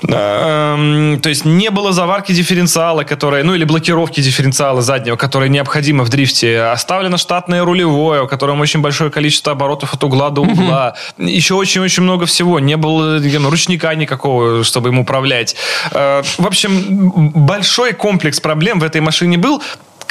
Эм, 0.09 1.21
То 1.21 1.29
есть 1.29 1.45
не 1.45 1.71
было 1.71 1.93
заварки 1.93 2.33
дифференциала, 2.33 3.05
которая, 3.05 3.45
ну 3.45 3.55
или 3.55 3.65
блокировки 3.65 4.21
дифференциала 4.21 4.83
заднего, 4.83 5.17
которая 5.17 5.49
необходима 5.49 6.05
в 6.05 6.09
дрифте. 6.09 6.63
Оставлено 6.63 7.17
штатное 7.17 7.65
рулевое, 7.65 8.23
у 8.23 8.27
котором 8.27 8.61
очень 8.61 8.81
большое 8.81 9.11
количество 9.11 9.53
оборотов 9.53 9.95
от 9.95 10.05
угла 10.05 10.31
до 10.31 10.43
угла. 10.43 10.95
Еще 11.19 11.55
очень-очень 11.55 12.03
много 12.03 12.27
всего. 12.27 12.59
Не 12.59 12.77
было 12.77 13.19
э, 13.21 13.49
ручника 13.49 13.95
никакого, 13.95 14.65
чтобы 14.65 14.89
им 14.89 14.99
управлять. 14.99 15.57
Э, 15.93 16.23
В 16.39 16.47
общем, 16.47 17.11
большой 17.35 17.93
комплекс 17.93 18.41
проблем 18.41 18.81
в 18.81 18.85
этой 18.85 19.01
машине 19.01 19.39
был 19.39 19.63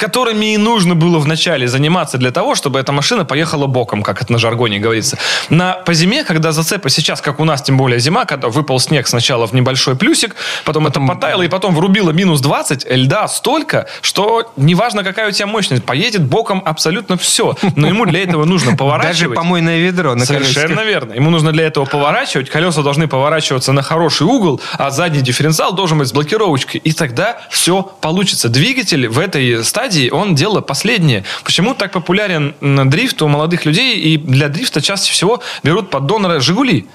которыми 0.01 0.55
и 0.55 0.57
нужно 0.57 0.95
было 0.95 1.19
вначале 1.19 1.67
заниматься 1.67 2.17
для 2.17 2.31
того, 2.31 2.55
чтобы 2.55 2.79
эта 2.79 2.91
машина 2.91 3.23
поехала 3.23 3.67
боком, 3.67 4.01
как 4.01 4.19
это 4.23 4.31
на 4.31 4.39
жаргоне 4.39 4.79
говорится. 4.79 5.19
На, 5.49 5.73
по 5.73 5.93
зиме, 5.93 6.23
когда 6.23 6.51
зацепы 6.51 6.89
сейчас, 6.89 7.21
как 7.21 7.39
у 7.39 7.45
нас, 7.45 7.61
тем 7.61 7.77
более 7.77 7.99
зима, 7.99 8.25
когда 8.25 8.47
выпал 8.49 8.79
снег 8.79 9.07
сначала 9.07 9.45
в 9.45 9.53
небольшой 9.53 9.95
плюсик, 9.95 10.35
потом, 10.65 10.87
это 10.87 10.99
потаяло, 10.99 11.43
и 11.43 11.47
потом 11.47 11.75
врубило 11.75 12.09
минус 12.09 12.41
20, 12.41 12.87
льда 12.89 13.27
столько, 13.27 13.87
что 14.01 14.51
неважно, 14.57 15.03
какая 15.03 15.27
у 15.27 15.31
тебя 15.31 15.45
мощность, 15.45 15.83
поедет 15.83 16.23
боком 16.25 16.63
абсолютно 16.65 17.15
все. 17.15 17.55
Но 17.75 17.87
ему 17.87 18.07
для 18.07 18.23
этого 18.23 18.45
нужно 18.45 18.71
Даже 18.71 18.77
поворачивать. 18.77 19.35
помойное 19.35 19.77
ведро 19.79 20.15
на 20.15 20.25
Совершенно 20.25 20.77
колесиках. 20.77 20.85
верно. 20.87 21.13
Ему 21.13 21.29
нужно 21.29 21.51
для 21.51 21.65
этого 21.67 21.85
поворачивать, 21.85 22.49
колеса 22.49 22.81
должны 22.81 23.07
поворачиваться 23.07 23.71
на 23.71 23.83
хороший 23.83 24.25
угол, 24.25 24.59
а 24.79 24.89
задний 24.89 25.21
дифференциал 25.21 25.73
должен 25.73 25.99
быть 25.99 26.07
с 26.07 26.11
блокировочкой. 26.11 26.81
И 26.83 26.91
тогда 26.91 27.37
все 27.51 27.83
получится. 28.01 28.49
Двигатель 28.49 29.07
в 29.07 29.19
этой 29.19 29.63
стадии, 29.63 29.90
он 30.12 30.36
дело 30.36 30.62
последнее. 30.62 31.23
Почему 31.43 31.73
так 31.73 31.91
популярен 31.91 32.54
дрифт 32.89 33.21
у 33.21 33.27
молодых 33.27 33.65
людей? 33.65 33.97
И 33.99 34.17
для 34.17 34.47
дрифта 34.49 34.82
чаще 34.82 35.12
всего 35.12 35.41
берут 35.63 35.89
под 35.89 36.06
донора 36.06 36.39
«Жигули». 36.39 36.88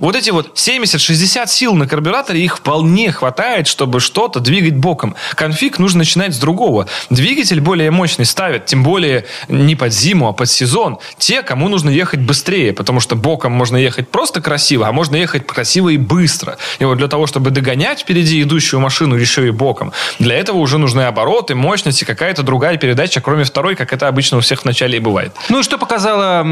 Вот 0.00 0.16
эти 0.16 0.30
вот 0.30 0.58
70-60 0.58 1.46
сил 1.46 1.74
на 1.74 1.86
карбюраторе, 1.86 2.44
их 2.44 2.58
вполне 2.58 3.12
хватает, 3.12 3.68
чтобы 3.68 4.00
что-то 4.00 4.40
двигать 4.40 4.74
боком. 4.74 5.14
Конфиг 5.34 5.78
нужно 5.78 5.98
начинать 5.98 6.34
с 6.34 6.38
другого. 6.38 6.88
Двигатель 7.10 7.60
более 7.60 7.92
мощный 7.92 8.24
ставят, 8.24 8.66
тем 8.66 8.82
более 8.82 9.24
не 9.48 9.76
под 9.76 9.92
зиму, 9.92 10.28
а 10.28 10.32
под 10.32 10.50
сезон. 10.50 10.98
Те, 11.16 11.42
кому 11.42 11.68
нужно 11.68 11.90
ехать 11.90 12.20
быстрее, 12.20 12.72
потому 12.72 12.98
что 12.98 13.14
боком 13.14 13.52
можно 13.52 13.76
ехать 13.76 14.08
просто 14.08 14.40
красиво, 14.40 14.88
а 14.88 14.92
можно 14.92 15.14
ехать 15.14 15.46
красиво 15.46 15.90
и 15.90 15.96
быстро. 15.96 16.58
И 16.80 16.84
вот 16.84 16.98
для 16.98 17.06
того, 17.06 17.28
чтобы 17.28 17.50
догонять 17.50 18.00
впереди 18.00 18.42
идущую 18.42 18.80
машину 18.80 19.14
еще 19.14 19.46
и 19.46 19.50
боком, 19.50 19.92
для 20.18 20.34
этого 20.34 20.56
уже 20.56 20.78
нужны 20.78 21.02
обороты, 21.02 21.54
мощность 21.54 22.02
и 22.02 22.04
какая-то 22.32 22.42
другая 22.42 22.78
передача, 22.78 23.20
кроме 23.20 23.44
второй, 23.44 23.76
как 23.76 23.92
это 23.92 24.08
обычно 24.08 24.38
у 24.38 24.40
всех 24.40 24.62
в 24.62 24.64
начале 24.64 24.96
и 24.96 25.00
бывает. 25.00 25.32
Ну 25.50 25.60
и 25.60 25.62
что 25.62 25.76
показала 25.76 26.46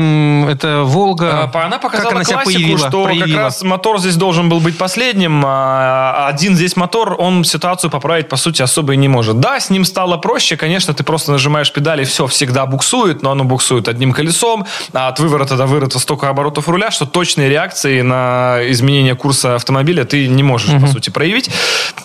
эта 0.51 0.83
«Волга»? 0.83 1.51
А, 1.53 1.67
Она 1.67 1.79
показала 1.79 2.09
как 2.09 2.17
она 2.17 2.25
себя 2.25 2.35
классику, 2.43 2.59
появила, 2.59 2.79
что 2.79 3.05
как 3.05 3.17
проявила? 3.17 3.43
раз 3.43 3.63
мотор 3.63 3.99
здесь 3.99 4.17
должен 4.17 4.49
был 4.51 4.61
быть 4.61 4.77
последним, 4.77 5.43
а 5.47 6.27
один 6.29 6.55
здесь 6.55 6.77
мотор, 6.77 7.17
он 7.19 7.45
ситуацию 7.45 7.91
поправить, 7.91 8.29
по 8.29 8.37
сути, 8.37 8.61
особо 8.61 8.93
и 8.93 8.97
не 8.97 9.09
может. 9.09 9.41
Да, 9.41 9.59
с 9.59 9.71
ним 9.71 9.85
стало 9.87 10.19
проще, 10.19 10.57
конечно, 10.57 10.93
ты 10.93 11.03
просто 11.03 11.33
нажимаешь 11.33 11.73
педали, 11.73 12.05
все 12.05 12.27
всегда 12.27 12.67
буксует, 12.67 13.23
но 13.23 13.31
оно 13.31 13.45
буксует 13.45 13.89
одним 13.89 14.13
колесом, 14.13 14.67
а 14.93 15.09
от 15.09 15.19
выворота 15.19 15.57
до 15.57 15.67
выворота 15.67 15.99
столько 15.99 16.29
оборотов 16.29 16.69
руля, 16.69 16.91
что 16.91 17.07
точной 17.07 17.49
реакции 17.49 18.03
на 18.03 18.59
изменение 18.69 19.15
курса 19.15 19.55
автомобиля 19.55 20.05
ты 20.05 20.29
не 20.29 20.43
можешь, 20.43 20.79
по 20.79 20.87
сути, 20.87 21.09
проявить. 21.11 21.51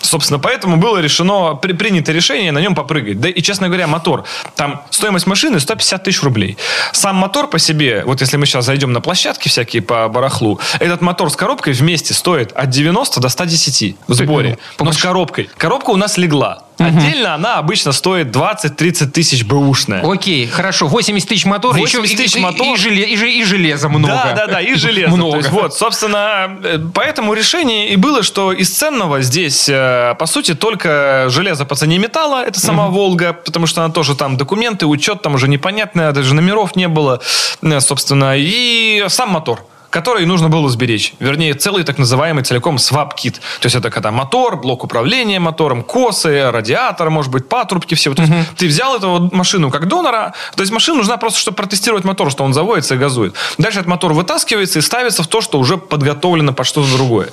Собственно, 0.00 0.38
поэтому 0.38 0.76
было 0.78 0.98
решено, 0.98 1.54
при, 1.54 1.72
принято 1.72 2.12
решение 2.12 2.52
на 2.52 2.60
нем 2.60 2.74
попрыгать. 2.74 3.20
Да 3.20 3.28
и, 3.28 3.42
честно 3.42 3.65
говоря, 3.68 3.86
мотор, 3.86 4.24
там 4.54 4.82
стоимость 4.90 5.26
машины 5.26 5.60
150 5.60 6.02
тысяч 6.04 6.22
рублей. 6.22 6.56
Сам 6.92 7.16
мотор 7.16 7.48
по 7.48 7.58
себе, 7.58 8.02
вот 8.04 8.20
если 8.20 8.36
мы 8.36 8.46
сейчас 8.46 8.64
зайдем 8.66 8.92
на 8.92 9.00
площадки 9.00 9.48
всякие 9.48 9.82
по 9.82 10.08
барахлу, 10.08 10.60
этот 10.78 11.00
мотор 11.00 11.30
с 11.30 11.36
коробкой 11.36 11.72
вместе 11.72 12.14
стоит 12.14 12.52
от 12.52 12.70
90 12.70 13.20
до 13.20 13.28
110 13.28 13.96
в 14.06 14.14
сборе. 14.14 14.58
Но 14.78 14.92
с 14.92 14.98
коробкой. 14.98 15.50
Коробка 15.56 15.90
у 15.90 15.96
нас 15.96 16.16
легла. 16.16 16.65
Отдельно 16.78 17.34
она 17.34 17.56
обычно 17.58 17.92
стоит 17.92 18.28
20-30 18.28 19.06
тысяч 19.10 19.44
бэушная. 19.44 20.02
Окей, 20.08 20.46
хорошо. 20.46 20.86
80 20.88 21.28
тысяч 21.28 21.44
мотор, 21.46 21.74
80 21.74 22.04
еще 22.04 22.12
и- 22.12 22.16
тысяч 22.16 22.36
и, 22.36 22.40
мотор. 22.40 22.66
И, 22.66 22.74
желе- 22.76 23.04
и 23.06 23.16
же- 23.16 23.30
и 23.32 23.44
железа 23.44 23.88
много. 23.88 24.08
Да, 24.14 24.32
да, 24.34 24.46
да, 24.46 24.60
и 24.60 24.74
железо. 24.76 25.14
Много. 25.16 25.38
Есть, 25.38 25.50
вот, 25.50 25.74
собственно, 25.74 26.58
э, 26.62 26.78
поэтому 26.92 27.32
решение 27.34 27.88
и 27.90 27.96
было, 27.96 28.22
что 28.22 28.52
из 28.52 28.70
ценного 28.70 29.22
здесь, 29.22 29.68
э, 29.68 30.14
по 30.18 30.26
сути, 30.26 30.54
только 30.54 31.26
железо 31.28 31.64
по 31.64 31.74
цене 31.76 31.98
металла, 31.98 32.44
это 32.44 32.60
сама 32.60 32.88
Волга, 32.88 33.32
потому 33.32 33.66
что 33.66 33.82
она 33.82 33.92
тоже 33.92 34.14
там 34.14 34.36
документы, 34.36 34.86
учет 34.86 35.22
там 35.22 35.34
уже 35.34 35.48
непонятный, 35.48 36.12
даже 36.12 36.34
номеров 36.34 36.76
не 36.76 36.88
было, 36.88 37.20
э, 37.62 37.80
собственно, 37.80 38.34
и 38.36 39.04
сам 39.08 39.30
мотор 39.30 39.64
который 39.96 40.26
нужно 40.26 40.50
было 40.50 40.68
сберечь. 40.68 41.14
Вернее, 41.20 41.54
целый 41.54 41.82
так 41.82 41.96
называемый 41.96 42.44
целиком 42.44 42.76
свап-кит. 42.76 43.36
То 43.60 43.66
есть 43.66 43.76
это 43.76 43.90
когда 43.90 44.10
мотор, 44.10 44.60
блок 44.60 44.84
управления 44.84 45.40
мотором, 45.40 45.82
косы, 45.82 46.50
радиатор, 46.50 47.08
может 47.08 47.32
быть, 47.32 47.48
патрубки 47.48 47.94
все. 47.94 48.12
То 48.12 48.20
есть 48.20 48.34
ты 48.58 48.66
взял 48.66 48.94
эту 48.94 49.30
машину 49.32 49.70
как 49.70 49.88
донора, 49.88 50.34
то 50.54 50.60
есть 50.60 50.70
машина 50.70 50.98
нужна 50.98 51.16
просто, 51.16 51.40
чтобы 51.40 51.56
протестировать 51.56 52.04
мотор, 52.04 52.30
что 52.30 52.44
он 52.44 52.52
заводится 52.52 52.96
и 52.96 52.98
газует. 52.98 53.34
Дальше 53.56 53.78
этот 53.78 53.88
мотор 53.88 54.12
вытаскивается 54.12 54.80
и 54.80 54.82
ставится 54.82 55.22
в 55.22 55.28
то, 55.28 55.40
что 55.40 55.58
уже 55.58 55.78
подготовлено 55.78 56.52
под 56.52 56.66
что-то 56.66 56.92
другое. 56.94 57.30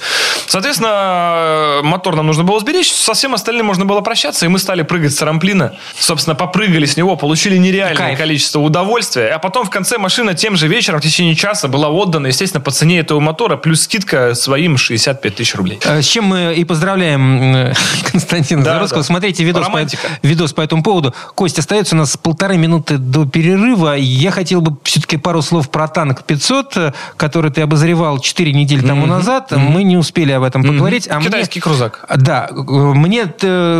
Соответственно, 0.48 1.82
мотор 1.84 2.16
нам 2.16 2.28
нужно 2.28 2.46
было 2.46 2.62
сберечь, 2.62 2.94
со 2.94 3.14
всем 3.14 3.34
остальным 3.34 3.66
можно 3.66 3.86
было 3.86 4.00
прощаться, 4.00 4.46
и 4.46 4.48
мы 4.48 4.58
стали 4.58 4.84
прыгать 4.84 5.14
с 5.14 5.22
рамплина. 5.22 5.76
Собственно, 6.00 6.34
попрыгали 6.34 6.86
с 6.86 6.96
него, 6.96 7.18
получили 7.18 7.58
нереальное 7.58 7.98
Кайф. 7.98 8.18
количество 8.18 8.60
удовольствия, 8.60 9.32
а 9.32 9.40
потом 9.40 9.66
в 9.66 9.70
конце 9.70 9.98
машина 9.98 10.34
тем 10.34 10.56
же 10.56 10.70
вечером 10.70 11.02
в 11.02 11.04
течение 11.04 11.36
часа 11.36 11.68
была 11.68 11.90
отдана, 11.90 12.28
естественно, 12.28 12.53
по 12.60 12.72
цене 12.72 13.00
этого 13.00 13.20
мотора, 13.20 13.58
плюс 13.58 13.82
скидка 13.84 14.34
своим 14.36 14.78
65 14.78 15.36
тысяч 15.36 15.56
рублей. 15.56 15.80
Э, 15.86 16.02
С 16.02 16.06
чем 16.06 16.26
мы 16.26 16.54
и 16.56 16.64
поздравляем 16.64 17.56
э, 17.56 17.74
Константина 18.12 18.64
Да, 18.64 18.74
Заровского. 18.74 19.02
да. 19.02 19.06
Смотрите 19.08 19.44
видос 19.44 19.64
по, 19.64 19.68
Романтика. 19.70 20.08
видос 20.22 20.54
по 20.54 20.62
этому 20.62 20.84
поводу. 20.84 21.14
Кость, 21.36 21.60
остается 21.60 21.96
у 21.96 21.98
нас 22.00 22.16
полторы 22.18 22.58
минуты 22.58 22.98
до 22.98 23.26
перерыва. 23.26 23.94
Я 23.98 24.32
хотел 24.32 24.62
бы 24.62 24.78
все-таки 24.84 25.18
пару 25.18 25.42
слов 25.42 25.70
про 25.70 25.88
танк 25.88 26.24
500, 26.24 26.78
э, 26.78 26.94
который 27.18 27.52
ты 27.52 27.62
обозревал 27.62 28.20
4 28.20 28.54
недели 28.54 28.86
тому 28.86 29.06
назад. 29.06 29.52
Мы 29.52 29.84
не 29.84 29.98
успели 29.98 30.32
об 30.32 30.44
этом 30.44 30.64
поговорить. 30.64 31.08
А 31.10 31.18
мне- 31.18 31.28
Китайский 31.28 31.60
крузак. 31.60 32.06
Да, 32.18 32.48
э, 32.52 32.54
мне 32.56 33.26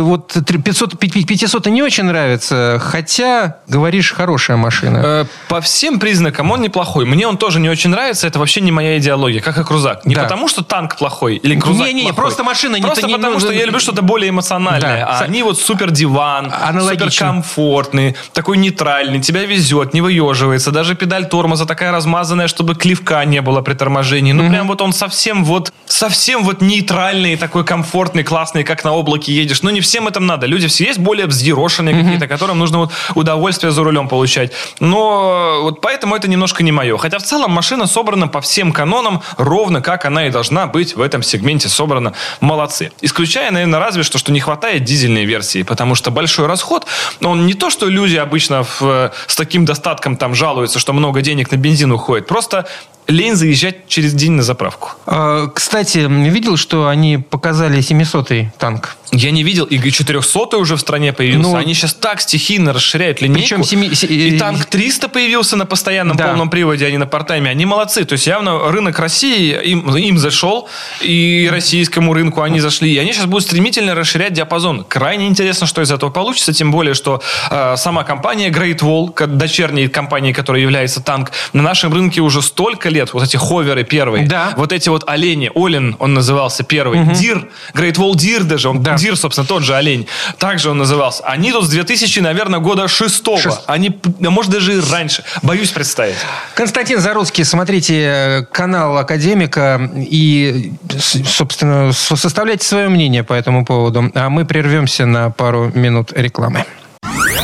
вот 0.02 0.36
три- 0.46 0.58
500, 0.60 0.98
500 0.98 1.66
не 1.66 1.82
очень 1.82 2.04
нравится, 2.04 2.80
хотя, 2.82 3.58
говоришь, 3.68 4.12
хорошая 4.12 4.56
машина. 4.56 5.26
По 5.48 5.60
всем 5.60 5.98
признакам 5.98 6.50
он 6.50 6.60
неплохой. 6.60 7.04
Мне 7.04 7.26
он 7.26 7.36
тоже 7.36 7.60
не 7.60 7.68
очень 7.68 7.90
нравится. 7.90 8.26
Это 8.26 8.38
вообще 8.38 8.60
не 8.64 8.72
моя 8.72 8.98
идеология, 8.98 9.40
как 9.40 9.56
и 9.58 9.64
крузак. 9.64 10.04
Не 10.04 10.14
Да. 10.14 10.22
потому, 10.24 10.48
что 10.48 10.62
танк 10.64 10.96
плохой 10.96 11.36
или 11.36 11.58
крузак 11.58 11.86
Не-не, 11.86 12.02
плохой. 12.02 12.16
просто 12.16 12.42
машина 12.44 12.76
не- 12.76 12.82
Просто 12.82 13.06
не- 13.06 13.14
потому, 13.14 13.34
ну, 13.34 13.40
что 13.40 13.52
я 13.52 13.64
люблю 13.64 13.78
что-то 13.80 14.02
более 14.02 14.30
эмоциональное. 14.30 15.04
Да. 15.04 15.18
А 15.20 15.24
они 15.24 15.42
вот 15.42 15.58
супер 15.58 15.90
диван, 15.90 16.52
Аналогично. 16.52 17.10
супер 17.10 17.18
комфортный, 17.18 18.16
такой 18.32 18.56
нейтральный, 18.56 19.20
тебя 19.20 19.44
везет, 19.44 19.94
не 19.94 20.00
выеживается. 20.00 20.70
Даже 20.70 20.94
педаль 20.94 21.26
тормоза 21.28 21.66
такая 21.66 21.92
размазанная, 21.92 22.48
чтобы 22.48 22.74
клевка 22.74 23.24
не 23.24 23.40
было 23.40 23.60
при 23.62 23.74
торможении. 23.74 24.32
Ну, 24.32 24.48
прям 24.50 24.66
вот 24.68 24.80
он 24.82 24.92
совсем 24.92 25.44
вот, 25.44 25.72
совсем 25.86 26.42
вот 26.44 26.60
нейтральный, 26.62 27.36
такой 27.36 27.64
комфортный, 27.64 28.24
классный, 28.24 28.64
как 28.64 28.84
на 28.84 28.92
облаке 28.92 29.32
едешь. 29.32 29.62
Но 29.62 29.70
не 29.70 29.80
всем 29.80 30.08
это 30.08 30.20
надо. 30.20 30.46
Люди 30.46 30.66
все 30.68 30.84
есть 30.84 30.98
более 30.98 31.26
взъерошенные 31.26 31.94
какие-то, 32.02 32.26
которым 32.26 32.58
нужно 32.58 32.78
вот 32.78 32.92
удовольствие 33.14 33.70
за 33.72 33.84
рулем 33.84 34.08
получать. 34.08 34.52
Но 34.80 35.60
вот 35.62 35.80
поэтому 35.80 36.14
это 36.14 36.28
немножко 36.28 36.62
не 36.62 36.72
мое. 36.72 36.96
Хотя 36.98 37.18
в 37.18 37.22
целом 37.22 37.50
машина 37.50 37.86
собрана 37.86 38.28
по 38.28 38.40
всем 38.44 38.72
канонам, 38.72 39.22
ровно 39.36 39.80
как 39.80 40.04
она 40.04 40.26
и 40.26 40.30
должна 40.30 40.66
быть 40.66 40.94
в 40.96 41.00
этом 41.00 41.22
сегменте 41.22 41.68
собрана. 41.68 42.14
Молодцы. 42.40 42.92
Исключая, 43.00 43.50
наверное, 43.50 43.80
разве 43.80 44.02
что, 44.02 44.18
что 44.18 44.32
не 44.32 44.40
хватает 44.40 44.84
дизельной 44.84 45.24
версии, 45.24 45.62
потому 45.62 45.94
что 45.94 46.10
большой 46.10 46.46
расход, 46.46 46.86
он 47.22 47.46
не 47.46 47.54
то, 47.54 47.70
что 47.70 47.88
люди 47.88 48.16
обычно 48.16 48.62
в, 48.62 48.82
э, 48.82 49.10
с 49.26 49.36
таким 49.36 49.64
достатком 49.64 50.16
там 50.16 50.34
жалуются, 50.34 50.78
что 50.78 50.92
много 50.92 51.20
денег 51.22 51.50
на 51.50 51.56
бензин 51.56 51.92
уходит. 51.92 52.26
Просто 52.26 52.66
лень 53.08 53.34
заезжать 53.36 53.86
через 53.88 54.14
день 54.14 54.32
на 54.32 54.42
заправку. 54.42 54.90
А, 55.06 55.48
Кстати, 55.48 55.98
видел, 56.30 56.56
что 56.56 56.88
они 56.88 57.18
показали 57.18 57.78
700-й 57.78 58.50
танк? 58.58 58.96
Я 59.12 59.30
не 59.30 59.44
видел, 59.44 59.64
и 59.64 59.78
400 59.90 60.56
уже 60.56 60.74
в 60.76 60.80
стране 60.80 61.12
появился. 61.12 61.48
Ну, 61.50 61.56
Они 61.56 61.72
сейчас 61.74 61.94
так 61.94 62.20
стихийно 62.20 62.72
расширяют 62.72 63.20
линейку. 63.20 63.40
Причем 63.42 63.62
семи- 63.62 63.94
се- 63.94 64.06
И 64.08 64.34
э, 64.34 64.38
танк 64.38 64.64
300 64.64 65.08
появился 65.08 65.56
на 65.56 65.66
постоянном 65.66 66.16
Да. 66.16 66.28
полном 66.28 66.50
приводе, 66.50 66.86
а 66.86 66.90
не 66.90 66.98
на 66.98 67.06
партайме. 67.06 67.50
Они 67.50 67.64
молодцы. 67.64 68.04
То 68.04 68.14
есть 68.14 68.26
явно 68.26 68.70
рынок 68.72 68.98
России 68.98 69.54
им, 69.70 69.94
им 69.94 70.18
зашел, 70.18 70.68
и 71.00 71.48
российскому 71.52 72.12
рынку 72.12 72.42
они 72.42 72.58
зашли. 72.60 72.92
И 72.92 72.98
они 72.98 73.12
сейчас 73.12 73.26
будут 73.26 73.44
стремительно 73.44 73.94
расширять 73.94 74.32
диапазон. 74.32 74.84
Крайне 74.88 75.28
интересно, 75.28 75.66
что 75.68 75.80
из 75.82 75.92
этого 75.92 76.10
получится. 76.10 76.52
Тем 76.52 76.72
более, 76.72 76.94
что 76.94 77.22
э, 77.50 77.76
сама 77.76 78.02
компания 78.02 78.50
Great 78.50 78.80
Wall, 78.80 79.12
дочерней 79.28 79.88
компании, 79.88 80.32
которая 80.32 80.62
является 80.62 81.00
Tank, 81.00 81.30
на 81.52 81.62
нашем 81.62 81.92
рынке 81.94 82.20
уже 82.20 82.42
столько 82.42 82.88
лет. 82.94 83.12
Вот 83.12 83.22
эти 83.22 83.36
ховеры 83.36 83.84
первые. 83.84 84.26
Да. 84.26 84.54
Вот 84.56 84.72
эти 84.72 84.88
вот 84.88 85.04
олени. 85.08 85.50
Олен 85.54 85.96
он 85.98 86.14
назывался 86.14 86.62
первый. 86.64 87.04
Deer. 87.14 87.48
Great 87.74 87.96
Wall 87.96 88.16
Deer 88.16 88.44
даже. 88.44 88.68
Он 88.70 88.82
Да. 88.82 88.94
Deer, 88.94 89.16
собственно, 89.16 89.46
тот 89.46 89.62
же 89.62 89.74
олень. 89.74 90.06
Также 90.38 90.70
он 90.70 90.78
назывался. 90.78 91.22
Они 91.24 91.52
тут 91.52 91.64
с 91.66 91.68
2000, 91.68 92.20
наверное, 92.20 92.60
года 92.60 92.88
шестого. 92.88 93.38
Шест- 93.38 93.60
Они, 93.66 94.00
может, 94.20 94.50
даже 94.50 94.76
и 94.76 94.80
раньше. 94.90 95.22
Боюсь 95.42 95.70
представить. 95.70 96.16
Константин 96.54 97.00
Заруцкий, 97.00 97.44
смотрите 97.44 97.94
э, 98.06 98.42
канал 98.50 98.96
Академика 98.98 99.90
и, 99.96 100.72
собственно, 100.98 101.92
составляйте 101.92 102.66
свое 102.66 102.88
мнение 102.88 103.22
по 103.24 103.32
этому 103.34 103.64
поводу. 103.64 104.10
А 104.14 104.28
мы 104.30 104.44
прервемся 104.44 105.06
на 105.06 105.30
пару 105.30 105.70
минут 105.74 106.12
рекламы. 106.14 106.64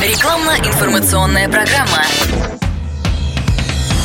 Рекламно-информационная 0.01 1.47
программа. 1.49 2.50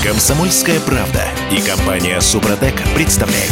Комсомольская 0.07 0.78
правда 0.78 1.24
и 1.50 1.61
компания 1.61 2.20
Супротек 2.20 2.80
представляют. 2.94 3.50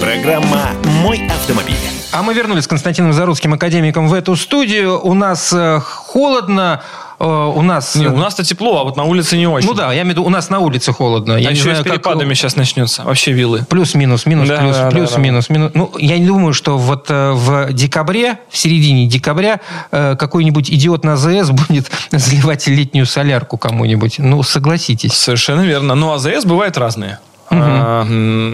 Программа 0.00 0.70
«Мой 1.02 1.26
автомобиль». 1.26 1.76
А 2.12 2.22
мы 2.22 2.32
вернулись 2.32 2.64
с 2.64 2.66
Константином 2.66 3.12
Заруцким, 3.12 3.52
академиком, 3.52 4.08
в 4.08 4.14
эту 4.14 4.34
студию. 4.34 4.98
У 4.98 5.12
нас 5.12 5.52
э, 5.52 5.80
холодно, 5.80 6.82
у 7.26 7.62
нас... 7.62 7.94
Не, 7.94 8.08
у 8.08 8.16
нас-то 8.16 8.44
тепло, 8.44 8.80
а 8.80 8.84
вот 8.84 8.96
на 8.96 9.04
улице 9.04 9.36
не 9.36 9.46
очень. 9.46 9.68
Ну 9.68 9.74
да, 9.74 9.92
я 9.92 10.02
имею 10.02 10.06
в 10.06 10.10
виду, 10.10 10.24
у 10.24 10.28
нас 10.28 10.50
на 10.50 10.58
улице 10.58 10.92
холодно. 10.92 11.36
А 11.36 11.38
Я 11.38 11.50
еще 11.50 11.60
и 11.60 11.62
с 11.62 11.64
знаю, 11.64 11.84
как- 11.84 11.92
перепадами 11.94 12.34
сейчас 12.34 12.56
начнется. 12.56 13.02
Вообще 13.04 13.32
вилы. 13.32 13.64
Плюс-минус, 13.68 14.26
минус, 14.26 14.48
Да, 14.48 14.58
плюс, 14.58 14.76
да, 14.76 14.90
плюс, 14.90 15.10
да, 15.10 15.16
да. 15.16 15.22
минус, 15.22 15.48
минус. 15.50 15.70
Ну, 15.74 15.92
я 15.98 16.18
не 16.18 16.26
думаю, 16.26 16.52
что 16.52 16.76
вот 16.78 17.06
э, 17.10 17.32
в 17.32 17.72
декабре, 17.72 18.38
в 18.50 18.56
середине 18.56 19.06
декабря, 19.06 19.60
э, 19.90 20.16
какой-нибудь 20.18 20.70
идиот 20.70 21.04
на 21.04 21.12
АЗС 21.14 21.50
будет 21.50 21.90
заливать 22.10 22.66
летнюю 22.66 23.06
солярку 23.06 23.56
кому-нибудь. 23.58 24.18
Ну, 24.18 24.42
согласитесь. 24.42 25.12
Совершенно 25.12 25.60
верно. 25.62 25.94
Но 25.94 26.14
АЗС 26.14 26.44
бывают 26.44 26.76
разные. 26.76 27.18
А, 27.54 28.04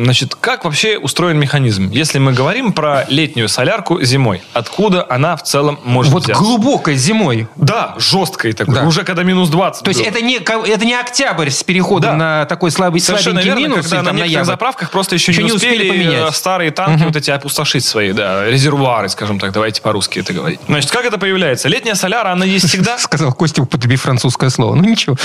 Значит, 0.05 0.35
как 0.35 0.65
вообще 0.65 0.99
устроен 0.99 1.39
механизм? 1.39 1.89
Если 1.91 2.19
мы 2.19 2.33
говорим 2.33 2.73
про 2.73 3.05
летнюю 3.09 3.49
солярку 3.49 4.03
зимой, 4.03 4.43
откуда 4.53 5.07
она 5.09 5.37
в 5.37 5.43
целом 5.43 5.79
может 5.85 6.13
Вот 6.13 6.25
взяться? 6.25 6.43
глубокой 6.43 6.97
зимой. 6.97 7.47
Да, 7.57 7.95
жесткой 7.99 8.53
такой. 8.53 8.75
Да. 8.75 8.83
Уже 8.85 9.05
когда 9.05 9.23
минус 9.23 9.49
20 9.51 9.85
То 9.85 9.89
есть 9.91 10.01
было. 10.01 10.09
это 10.09 10.21
не, 10.21 10.37
это 10.37 10.85
не 10.85 10.95
октябрь 10.95 11.51
с 11.51 11.63
переходом 11.63 12.11
Да. 12.13 12.17
на 12.41 12.45
такой 12.47 12.71
слабый, 12.71 13.01
Совершенно 13.01 13.41
слабенький 13.41 13.61
верно, 13.63 13.75
минус, 13.75 13.87
когда 13.89 13.97
на 13.97 14.01
некоторых 14.17 14.27
ноябрь. 14.31 14.45
заправках 14.47 14.91
просто 14.91 15.15
еще, 15.15 15.33
Еще 15.33 15.43
не 15.43 15.49
не 15.51 15.55
успели 15.55 15.75
успели, 15.75 15.89
поменять. 15.91 16.31
э, 16.31 16.33
старые 16.37 16.71
танки 16.71 17.03
вот 17.05 17.17
эти 17.17 17.31
опустошить 17.31 17.85
свои, 17.85 18.13
да, 18.13 18.45
резервуары, 18.47 19.09
скажем 19.09 19.39
так, 19.39 19.53
давайте 19.53 19.81
по-русски 19.83 20.19
это 20.21 20.33
говорить. 20.33 20.61
Значит, 20.67 20.91
как 20.91 21.05
это 21.05 21.19
появляется? 21.19 21.69
Летняя 21.69 21.95
соляра, 21.95 22.31
она 22.33 22.45
есть 22.45 22.69
всегда. 22.69 22.99
Сказал 22.99 23.33
Костя, 23.33 23.63
употребив 23.63 24.03
французское 24.03 24.51
слово. 24.51 24.75
Ну 24.75 24.85
ничего. 24.85 25.17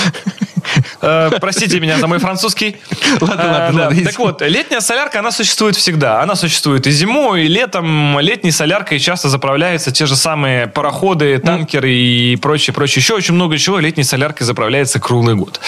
Э, 1.02 1.30
Простите 1.40 1.80
меня 1.80 1.98
за 1.98 2.06
мой 2.06 2.18
французский. 2.18 2.76
Ладно, 3.20 3.42
Э, 3.44 3.50
ладно, 3.52 3.63
да. 3.72 3.90
Так 4.04 4.18
вот, 4.18 4.42
летняя 4.42 4.80
солярка, 4.80 5.18
она 5.18 5.30
существует 5.30 5.76
всегда. 5.76 6.22
Она 6.22 6.34
существует 6.34 6.86
и 6.86 6.90
зимой, 6.90 7.44
и 7.44 7.48
летом. 7.48 8.18
Летней 8.20 8.50
соляркой 8.50 8.98
часто 8.98 9.28
заправляются 9.28 9.90
те 9.90 10.06
же 10.06 10.16
самые 10.16 10.66
пароходы, 10.66 11.38
танкеры 11.38 11.92
и 11.92 12.36
прочее, 12.36 12.74
прочее. 12.74 13.00
Еще 13.00 13.14
очень 13.14 13.34
много 13.34 13.58
чего 13.58 13.78
летней 13.78 14.04
соляркой 14.04 14.46
заправляется 14.46 15.00
круглый 15.00 15.34
год. 15.34 15.60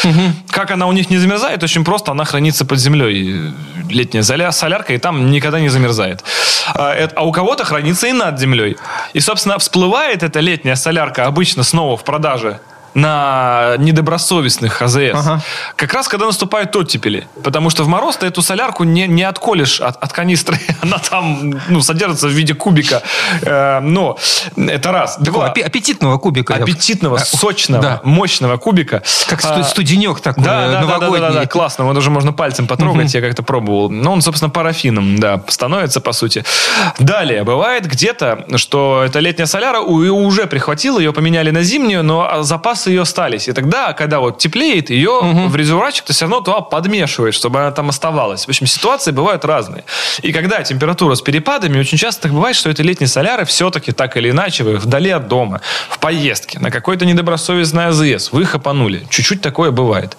Как 0.49 0.70
она 0.70 0.86
у 0.86 0.92
них 0.92 1.11
не 1.11 1.18
замерзает? 1.18 1.62
Очень 1.62 1.84
просто, 1.84 2.12
она 2.12 2.24
хранится 2.24 2.64
под 2.64 2.78
землей. 2.78 3.53
Летняя 3.88 4.22
соля- 4.22 4.53
солярка, 4.53 4.94
и 4.94 4.99
там 4.99 5.30
никогда 5.30 5.61
не 5.61 5.68
замерзает. 5.68 6.24
А 6.74 7.09
а 7.14 7.24
у 7.24 7.32
кого-то 7.32 7.64
хранится 7.64 8.07
и 8.09 8.12
над 8.12 8.38
землей. 8.38 8.76
И, 9.14 9.20
собственно, 9.20 9.59
всплывает 9.59 10.22
эта 10.22 10.40
летняя 10.40 10.76
солярка 10.76 11.26
обычно 11.26 11.62
снова 11.62 11.97
в 11.97 12.05
продаже 12.05 12.61
на 12.97 13.74
недобросовестных 13.78 14.80
АЗС. 14.80 15.12
Ага. 15.14 15.40
Как 15.76 15.92
раз 15.92 16.09
когда 16.09 16.24
наступают 16.26 16.74
оттепели. 16.74 17.28
Потому 17.44 17.68
что 17.68 17.84
в 17.84 17.88
мороз 17.88 18.16
ты 18.16 18.26
эту 18.26 18.40
солярку 18.40 18.84
не, 18.84 19.07
не 19.07 19.22
отколешь 19.22 19.82
от, 19.82 20.03
от 20.03 20.12
канистры. 20.14 20.59
Она 20.80 20.99
там 20.99 21.61
ну, 21.68 21.82
содержится 21.82 22.26
в 22.26 22.30
виде 22.30 22.55
кубика. 22.55 23.03
Э, 23.42 23.80
но 23.80 24.16
это 24.57 24.92
раз. 24.92 25.16
Такого 25.16 25.44
Два. 25.44 25.49
аппе- 25.53 25.62
аппетитного 25.62 26.16
кубика. 26.16 26.55
Аппетитного, 26.55 27.18
А, 27.18 27.24
сочного, 27.24 27.82
да. 27.82 28.01
мощного 28.03 28.57
кубика. 28.57 29.03
Как 29.28 29.44
А, 29.44 29.62
сту- 29.62 29.64
студенек 29.64 30.20
такой, 30.20 30.44
да, 30.44 30.51
да, 30.51 30.66
да, 30.66 30.72
да, 30.72 30.80
да, 30.80 30.99
новогодний. 30.99 31.40
да, 31.40 31.47
классно. 31.47 31.82
Его 31.82 31.92
даже 31.92 32.09
можно 32.09 32.32
пальцем 32.32 32.66
потрогать, 32.66 33.12
я 33.12 33.20
как-то 33.20 33.42
пробовал. 33.42 33.90
Но 33.90 34.12
он, 34.12 34.22
собственно, 34.22 34.49
парафином, 34.49 35.18
да, 35.18 35.42
становится, 35.49 36.01
по 36.01 36.12
сути. 36.12 36.44
Далее, 36.99 37.44
бывает 37.44 37.86
где-то, 37.86 38.47
что 38.57 39.03
эта 39.05 39.18
летняя 39.20 39.47
соляра 39.47 39.80
уже 39.80 40.47
прихватила, 40.47 40.99
ее 40.99 41.12
поменяли 41.12 41.51
на 41.51 41.62
зимнюю, 41.62 42.03
но 42.03 42.42
запасы 42.87 42.91
ее 42.91 43.03
остались. 43.03 43.49
И 43.49 43.53
тогда, 43.53 43.93
когда 43.93 44.20
вот 44.20 44.39
теплеет, 44.39 44.91
ее 44.91 45.20
в 45.49 45.57
резервуарчик 45.57 46.05
ты 46.05 46.12
все 46.12 46.24
равно 46.24 46.41
туда 46.41 46.61
подмешиваешь, 46.61 47.34
чтобы 47.34 47.61
она 47.61 47.70
там 47.70 47.89
оставалась. 47.89 48.47
В 48.47 48.49
общем, 48.49 48.66
ситуации 48.66 49.12
бывают 49.12 49.45
разные. 49.45 49.84
И 50.22 50.32
когда 50.32 50.62
температура 50.62 51.14
с 51.14 51.22
перепадами, 51.22 51.78
очень 51.78 51.99
часто 51.99 52.22
так 52.22 52.32
бывает, 52.32 52.57
что 52.57 52.70
этой 52.70 52.84
летней 52.84 53.07
соляры 53.07 53.45
все-таки 53.45 53.93
так 53.93 54.16
или 54.16 54.30
иначе 54.30 54.64
вы 54.64 54.76
вдали 54.76 55.11
от 55.11 55.28
дома, 55.28 55.61
в 55.91 55.99
поездке, 55.99 56.59
на 56.59 56.70
какой-то 56.70 57.05
недобросовестный 57.07 57.87
АЗС, 57.87 58.32
вы 58.32 58.45
хапанули. 58.45 59.07
Чуть-чуть 59.11 59.41
такое 59.41 59.70
бывает. 59.70 60.16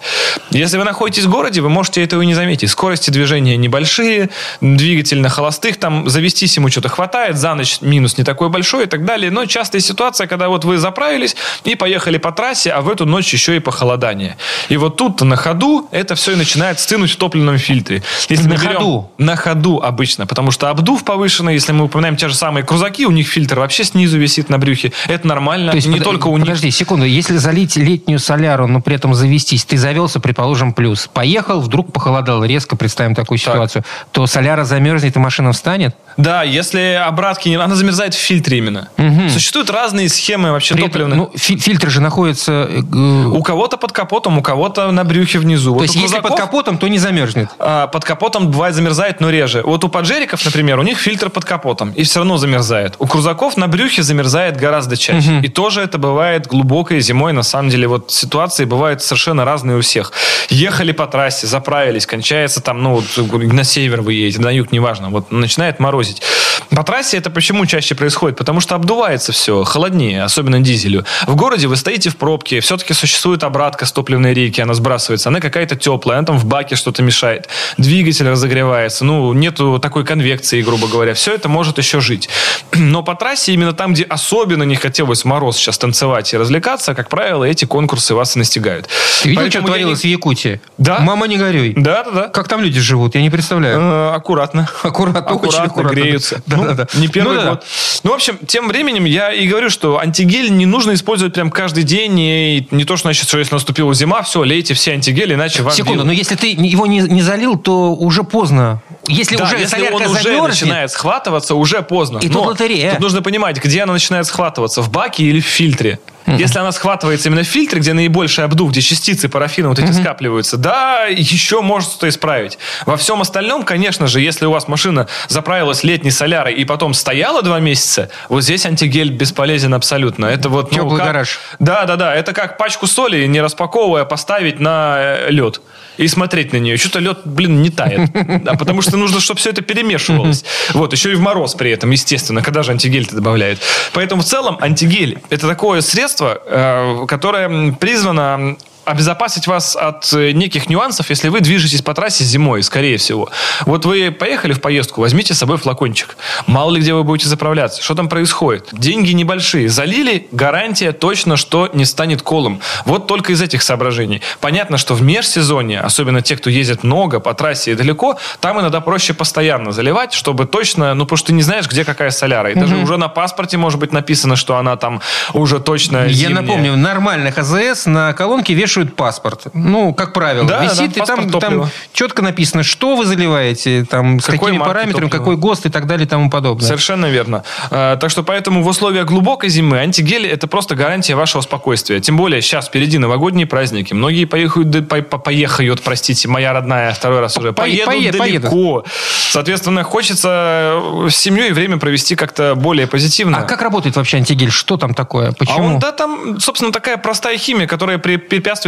Если 0.50 0.78
вы 0.78 0.84
находитесь 0.84 1.24
в 1.24 1.30
городе, 1.30 1.60
вы 1.60 1.68
можете 1.68 2.02
этого 2.02 2.22
и 2.22 2.26
не 2.26 2.34
заметить. 2.34 2.70
Скорости 2.70 3.10
движения 3.10 3.56
небольшие, 3.56 4.30
двигатель 4.60 5.20
на 5.20 5.28
холостых, 5.28 5.78
там 5.78 6.08
завестись 6.08 6.56
ему 6.56 6.68
что-то 6.68 6.88
хватает, 6.88 7.36
за 7.36 7.54
ночь 7.54 7.80
минус 7.80 8.18
не 8.18 8.24
такой 8.24 8.48
большой 8.48 8.84
и 8.84 8.86
так 8.86 9.04
далее. 9.04 9.30
Но 9.30 9.46
частая 9.46 9.80
ситуация, 9.80 10.26
когда 10.26 10.48
вот 10.48 10.64
вы 10.64 10.78
заправились 10.78 11.36
и 11.64 11.74
поехали 11.74 12.18
по 12.18 12.32
трассе, 12.32 12.57
а 12.66 12.80
в 12.80 12.88
эту 12.88 13.06
ночь 13.06 13.32
еще 13.32 13.56
и 13.56 13.58
похолодание. 13.60 14.36
И 14.68 14.76
вот 14.76 14.96
тут 14.96 15.20
на 15.22 15.36
ходу 15.36 15.88
это 15.92 16.14
все 16.14 16.32
и 16.32 16.36
начинает 16.36 16.80
стынуть 16.80 17.10
в 17.12 17.16
топливном 17.16 17.58
фильтре. 17.58 18.02
Если 18.28 18.48
На 18.48 18.54
берем- 18.56 18.74
ходу? 18.74 19.10
На 19.18 19.36
ходу 19.36 19.80
обычно, 19.82 20.26
потому 20.26 20.50
что 20.50 20.68
обдув 20.70 21.04
повышенный, 21.04 21.54
если 21.54 21.72
мы 21.72 21.84
упоминаем 21.84 22.16
те 22.16 22.28
же 22.28 22.34
самые 22.34 22.64
крузаки, 22.64 23.06
у 23.06 23.10
них 23.10 23.28
фильтр 23.28 23.58
вообще 23.58 23.84
снизу 23.84 24.18
висит 24.18 24.48
на 24.48 24.58
брюхе. 24.58 24.92
Это 25.06 25.26
нормально. 25.26 25.70
То 25.72 25.76
есть, 25.76 25.86
не 25.88 25.96
под- 25.98 26.04
только 26.04 26.26
у 26.28 26.36
них. 26.36 26.46
Подожди, 26.46 26.70
секунду. 26.70 27.04
Если 27.06 27.36
залить 27.36 27.76
летнюю 27.76 28.18
соляру, 28.18 28.66
но 28.66 28.80
при 28.80 28.96
этом 28.96 29.14
завестись, 29.14 29.64
ты 29.64 29.76
завелся, 29.76 30.20
предположим, 30.20 30.72
плюс. 30.72 31.08
Поехал, 31.12 31.60
вдруг 31.60 31.92
похолодало, 31.92 32.44
резко 32.44 32.76
представим 32.76 33.14
такую 33.14 33.38
ситуацию, 33.38 33.84
то 34.12 34.26
соляра 34.26 34.64
замерзнет 34.64 35.16
и 35.16 35.18
машина 35.18 35.52
встанет? 35.52 35.94
Да, 36.16 36.42
если 36.42 37.00
обратки, 37.04 37.48
не- 37.48 37.56
она 37.56 37.74
замерзает 37.74 38.14
в 38.14 38.18
фильтре 38.18 38.58
именно. 38.58 38.88
Существуют 39.32 39.70
разные 39.70 40.08
схемы 40.08 40.50
вообще 40.52 40.74
При 40.74 40.82
этом, 40.84 40.92
топливные. 40.92 41.16
ну, 41.16 41.30
фи- 41.36 41.58
фильтр 41.58 41.90
же 41.90 42.00
находится... 42.00 42.47
э, 42.48 42.82
э, 42.92 43.24
у 43.26 43.42
кого-то 43.42 43.76
под 43.76 43.92
капотом, 43.92 44.38
у 44.38 44.42
кого-то 44.42 44.90
на 44.90 45.04
брюхе 45.04 45.38
внизу. 45.38 45.70
то 45.70 45.74
Вот 45.74 45.82
есть, 45.82 45.94
если 45.96 46.20
под 46.20 46.36
капотом, 46.36 46.78
то 46.78 46.88
не 46.88 46.98
замерзнет. 46.98 47.48
а, 47.58 47.86
под 47.86 48.04
капотом 48.04 48.50
бывает 48.50 48.74
замерзает, 48.74 49.20
но 49.20 49.30
реже. 49.30 49.62
Вот 49.64 49.84
у 49.84 49.88
поджериков, 49.88 50.44
например, 50.44 50.78
у 50.78 50.82
них 50.82 50.98
фильтр 50.98 51.30
под 51.30 51.44
капотом, 51.44 51.90
и 51.90 52.02
все 52.02 52.20
равно 52.20 52.36
замерзает. 52.36 52.94
У 52.98 53.06
крузаков 53.06 53.56
на 53.56 53.68
брюхе 53.68 54.02
замерзает 54.02 54.56
гораздо 54.56 54.96
чаще. 54.96 55.40
И 55.42 55.48
тоже 55.48 55.80
это 55.82 55.98
бывает 55.98 56.46
глубокой 56.46 57.00
зимой. 57.00 57.32
На 57.32 57.42
самом 57.42 57.70
деле, 57.70 57.86
вот 57.88 58.10
ситуации 58.10 58.64
бывают 58.64 59.02
совершенно 59.02 59.44
разные 59.44 59.78
у 59.78 59.80
всех. 59.80 60.12
Ехали 60.48 60.92
по 60.92 61.06
трассе, 61.06 61.46
заправились, 61.46 62.06
кончается 62.06 62.60
там, 62.60 62.82
ну, 62.82 62.94
вот, 62.94 63.32
на 63.32 63.64
север 63.64 64.00
вы 64.02 64.14
едете, 64.14 64.40
на 64.40 64.50
юг, 64.50 64.72
неважно. 64.72 65.08
Вот 65.10 65.30
начинает 65.30 65.80
морозить. 65.80 66.22
По 66.70 66.82
трассе 66.82 67.16
это 67.16 67.30
почему 67.30 67.64
чаще 67.66 67.94
происходит? 67.94 68.36
Потому 68.38 68.60
что 68.60 68.74
обдувается 68.74 69.32
все, 69.32 69.64
холоднее, 69.64 70.22
особенно 70.22 70.60
дизелю. 70.60 71.04
В 71.26 71.34
городе 71.36 71.66
вы 71.66 71.76
стоите 71.76 72.10
в 72.10 72.16
пробки, 72.28 72.60
все-таки 72.60 72.92
существует 72.92 73.42
обратка 73.42 73.86
с 73.86 73.92
топливной 73.92 74.34
рейки, 74.34 74.60
она 74.60 74.74
сбрасывается, 74.74 75.30
она 75.30 75.40
какая-то 75.40 75.76
теплая, 75.76 76.18
она 76.18 76.26
там 76.26 76.38
в 76.38 76.44
баке 76.44 76.76
что-то 76.76 77.02
мешает, 77.02 77.48
двигатель 77.78 78.28
разогревается, 78.28 79.06
ну, 79.06 79.32
нету 79.32 79.78
такой 79.78 80.04
конвекции, 80.04 80.60
грубо 80.60 80.88
говоря, 80.88 81.14
все 81.14 81.32
это 81.34 81.48
может 81.48 81.78
еще 81.78 82.00
жить. 82.00 82.28
Но 82.74 83.02
по 83.02 83.14
трассе, 83.14 83.54
именно 83.54 83.72
там, 83.72 83.94
где 83.94 84.02
особенно 84.02 84.64
не 84.64 84.76
хотелось 84.76 85.24
мороз 85.24 85.56
сейчас 85.56 85.78
танцевать 85.78 86.34
и 86.34 86.36
развлекаться, 86.36 86.94
как 86.94 87.08
правило, 87.08 87.44
эти 87.44 87.64
конкурсы 87.64 88.14
вас 88.14 88.36
и 88.36 88.38
настигают. 88.38 88.88
Ты 89.22 89.30
видел, 89.30 89.42
Поэтому 89.44 89.62
что 89.64 89.72
творилось 89.72 90.04
не- 90.04 90.10
в 90.10 90.12
Якутии? 90.12 90.60
Да. 90.76 90.98
Мама, 91.00 91.26
не 91.28 91.38
горюй. 91.38 91.72
Да, 91.78 92.04
да, 92.04 92.10
да. 92.10 92.28
Как 92.28 92.46
там 92.46 92.60
люди 92.60 92.78
живут, 92.78 93.14
я 93.14 93.22
не 93.22 93.30
представляю. 93.30 93.80
Э, 93.80 94.10
Аккуратно. 94.14 94.68
Аккуратно, 94.82 95.20
очень 95.20 95.38
аккуратно, 95.60 95.64
аккуратно. 95.64 95.94
греются. 95.94 96.42
Да, 96.46 96.56
Ну, 96.58 96.64
да, 96.66 96.74
да. 96.74 96.86
Не 96.92 97.08
первый 97.08 97.36
Ну, 97.36 97.40
да. 97.42 97.50
год. 97.52 97.64
Ну, 98.04 98.10
в 98.10 98.14
общем, 98.14 98.36
тем 98.46 98.68
временем 98.68 99.06
я 99.06 99.32
и 99.32 99.46
говорю, 99.48 99.70
что 99.70 99.98
антигель 99.98 100.54
не 100.54 100.66
нужно 100.66 100.92
использовать 100.92 101.32
прям 101.32 101.50
каждый 101.50 101.84
день. 101.84 102.17
И 102.18 102.66
не 102.70 102.84
то, 102.84 102.96
что 102.96 103.08
значит, 103.08 103.28
что 103.28 103.38
если 103.38 103.54
наступила 103.54 103.94
зима, 103.94 104.22
все, 104.22 104.42
лейте 104.42 104.74
все 104.74 104.92
антигели, 104.92 105.34
иначе 105.34 105.62
вам 105.62 105.72
Секунду, 105.72 106.00
бил. 106.00 106.06
но 106.06 106.12
если 106.12 106.34
ты 106.34 106.48
его 106.48 106.86
не, 106.86 107.00
не 107.00 107.22
залил, 107.22 107.56
то 107.56 107.94
уже 107.94 108.24
поздно. 108.24 108.82
Если 109.06 109.36
Да, 109.36 109.44
уже 109.44 109.58
если 109.58 109.88
он 109.88 110.02
уже 110.02 110.22
замерзнет, 110.22 110.48
начинает 110.48 110.90
схватываться, 110.90 111.54
уже 111.54 111.82
поздно. 111.82 112.18
И 112.18 112.26
тут 112.28 112.32
Но 112.32 112.42
лотерея. 112.44 112.92
Тут 112.92 113.00
нужно 113.00 113.22
понимать, 113.22 113.62
где 113.62 113.82
она 113.82 113.92
начинает 113.92 114.26
схватываться, 114.26 114.82
в 114.82 114.90
баке 114.90 115.24
или 115.24 115.40
в 115.40 115.46
фильтре. 115.46 116.00
Если 116.36 116.58
она 116.58 116.72
схватывается 116.72 117.28
именно 117.28 117.42
в 117.42 117.46
фильтре, 117.46 117.80
где 117.80 117.92
наибольший 117.92 118.44
обдув, 118.44 118.70
где 118.70 118.80
частицы 118.80 119.28
парафина 119.28 119.68
вот 119.68 119.78
эти 119.78 119.92
скапливаются, 119.92 120.56
да, 120.56 121.04
еще 121.04 121.60
может 121.62 121.90
что 121.92 122.08
исправить. 122.08 122.58
Во 122.86 122.96
всем 122.96 123.20
остальном, 123.20 123.62
конечно 123.62 124.06
же, 124.06 124.20
если 124.20 124.46
у 124.46 124.50
вас 124.50 124.68
машина 124.68 125.06
заправилась 125.28 125.84
летней 125.84 126.10
солярой 126.10 126.54
и 126.54 126.64
потом 126.64 126.94
стояла 126.94 127.42
два 127.42 127.60
месяца, 127.60 128.10
вот 128.28 128.42
здесь 128.42 128.66
антигель 128.66 129.10
бесполезен 129.10 129.74
абсолютно. 129.74 130.26
Это 130.26 130.48
вот, 130.48 130.70
ну, 130.72 130.78
Теплый 130.78 130.98
как- 130.98 131.06
гараж. 131.06 131.38
Да, 131.58 131.84
да, 131.84 131.96
да. 131.96 132.14
Это 132.14 132.32
как 132.32 132.58
пачку 132.58 132.86
соли, 132.86 133.26
не 133.26 133.40
распаковывая, 133.40 134.04
поставить 134.04 134.60
на 134.60 134.96
э, 134.98 135.30
лед 135.30 135.60
и 135.96 136.06
смотреть 136.08 136.52
на 136.52 136.58
нее. 136.58 136.76
Что-то 136.76 137.00
лед, 137.00 137.20
блин, 137.24 137.62
не 137.62 137.70
тает. 137.70 138.10
Да, 138.44 138.54
потому 138.54 138.82
что 138.82 138.96
нужно, 138.96 139.20
чтобы 139.20 139.40
все 139.40 139.50
это 139.50 139.62
перемешивалось. 139.62 140.44
Вот, 140.72 140.92
еще 140.92 141.12
и 141.12 141.14
в 141.14 141.20
мороз 141.20 141.54
при 141.54 141.70
этом, 141.72 141.90
естественно. 141.90 142.42
Когда 142.42 142.62
же 142.62 142.72
антигель-то 142.72 143.16
добавляют? 143.16 143.60
Поэтому 143.92 144.22
в 144.22 144.24
целом 144.24 144.58
антигель– 144.60 145.18
это 145.30 145.48
такое 145.48 145.80
средство, 145.80 146.17
э, 146.24 147.06
которое 147.06 147.72
призвано 147.72 148.56
обезопасить 148.88 149.46
вас 149.46 149.76
от 149.76 150.10
э, 150.12 150.32
неких 150.32 150.68
нюансов, 150.68 151.10
если 151.10 151.28
вы 151.28 151.40
движетесь 151.40 151.82
по 151.82 151.94
трассе 151.94 152.24
зимой, 152.24 152.62
скорее 152.62 152.96
всего. 152.96 153.30
Вот 153.66 153.84
вы 153.84 154.10
поехали 154.10 154.52
в 154.52 154.60
поездку, 154.60 155.00
возьмите 155.02 155.34
с 155.34 155.38
собой 155.38 155.58
флакончик. 155.58 156.16
Мало 156.46 156.74
ли 156.74 156.80
где 156.80 156.94
вы 156.94 157.04
будете 157.04 157.28
заправляться. 157.28 157.82
Что 157.82 157.94
там 157.94 158.08
происходит? 158.08 158.68
Деньги 158.72 159.12
небольшие. 159.12 159.68
Залили, 159.68 160.26
гарантия 160.32 160.92
точно, 160.92 161.36
что 161.36 161.68
не 161.72 161.84
станет 161.84 162.22
колом. 162.22 162.60
Вот 162.84 163.06
только 163.06 163.32
из 163.32 163.42
этих 163.42 163.62
соображений. 163.62 164.22
Понятно, 164.40 164.78
что 164.78 164.94
в 164.94 165.02
межсезонье, 165.02 165.80
особенно 165.80 166.22
те, 166.22 166.36
кто 166.36 166.48
ездит 166.50 166.82
много 166.82 167.20
по 167.20 167.34
трассе 167.34 167.72
и 167.72 167.74
далеко, 167.74 168.18
там 168.40 168.58
иногда 168.60 168.80
проще 168.80 169.12
постоянно 169.12 169.72
заливать, 169.72 170.14
чтобы 170.14 170.46
точно, 170.46 170.94
ну, 170.94 171.04
потому 171.04 171.18
что 171.18 171.26
ты 171.28 171.32
не 171.34 171.42
знаешь, 171.42 171.68
где 171.68 171.84
какая 171.84 172.10
соляра. 172.10 172.50
И 172.50 172.54
даже 172.54 172.76
уже 172.76 172.96
на 172.96 173.08
паспорте 173.08 173.56
может 173.58 173.78
быть 173.78 173.92
написано, 173.92 174.36
что 174.36 174.56
она 174.56 174.76
там 174.76 175.00
уже 175.34 175.60
точно 175.60 176.06
Я 176.06 176.08
зимняя. 176.08 176.40
напомню, 176.40 176.76
нормальных 176.76 177.36
АЗС 177.38 177.86
на 177.86 178.12
колонке 178.12 178.54
вешают 178.54 178.77
паспорт. 178.86 179.46
Ну, 179.54 179.92
как 179.94 180.12
правило, 180.12 180.46
Да, 180.46 180.62
висит, 180.64 180.92
да, 180.94 181.02
и 181.02 181.06
там, 181.06 181.30
там 181.30 181.70
четко 181.92 182.22
написано, 182.22 182.62
что 182.62 182.96
вы 182.96 183.04
заливаете, 183.04 183.84
там, 183.84 184.20
с 184.20 184.24
Какой 184.26 184.38
какими 184.50 184.58
параметрами, 184.58 184.92
топлива. 185.08 185.10
какой 185.10 185.36
ГОСТ 185.36 185.66
и 185.66 185.70
так 185.70 185.86
далее 185.86 186.06
и 186.06 186.08
тому 186.08 186.30
подобное. 186.30 186.66
Совершенно 186.66 187.06
верно. 187.06 187.42
А, 187.70 187.96
Так 187.96 188.10
что 188.10 188.22
поэтому 188.22 188.62
в 188.62 188.66
условиях 188.66 189.06
глубокой 189.06 189.48
зимы 189.50 189.78
антигели 189.78 190.28
это 190.28 190.46
просто 190.46 190.74
гарантия 190.74 191.14
вашего 191.14 191.40
спокойствия. 191.42 192.00
Тем 192.00 192.16
более 192.16 192.40
сейчас 192.42 192.68
впереди 192.68 192.98
новогодние 192.98 193.46
праздники. 193.46 193.92
Многие 193.94 194.24
поехают, 194.24 194.88
по- 194.88 195.02
по- 195.02 195.18
поехают, 195.18 195.82
простите, 195.82 196.28
моя 196.28 196.52
родная 196.52 196.92
второй 196.92 197.20
раз 197.20 197.36
уже. 197.36 197.52
По- 197.52 197.62
Поедут 197.62 197.94
пое- 197.94 198.12
далеко. 198.38 198.84
Соответственно, 199.30 199.82
хочется 199.82 200.80
э, 201.04 201.08
с 201.10 201.16
семьей 201.16 201.52
время 201.52 201.78
провести 201.78 202.14
как-то 202.16 202.54
более 202.54 202.86
позитивно. 202.86 203.38
А 203.38 203.42
как 203.42 203.62
работает 203.62 203.96
вообще 203.96 204.18
антигель? 204.18 204.50
Что 204.50 204.76
там 204.76 204.94
такое? 204.94 205.28
А 205.30 205.32
Почему? 205.32 205.64
он, 205.66 205.78
да, 205.78 205.92
там, 205.92 206.40
собственно, 206.40 206.72
такая 206.72 206.96
простая 206.96 207.36
химия, 207.38 207.66
которая 207.66 207.98
при- 207.98 208.16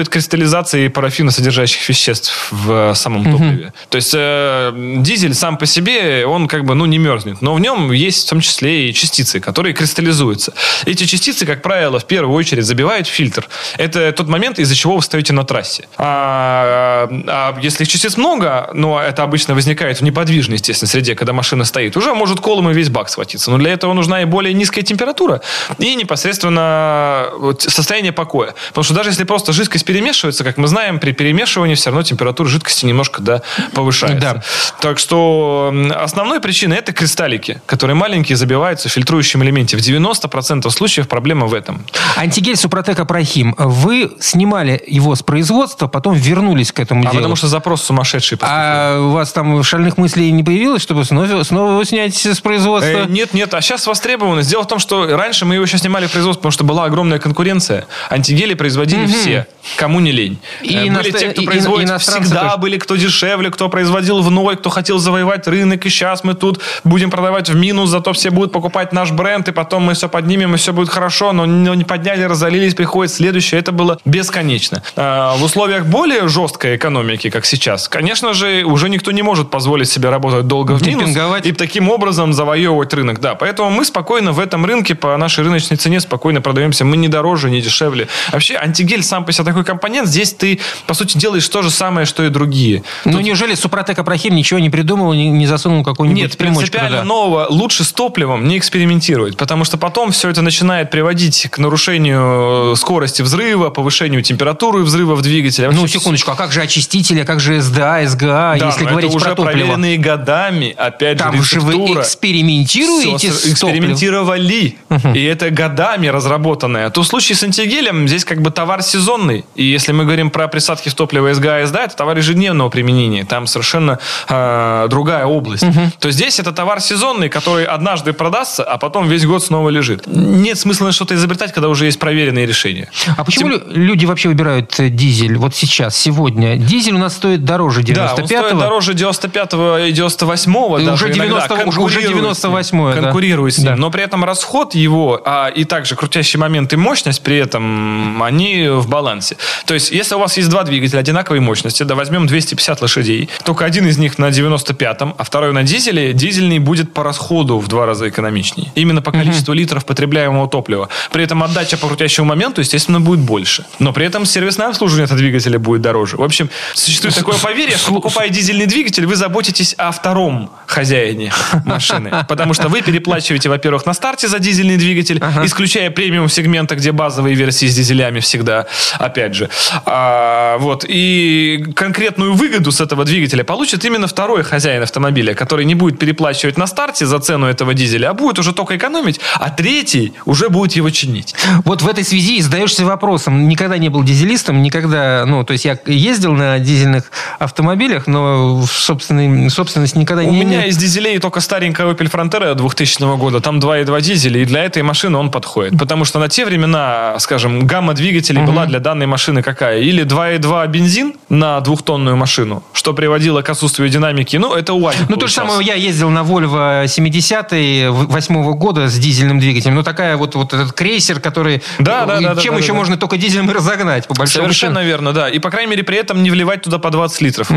препятствует 0.00 0.08
кристаллизации 0.08 0.88
парафина, 0.88 1.30
содержащих 1.30 1.88
веществ 1.88 2.48
в 2.50 2.92
э, 2.92 2.94
самом 2.94 3.24
топливе. 3.24 3.72
То 3.88 3.96
есть 3.96 4.14
э, 4.14 4.72
дизель 4.98 5.34
сам 5.34 5.56
по 5.56 5.66
себе, 5.66 6.26
он 6.26 6.48
как 6.48 6.64
бы, 6.64 6.74
ну, 6.74 6.86
не 6.86 6.98
мерзнет. 6.98 7.42
Но 7.42 7.54
в 7.54 7.60
нем 7.60 7.92
есть 7.92 8.26
в 8.26 8.30
том 8.30 8.40
числе 8.40 8.88
и 8.88 8.94
частицы, 8.94 9.40
которые 9.40 9.74
кристаллизуются. 9.74 10.52
Эти 10.86 11.04
частицы, 11.04 11.46
как 11.46 11.62
правило, 11.62 11.98
в 11.98 12.04
первую 12.04 12.34
очередь 12.36 12.64
забивают 12.64 13.06
фильтр. 13.06 13.48
Это 13.78 14.12
тот 14.12 14.28
момент, 14.28 14.58
из-за 14.58 14.74
чего 14.74 14.96
вы 14.96 15.02
стоите 15.02 15.32
на 15.32 15.44
трассе. 15.44 15.84
А, 15.98 17.08
а 17.26 17.58
если 17.62 17.84
их 17.84 17.90
частиц 17.90 18.16
много, 18.16 18.70
но 18.74 19.00
это 19.00 19.22
обычно 19.22 19.54
возникает 19.54 20.00
в 20.00 20.04
неподвижной, 20.04 20.56
естественно, 20.56 20.88
среде, 20.88 21.14
когда 21.14 21.32
машина 21.32 21.64
стоит, 21.64 21.96
уже 21.96 22.14
может 22.14 22.40
колом 22.40 22.70
и 22.70 22.74
весь 22.74 22.88
бак 22.88 23.08
схватиться. 23.08 23.50
Но 23.50 23.58
для 23.58 23.70
этого 23.72 23.94
нужна 23.94 24.22
и 24.22 24.24
более 24.24 24.54
низкая 24.54 24.84
температура, 24.84 25.40
и 25.78 25.94
непосредственно 25.94 27.26
состояние 27.58 28.12
покоя. 28.12 28.54
Потому 28.68 28.84
что 28.84 28.94
даже 28.94 29.10
если 29.10 29.24
просто 29.24 29.52
жидкость 29.52 29.84
перемешивается, 29.90 30.44
как 30.44 30.56
мы 30.56 30.68
знаем, 30.68 31.00
при 31.00 31.10
перемешивании 31.10 31.74
все 31.74 31.90
равно 31.90 32.04
температура 32.04 32.48
жидкости 32.48 32.86
немножко 32.86 33.20
да, 33.20 33.42
повышается. 33.74 34.34
Да. 34.34 34.42
Так 34.80 35.00
что 35.00 35.74
основной 35.96 36.40
причиной 36.40 36.76
это 36.76 36.92
кристаллики, 36.92 37.60
которые 37.66 37.96
маленькие 37.96 38.36
забиваются 38.36 38.88
в 38.88 38.92
фильтрующем 38.92 39.42
элементе. 39.42 39.76
В 39.76 39.80
90% 39.80 40.70
случаев 40.70 41.08
проблема 41.08 41.46
в 41.46 41.54
этом. 41.54 41.84
Антигель 42.16 42.54
Супротек 42.54 43.00
Апрахим. 43.00 43.56
Вы 43.58 44.12
снимали 44.20 44.80
его 44.86 45.16
с 45.16 45.24
производства, 45.24 45.88
потом 45.88 46.14
вернулись 46.14 46.70
к 46.70 46.78
этому 46.78 47.00
А 47.00 47.06
делу. 47.06 47.16
потому 47.16 47.34
что 47.34 47.48
запрос 47.48 47.82
сумасшедший. 47.82 48.38
поступил. 48.38 48.56
А 48.56 49.00
у 49.00 49.10
вас 49.10 49.32
там 49.32 49.60
шальных 49.64 49.98
мыслей 49.98 50.30
не 50.30 50.44
появилось, 50.44 50.82
чтобы 50.82 51.04
снова, 51.04 51.42
снова 51.42 51.72
его 51.72 51.82
снять 51.82 52.14
с 52.14 52.40
производства? 52.40 52.90
Э, 52.90 53.06
нет, 53.08 53.34
нет, 53.34 53.52
а 53.54 53.60
сейчас 53.60 53.88
востребованность. 53.88 54.48
Дело 54.48 54.62
в 54.62 54.68
том, 54.68 54.78
что 54.78 55.16
раньше 55.16 55.46
мы 55.46 55.54
его 55.54 55.64
еще 55.64 55.78
снимали 55.78 56.06
в 56.06 56.12
производство, 56.12 56.42
потому 56.42 56.52
что 56.52 56.62
была 56.62 56.84
огромная 56.84 57.18
конкуренция. 57.18 57.86
Антигели 58.08 58.54
производили 58.54 59.06
все, 59.06 59.46
кому 59.76 60.00
не 60.00 60.12
лень. 60.12 60.38
И 60.62 60.74
Э, 60.76 60.90
были 60.92 61.10
те, 61.10 61.28
кто 61.30 61.40
и- 61.40 61.44
и- 61.44 61.46
производит 61.46 62.00
всегда, 62.00 62.42
тоже. 62.44 62.56
были 62.58 62.78
кто 62.78 62.96
дешевле, 62.96 63.50
кто 63.50 63.68
производил 63.68 64.20
в 64.20 64.30
ноль, 64.30 64.56
кто 64.56 64.70
хотел 64.70 64.98
завоевать 64.98 65.46
рынок, 65.48 65.84
и 65.86 65.90
сейчас 65.90 66.24
мы 66.24 66.34
тут 66.34 66.60
будем 66.84 67.10
продавать 67.10 67.48
в 67.48 67.56
минус, 67.56 67.90
зато 67.90 68.12
все 68.12 68.30
будут 68.30 68.52
покупать 68.52 68.92
наш 68.92 69.10
бренд, 69.12 69.48
и 69.48 69.52
потом 69.52 69.82
мы 69.84 69.94
все 69.94 70.08
поднимем, 70.08 70.54
и 70.54 70.56
все 70.58 70.72
будет 70.72 70.88
хорошо, 70.88 71.32
но 71.32 71.46
не 71.46 71.84
подняли, 71.84 72.22
разорились, 72.24 72.74
приходит 72.74 73.12
следующее. 73.12 73.60
Это 73.60 73.72
было 73.72 73.98
бесконечно. 74.04 74.82
А, 74.96 75.36
В 75.36 75.42
условиях 75.44 75.86
более 75.86 76.28
жесткой 76.28 76.76
экономики, 76.76 77.30
как 77.30 77.46
сейчас, 77.46 77.88
конечно 77.88 78.34
же, 78.34 78.64
уже 78.64 78.88
никто 78.88 79.10
не 79.12 79.22
может 79.22 79.50
позволить 79.50 79.88
себе 79.90 80.10
работать 80.10 80.46
долго 80.46 80.72
в 80.72 80.82
минус 80.86 81.10
и 81.46 81.52
таким 81.52 81.88
образом 81.88 82.32
завоевывать 82.32 82.92
рынок. 82.94 83.20
Да, 83.20 83.34
поэтому 83.34 83.70
мы 83.70 83.84
спокойно 83.84 84.32
в 84.32 84.38
этом 84.40 84.64
рынке 84.66 84.94
по 84.94 85.16
нашей 85.16 85.44
рыночной 85.44 85.76
цене 85.76 86.00
спокойно 86.00 86.40
продаемся. 86.40 86.84
Мы 86.84 86.96
не 86.96 87.08
дороже, 87.08 87.50
не 87.50 87.60
дешевле. 87.60 88.08
Вообще, 88.32 88.56
антигель 88.56 89.02
сам 89.02 89.24
по 89.24 89.32
себе 89.32 89.44
такой 89.44 89.59
компонент. 89.64 90.08
Здесь 90.08 90.32
ты, 90.32 90.58
по 90.86 90.94
сути, 90.94 91.18
делаешь 91.18 91.48
то 91.48 91.62
же 91.62 91.70
самое, 91.70 92.06
что 92.06 92.24
и 92.24 92.28
другие. 92.28 92.82
Ну, 93.04 93.20
неужели 93.20 93.54
Супротек 93.54 93.98
Апрахим 93.98 94.34
ничего 94.34 94.60
не 94.60 94.70
придумал, 94.70 95.12
не, 95.12 95.28
не 95.28 95.46
засунул 95.46 95.84
какую-нибудь 95.84 96.22
Нет, 96.22 96.36
принципиально 96.36 96.98
туда? 96.98 97.04
нового. 97.04 97.46
Лучше 97.50 97.84
с 97.84 97.92
топливом 97.92 98.46
не 98.48 98.58
экспериментировать, 98.58 99.36
потому 99.36 99.64
что 99.64 99.76
потом 99.78 100.12
все 100.12 100.28
это 100.28 100.42
начинает 100.42 100.90
приводить 100.90 101.48
к 101.50 101.58
нарушению 101.58 102.72
э, 102.72 102.76
скорости 102.76 103.22
взрыва, 103.22 103.70
повышению 103.70 104.22
температуры 104.22 104.82
взрыва 104.82 105.14
в 105.14 105.22
двигателе. 105.22 105.70
Ну, 105.70 105.80
Вообще 105.82 105.98
секундочку, 105.98 106.30
а 106.30 106.36
как 106.36 106.52
же 106.52 106.60
очистители, 106.62 107.20
а 107.20 107.24
как 107.24 107.40
же 107.40 107.60
СДА, 107.60 108.06
СГА, 108.06 108.56
Да, 108.58 108.66
если 108.66 108.84
говорить 108.84 109.08
это 109.10 109.16
уже 109.16 109.24
про 109.26 109.34
топливо? 109.34 109.52
проверенные 109.52 109.98
годами, 109.98 110.74
опять 110.76 111.18
Там 111.18 111.36
же, 111.42 111.42
же 111.42 111.60
вы 111.60 111.74
экспериментируете 111.94 113.32
Всё 113.32 113.32
с 113.32 113.46
экспериментировали. 113.46 114.76
И 115.14 115.22
это 115.24 115.50
годами 115.50 116.06
разработанное. 116.08 116.90
То 116.90 117.02
в 117.02 117.06
случае 117.06 117.36
с 117.36 117.42
антигелем 117.42 118.08
здесь 118.08 118.24
как 118.24 118.40
бы 118.42 118.50
товар 118.50 118.82
сезонный. 118.82 119.44
И 119.56 119.64
если 119.64 119.92
мы 119.92 120.04
говорим 120.04 120.30
про 120.30 120.46
присадки 120.48 120.88
в 120.88 120.94
топливо 120.94 121.34
СГА 121.34 121.62
и 121.62 121.66
СДА, 121.66 121.84
это 121.84 121.96
товар 121.96 122.16
ежедневного 122.16 122.68
применения. 122.70 123.24
Там 123.24 123.46
совершенно 123.46 123.98
э, 124.28 124.86
другая 124.88 125.26
область. 125.26 125.64
То 125.98 126.10
здесь 126.10 126.38
это 126.38 126.52
товар 126.52 126.80
сезонный, 126.80 127.28
который 127.28 127.64
однажды 127.64 128.12
продастся, 128.12 128.62
а 128.64 128.78
потом 128.78 129.08
весь 129.08 129.26
год 129.26 129.42
снова 129.44 129.68
лежит. 129.70 130.06
Нет 130.06 130.58
смысла 130.58 130.92
что-то 130.92 131.14
изобретать, 131.14 131.52
когда 131.52 131.68
уже 131.68 131.86
есть 131.86 131.98
проверенные 131.98 132.46
решения. 132.46 132.88
А 133.16 133.24
почему 133.24 133.48
лю- 133.50 133.62
люди 133.68 134.06
вообще 134.06 134.28
выбирают 134.28 134.78
э, 134.78 134.88
дизель 134.88 135.36
вот 135.36 135.54
сейчас, 135.54 135.96
сегодня? 135.96 136.56
Дизель 136.56 136.94
у 136.94 136.98
нас 136.98 137.14
стоит 137.16 137.44
дороже 137.44 137.82
Да, 137.82 138.14
он 138.14 138.20
95-го. 138.24 138.26
стоит 138.26 138.58
дороже 138.58 138.92
95-го 138.92 139.78
и 139.78 139.92
98-го. 139.92 140.78
И 140.78 140.84
даже 140.86 141.04
уже 141.06 141.14
иногда 141.14 141.46
90 141.48 141.54
уже- 141.54 141.80
уже 141.80 142.00
конкурирует 142.00 142.36
с 142.36 142.44
ним. 142.44 142.52
98-е, 142.52 142.94
да. 142.94 143.02
Конкурирует 143.02 143.54
с 143.54 143.58
ним. 143.58 143.66
Да. 143.66 143.76
Но 143.76 143.90
при 143.90 144.02
этом 144.04 144.24
расход 144.24 144.74
его, 144.74 145.20
а 145.24 145.48
и 145.48 145.64
также 145.64 145.96
крутящий 145.96 146.38
момент 146.38 146.72
и 146.72 146.76
мощность 146.76 147.22
при 147.22 147.36
этом, 147.36 148.22
они 148.22 148.68
в 148.68 148.88
балансе. 148.88 149.36
То 149.66 149.74
есть, 149.74 149.90
если 149.90 150.14
у 150.14 150.18
вас 150.18 150.36
есть 150.36 150.48
два 150.48 150.62
двигателя 150.64 151.00
одинаковой 151.00 151.40
мощности, 151.40 151.82
да 151.82 151.94
возьмем 151.94 152.26
250 152.26 152.80
лошадей, 152.82 153.28
только 153.44 153.64
один 153.64 153.86
из 153.86 153.98
них 153.98 154.18
на 154.18 154.28
95-м, 154.28 155.14
а 155.16 155.24
второй 155.24 155.52
на 155.52 155.62
дизеле, 155.62 156.12
дизельный 156.12 156.58
будет 156.58 156.92
по 156.92 157.02
расходу 157.02 157.58
в 157.58 157.68
два 157.68 157.86
раза 157.86 158.08
экономичнее. 158.08 158.72
Именно 158.74 159.02
по 159.02 159.12
количеству 159.12 159.52
литров 159.54 159.84
потребляемого 159.84 160.48
топлива. 160.48 160.88
При 161.12 161.24
этом 161.24 161.42
отдача 161.42 161.76
по 161.76 161.88
крутящему 161.88 162.26
моменту, 162.26 162.60
естественно, 162.60 163.00
будет 163.00 163.20
больше. 163.20 163.64
Но 163.78 163.92
при 163.92 164.06
этом 164.06 164.26
сервисное 164.26 164.68
обслуживание 164.68 165.04
этого 165.04 165.18
двигателя 165.18 165.58
будет 165.58 165.82
дороже. 165.82 166.16
В 166.16 166.22
общем, 166.22 166.50
существует 166.74 167.14
такое 167.14 167.38
поверье, 167.38 167.76
что 167.76 167.92
покупая 167.92 168.28
дизельный 168.28 168.66
двигатель, 168.66 169.06
вы 169.06 169.16
заботитесь 169.16 169.74
о 169.78 169.90
втором 169.92 170.50
хозяине 170.66 171.32
машины. 171.64 172.24
Потому 172.28 172.54
что 172.54 172.68
вы 172.68 172.82
переплачиваете, 172.82 173.48
во-первых, 173.48 173.86
на 173.86 173.94
старте 173.94 174.28
за 174.28 174.38
дизельный 174.38 174.76
двигатель, 174.76 175.22
исключая 175.44 175.90
премиум 175.90 176.28
сегмента, 176.28 176.76
где 176.76 176.92
базовые 176.92 177.34
версии 177.34 177.66
с 177.66 177.74
дизелями 177.74 178.20
всегда, 178.20 178.66
опять 178.98 179.29
же. 179.34 179.48
А, 179.86 180.58
вот. 180.58 180.84
И 180.88 181.64
конкретную 181.74 182.34
выгоду 182.34 182.72
с 182.72 182.80
этого 182.80 183.04
двигателя 183.04 183.44
получит 183.44 183.84
именно 183.84 184.06
второй 184.06 184.42
хозяин 184.42 184.82
автомобиля, 184.82 185.34
который 185.34 185.64
не 185.64 185.74
будет 185.74 185.98
переплачивать 185.98 186.56
на 186.56 186.66
старте 186.66 187.06
за 187.06 187.18
цену 187.20 187.46
этого 187.46 187.74
дизеля, 187.74 188.10
а 188.10 188.14
будет 188.14 188.38
уже 188.38 188.52
только 188.52 188.76
экономить, 188.76 189.20
а 189.34 189.50
третий 189.50 190.12
уже 190.26 190.48
будет 190.48 190.72
его 190.72 190.90
чинить. 190.90 191.34
Вот 191.64 191.82
в 191.82 191.88
этой 191.88 192.04
связи 192.04 192.40
задаешься 192.40 192.84
вопросом. 192.84 193.48
Никогда 193.48 193.78
не 193.78 193.88
был 193.88 194.02
дизелистом, 194.02 194.62
никогда, 194.62 195.24
ну, 195.26 195.44
то 195.44 195.52
есть 195.52 195.64
я 195.64 195.78
ездил 195.86 196.32
на 196.32 196.58
дизельных 196.58 197.10
автомобилях, 197.38 198.06
но 198.06 198.60
в 198.60 198.66
собственной, 198.70 199.50
собственности 199.50 199.98
никогда 199.98 200.22
У 200.22 200.30
не 200.30 200.40
меня 200.40 200.58
имел. 200.58 200.68
из 200.68 200.76
дизелей 200.76 201.18
только 201.18 201.40
старенькая 201.40 201.86
Opel 201.86 202.10
Frontera 202.10 202.54
2000 202.54 203.16
года. 203.16 203.40
Там 203.40 203.58
2.2 203.58 204.00
дизеля, 204.00 204.42
и 204.42 204.44
для 204.44 204.64
этой 204.64 204.82
машины 204.82 205.18
он 205.18 205.30
подходит. 205.30 205.78
Потому 205.78 206.04
что 206.04 206.18
на 206.18 206.28
те 206.28 206.44
времена, 206.44 207.16
скажем, 207.18 207.66
гамма 207.66 207.94
двигателей 207.94 208.42
была 208.42 208.66
для 208.66 208.80
данной 208.80 209.06
машины 209.06 209.19
какая? 209.42 209.80
Или 209.80 210.04
2.2 210.04 210.68
бензин 210.68 211.14
на 211.28 211.60
двухтонную 211.60 212.16
машину, 212.16 212.62
что 212.72 212.92
приводило 212.92 213.42
к 213.42 213.48
отсутствию 213.50 213.88
динамики. 213.88 214.36
Ну, 214.36 214.54
это 214.54 214.74
УАЗик 214.74 215.08
Ну, 215.08 215.16
то 215.16 215.26
же 215.26 215.34
самое, 215.34 215.64
я 215.66 215.74
ездил 215.74 216.10
на 216.10 216.20
Volvo 216.20 216.84
70-й, 216.84 217.88
8 217.88 218.52
года 218.54 218.88
с 218.88 218.98
дизельным 218.98 219.38
двигателем. 219.38 219.74
Ну, 219.74 219.82
такая 219.82 220.16
вот, 220.16 220.34
вот 220.34 220.52
этот 220.52 220.72
крейсер, 220.72 221.20
который... 221.20 221.62
Да, 221.78 222.06
да, 222.06 222.20
да, 222.20 222.34
да, 222.34 222.40
Чем 222.40 222.54
да, 222.54 222.60
еще 222.60 222.72
да. 222.72 222.78
можно 222.78 222.96
только 222.96 223.16
дизелем 223.16 223.50
и 223.50 223.54
разогнать, 223.54 224.06
по 224.06 224.14
большому 224.14 224.44
Совершенно 224.44 224.80
счету. 224.80 224.88
верно, 224.88 225.12
да. 225.12 225.28
И, 225.28 225.38
по 225.38 225.50
крайней 225.50 225.70
мере, 225.70 225.82
при 225.82 225.98
этом 225.98 226.22
не 226.22 226.30
вливать 226.30 226.62
туда 226.62 226.78
по 226.78 226.90
20 226.90 227.20
литров. 227.20 227.48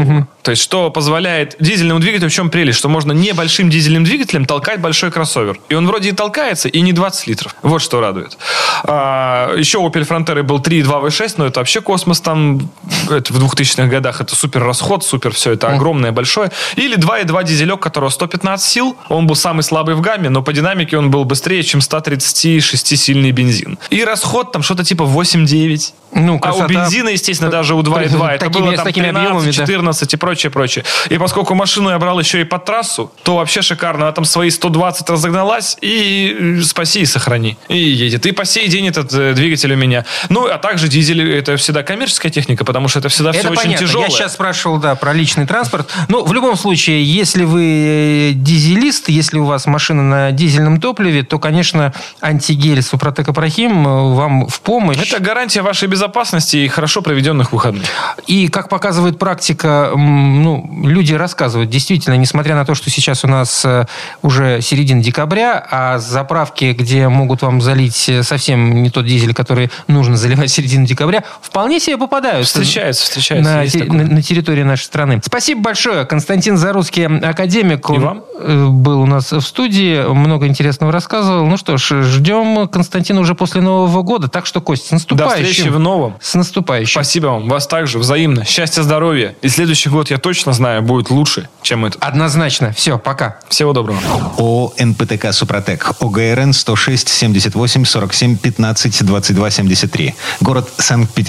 То 0.41 0.51
есть, 0.51 0.61
что 0.61 0.89
позволяет 0.89 1.55
дизельному 1.59 1.99
двигателю, 1.99 2.30
в 2.30 2.34
чем 2.34 2.49
прелесть? 2.49 2.80
Что 2.80 2.89
можно 2.89 3.11
небольшим 3.11 3.70
дизельным 3.70 4.03
двигателем 4.03 4.45
толкать 4.45 4.80
большой 4.82 5.11
кроссовер. 5.11 5.59
И 5.70 5.76
он 5.76 5.88
вроде 5.88 6.09
и 6.09 6.11
толкается, 6.11 6.70
и 6.70 6.82
не 6.82 6.93
20 6.93 7.28
литров. 7.28 7.55
Вот 7.61 7.82
что 7.82 8.01
радует. 8.01 8.38
А, 8.84 9.55
еще 9.55 9.78
у 9.78 9.88
Opel 9.88 10.07
Frontera 10.07 10.43
был 10.43 10.59
3.2 10.59 11.07
V6, 11.07 11.34
но 11.38 11.45
это 11.45 11.53
вообще 11.60 11.82
космос 11.82 12.22
там 12.22 12.70
это 13.10 13.34
в 13.34 13.43
2000-х 13.43 13.88
годах. 13.88 14.22
Это 14.22 14.36
супер 14.36 14.64
расход, 14.64 15.04
супер 15.04 15.34
все 15.34 15.51
это 15.54 15.68
огромное, 15.70 16.12
большое. 16.12 16.51
Или 16.76 16.97
2.2 16.97 17.43
дизелек, 17.43 17.80
которого 17.80 18.10
115 18.10 18.66
сил. 18.66 18.97
Он 19.10 19.28
был 19.28 19.36
самый 19.36 19.62
слабый 19.64 19.95
в 19.95 20.01
гамме, 20.01 20.30
но 20.30 20.41
по 20.41 20.54
динамике 20.54 20.97
он 20.97 21.12
был 21.12 21.26
быстрее, 21.26 21.64
чем 21.64 21.82
136-сильный 21.82 23.32
бензин. 23.32 23.78
И 23.89 24.04
расход 24.04 24.51
там 24.51 24.64
что-то 24.64 24.84
типа 24.84 25.04
8-9. 25.04 25.93
Ну, 26.16 26.34
А 26.34 26.36
у 26.36 26.39
красота. 26.39 26.68
бензина, 26.68 27.10
естественно, 27.10 27.49
даже 27.49 27.74
у 27.76 27.82
2.2 27.82 28.30
это 28.36 28.45
Такими- 28.45 28.62
было 28.62 28.76
там 28.76 28.86
такими 28.86 29.06
13, 29.06 29.26
объемами, 29.28 29.45
да. 29.47 29.51
14 29.51 30.14
и 30.14 30.18
прочее, 30.18 30.51
прочее. 30.51 30.86
И 31.10 31.18
поскольку 31.18 31.56
машину 31.56 31.89
я 31.89 31.97
брал 31.97 32.20
еще 32.20 32.41
и 32.41 32.43
под 32.43 32.66
трассу, 32.66 33.12
то 33.24 33.38
вообще 33.38 33.62
шикарно. 33.62 34.04
Она 34.06 34.12
там 34.12 34.26
свои 34.26 34.49
120 34.51 35.10
разогналась, 35.10 35.78
и 35.82 36.58
э, 36.60 36.62
спаси 36.62 37.01
и 37.01 37.06
сохрани. 37.06 37.58
И 37.68 37.78
едет. 37.78 38.26
И 38.28 38.32
по 38.32 38.45
сей 38.45 38.68
день 38.68 38.88
этот 38.88 39.12
э, 39.14 39.34
двигатель 39.34 39.74
у 39.74 39.76
меня. 39.76 40.06
Ну, 40.30 40.45
а 40.47 40.58
также 40.60 40.88
дизель, 40.88 41.22
это 41.44 41.58
всегда 41.58 41.84
коммерческая 41.84 42.32
техника, 42.32 42.66
потому 42.66 42.88
что 42.88 43.00
это 43.00 43.10
всегда 43.10 43.32
все 43.32 43.41
Это 43.41 43.52
очень 43.52 43.64
понятно. 43.64 43.88
тяжелое. 43.88 44.08
Я 44.08 44.12
сейчас 44.12 44.34
спрашивал, 44.34 44.78
да, 44.78 44.96
про 44.96 45.14
личный 45.14 45.46
транспорт. 45.46 45.89
Ну, 46.08 46.24
в 46.24 46.34
любом 46.34 46.56
случае, 46.56 47.04
если 47.04 47.44
вы 47.44 48.32
э, 48.32 48.32
дизелист, 48.34 49.10
если 49.10 49.38
у 49.38 49.46
вас 49.46 49.66
машина 49.66 50.04
на 50.04 50.32
дизельном 50.32 50.80
топливе, 50.80 51.24
то, 51.24 51.39
конечно, 51.39 51.94
антигель 52.22 52.82
Супротек 52.82 53.30
Апрахим 53.30 53.88
э, 53.88 54.14
вам 54.16 54.48
в 54.48 54.62
помощь. 54.62 54.98
Это 54.98 55.22
гарантия 55.22 55.62
вашей 55.62 55.88
безопасности 55.88 56.58
и 56.58 56.68
хорошо 56.68 57.02
проведенных 57.02 57.52
выходных. 57.52 57.86
И, 58.28 58.48
как 58.48 58.70
показывает 58.70 59.20
практика, 59.20 59.91
ну, 59.96 60.70
люди 60.84 61.14
рассказывают, 61.14 61.70
действительно, 61.70 62.16
несмотря 62.16 62.56
на 62.56 62.66
то, 62.66 62.76
что 62.76 62.89
сейчас 62.89 63.24
у 63.24 63.28
нас 63.28 63.64
э, 63.66 63.86
уже 64.22 64.62
середина 64.62 65.04
декабря, 65.04 65.66
а 65.70 66.00
заправки, 66.00 66.76
где 66.78 67.08
могут 67.10 67.41
вам 67.41 67.62
залить 67.62 68.10
совсем 68.22 68.82
не 68.82 68.89
тот 68.89 69.06
дизель, 69.06 69.34
который 69.34 69.70
нужно 69.88 70.16
заливать 70.16 70.50
в 70.50 70.54
середину 70.54 70.86
декабря, 70.86 71.24
вполне 71.42 71.80
себе 71.80 71.98
попадаются. 71.98 72.54
Встречается, 72.60 73.04
встречается. 73.04 73.54
На, 73.54 73.68
те- 73.68 73.84
на- 73.86 74.04
на 74.06 74.22
территории 74.22 74.64
нашей 74.64 74.84
страны. 74.84 75.22
Спасибо 75.24 75.62
большое. 75.62 76.06
Константин 76.06 76.58
Заруцкий, 76.58 77.06
академик, 77.06 77.90
он, 77.90 78.00
вам. 78.02 78.24
э, 78.40 78.68
был 78.68 79.02
у 79.02 79.06
нас 79.06 79.32
в 79.32 79.42
студии, 79.42 80.02
много 80.14 80.48
интересного 80.48 80.92
рассказывал. 80.92 81.46
Ну 81.46 81.58
что 81.58 81.78
ж, 81.78 82.04
ждем 82.04 82.68
Константина 82.68 83.20
уже 83.22 83.36
после 83.36 83.62
Нового 83.62 84.02
года. 84.02 84.28
Так 84.28 84.46
что, 84.46 84.62
Кость, 84.62 84.86
с 84.86 84.90
До 84.90 84.96
наступающим. 84.96 85.46
встречи 85.52 85.68
в 85.70 85.80
новом. 85.80 86.16
С 86.22 86.36
наступающим. 86.36 86.92
Спасибо 86.94 87.28
вам. 87.28 87.48
Вас 87.50 87.68
также. 87.68 88.00
Взаимно. 88.00 88.46
Счастья, 88.46 88.82
здоровья. 88.84 89.36
И 89.42 89.50
следующий 89.50 89.90
год, 89.90 90.10
я 90.12 90.18
точно 90.18 90.54
знаю, 90.54 90.82
будет 90.82 91.10
лучше, 91.10 91.50
чем 91.62 91.86
этот. 91.86 92.04
Однозначно. 92.04 92.72
Все, 92.74 92.98
пока. 92.98 93.38
Всего 93.50 93.74
доброго. 93.74 94.00
ООО 94.38 94.74
«НПТК 94.80 95.32
Супротек». 95.32 95.92
ОГРН 96.00 96.54
106 96.54 97.08
78 97.10 97.86
47 97.86 98.38
15 98.38 99.06
22 99.06 99.50
73. 99.52 100.16
Город 100.42 100.70
Санкт-Петербург. 100.78 101.22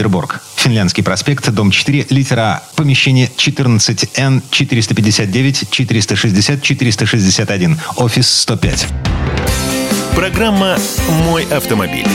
Финляндский 0.57 1.03
проспект, 1.03 1.51
дом 1.51 1.71
4, 1.71 2.07
литера 2.11 2.41
А. 2.41 2.63
Помещение 2.75 3.29
14Н 3.37 4.43
459 4.51 5.71
460 5.71 6.63
461. 6.63 7.81
Офис 7.97 8.31
105. 8.41 8.87
Программа 10.15 10.79
«Мой 11.27 11.45
автомобиль». 11.45 12.07